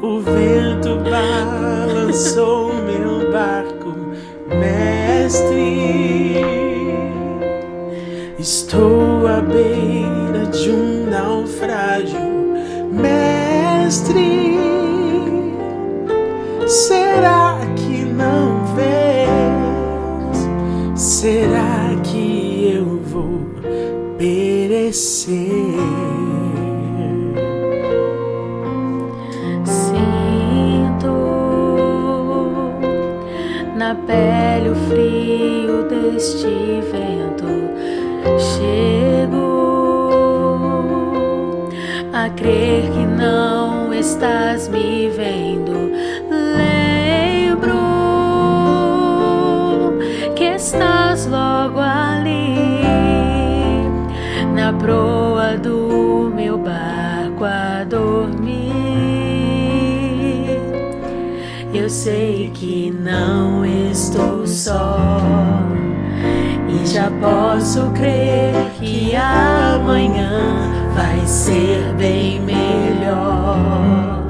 o 0.00 0.20
vento 0.20 1.00
balançou 1.10 2.72
meu 2.74 3.32
barco. 3.32 3.92
Mestre, 4.58 6.40
estou 8.38 9.26
à 9.26 9.40
beira 9.40 10.46
de 10.52 10.70
um 10.70 11.06
naufrágio. 11.10 12.20
Mestre, 12.92 14.51
será 16.82 17.58
que 17.76 18.04
não 18.04 18.64
vês? 18.74 19.28
Será 20.96 21.94
que 22.02 22.72
eu 22.74 22.98
vou 23.04 23.40
perecer? 24.18 25.76
Sinto 29.64 31.14
na 33.76 33.94
pele 33.94 34.70
o 34.70 34.74
frio 34.88 35.88
deste 35.88 36.82
vento. 36.90 37.52
Chego 38.38 39.52
a 42.12 42.28
crer 42.30 42.90
que 42.90 43.06
não 43.06 43.94
estás 43.94 44.68
me 44.68 44.91
proa 54.82 55.56
do 55.56 56.32
meu 56.34 56.58
barco 56.58 57.44
a 57.44 57.84
dormir. 57.84 58.72
Eu 61.72 61.88
sei 61.88 62.50
que 62.52 62.90
não 62.90 63.64
estou 63.64 64.44
só 64.44 64.98
e 66.68 66.84
já 66.84 67.10
posso 67.20 67.90
crer 67.92 68.54
que 68.78 69.14
amanhã 69.14 70.68
vai 70.96 71.24
ser 71.26 71.94
bem 71.96 72.40
melhor. 72.40 74.22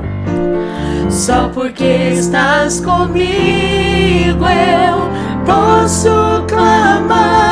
Só 1.10 1.48
porque 1.48 2.12
estás 2.12 2.78
comigo 2.80 4.44
eu 4.44 5.44
posso 5.46 6.44
clamar. 6.46 7.51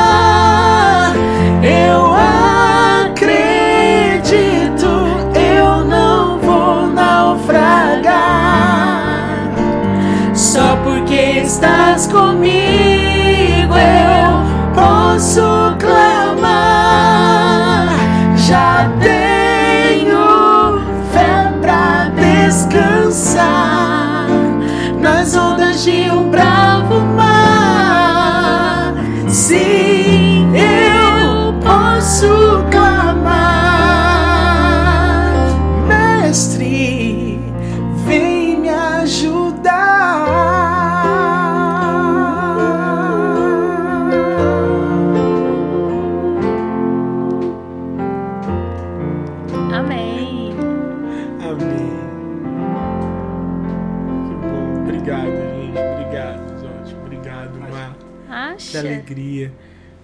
Estás 12.01 12.07
comigo 12.07 12.60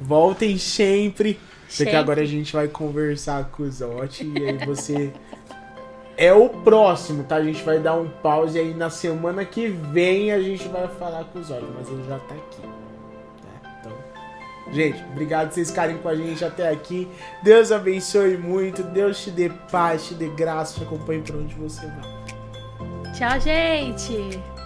Voltem 0.07 0.57
sempre. 0.57 1.33
Porque 1.33 1.83
Sempre. 1.83 1.95
agora 1.97 2.21
a 2.21 2.25
gente 2.25 2.53
vai 2.53 2.69
conversar 2.69 3.49
com 3.51 3.63
o 3.63 3.69
Zote 3.69 4.25
e 4.25 4.41
aí 4.41 4.65
você 4.65 5.11
é 6.15 6.31
o 6.31 6.47
próximo, 6.47 7.25
tá? 7.25 7.35
A 7.35 7.43
gente 7.43 7.61
vai 7.61 7.77
dar 7.77 7.95
um 7.95 8.07
pause 8.07 8.57
aí 8.57 8.73
na 8.73 8.89
semana 8.89 9.43
que 9.43 9.67
vem 9.67 10.31
a 10.31 10.41
gente 10.41 10.65
vai 10.69 10.87
falar 10.87 11.25
com 11.25 11.39
o 11.39 11.43
Zote, 11.43 11.65
mas 11.77 11.89
ele 11.89 12.05
já 12.07 12.17
tá 12.19 12.35
aqui. 12.35 12.61
Tá? 12.61 13.79
Então, 13.81 14.73
gente, 14.73 15.03
obrigado 15.11 15.49
por 15.49 15.55
vocês 15.55 15.69
ficarem 15.69 15.97
com 15.97 16.07
a 16.07 16.15
gente 16.15 16.45
até 16.45 16.69
aqui. 16.69 17.05
Deus 17.43 17.73
abençoe 17.73 18.37
muito, 18.37 18.83
Deus 18.83 19.21
te 19.21 19.29
dê 19.29 19.49
paz, 19.69 20.07
te 20.07 20.13
dê 20.13 20.29
graça, 20.29 20.79
te 20.79 20.83
acompanhe 20.83 21.21
por 21.21 21.35
onde 21.35 21.53
você 21.55 21.85
vai. 21.85 23.13
Tchau, 23.13 23.41
gente. 23.41 24.56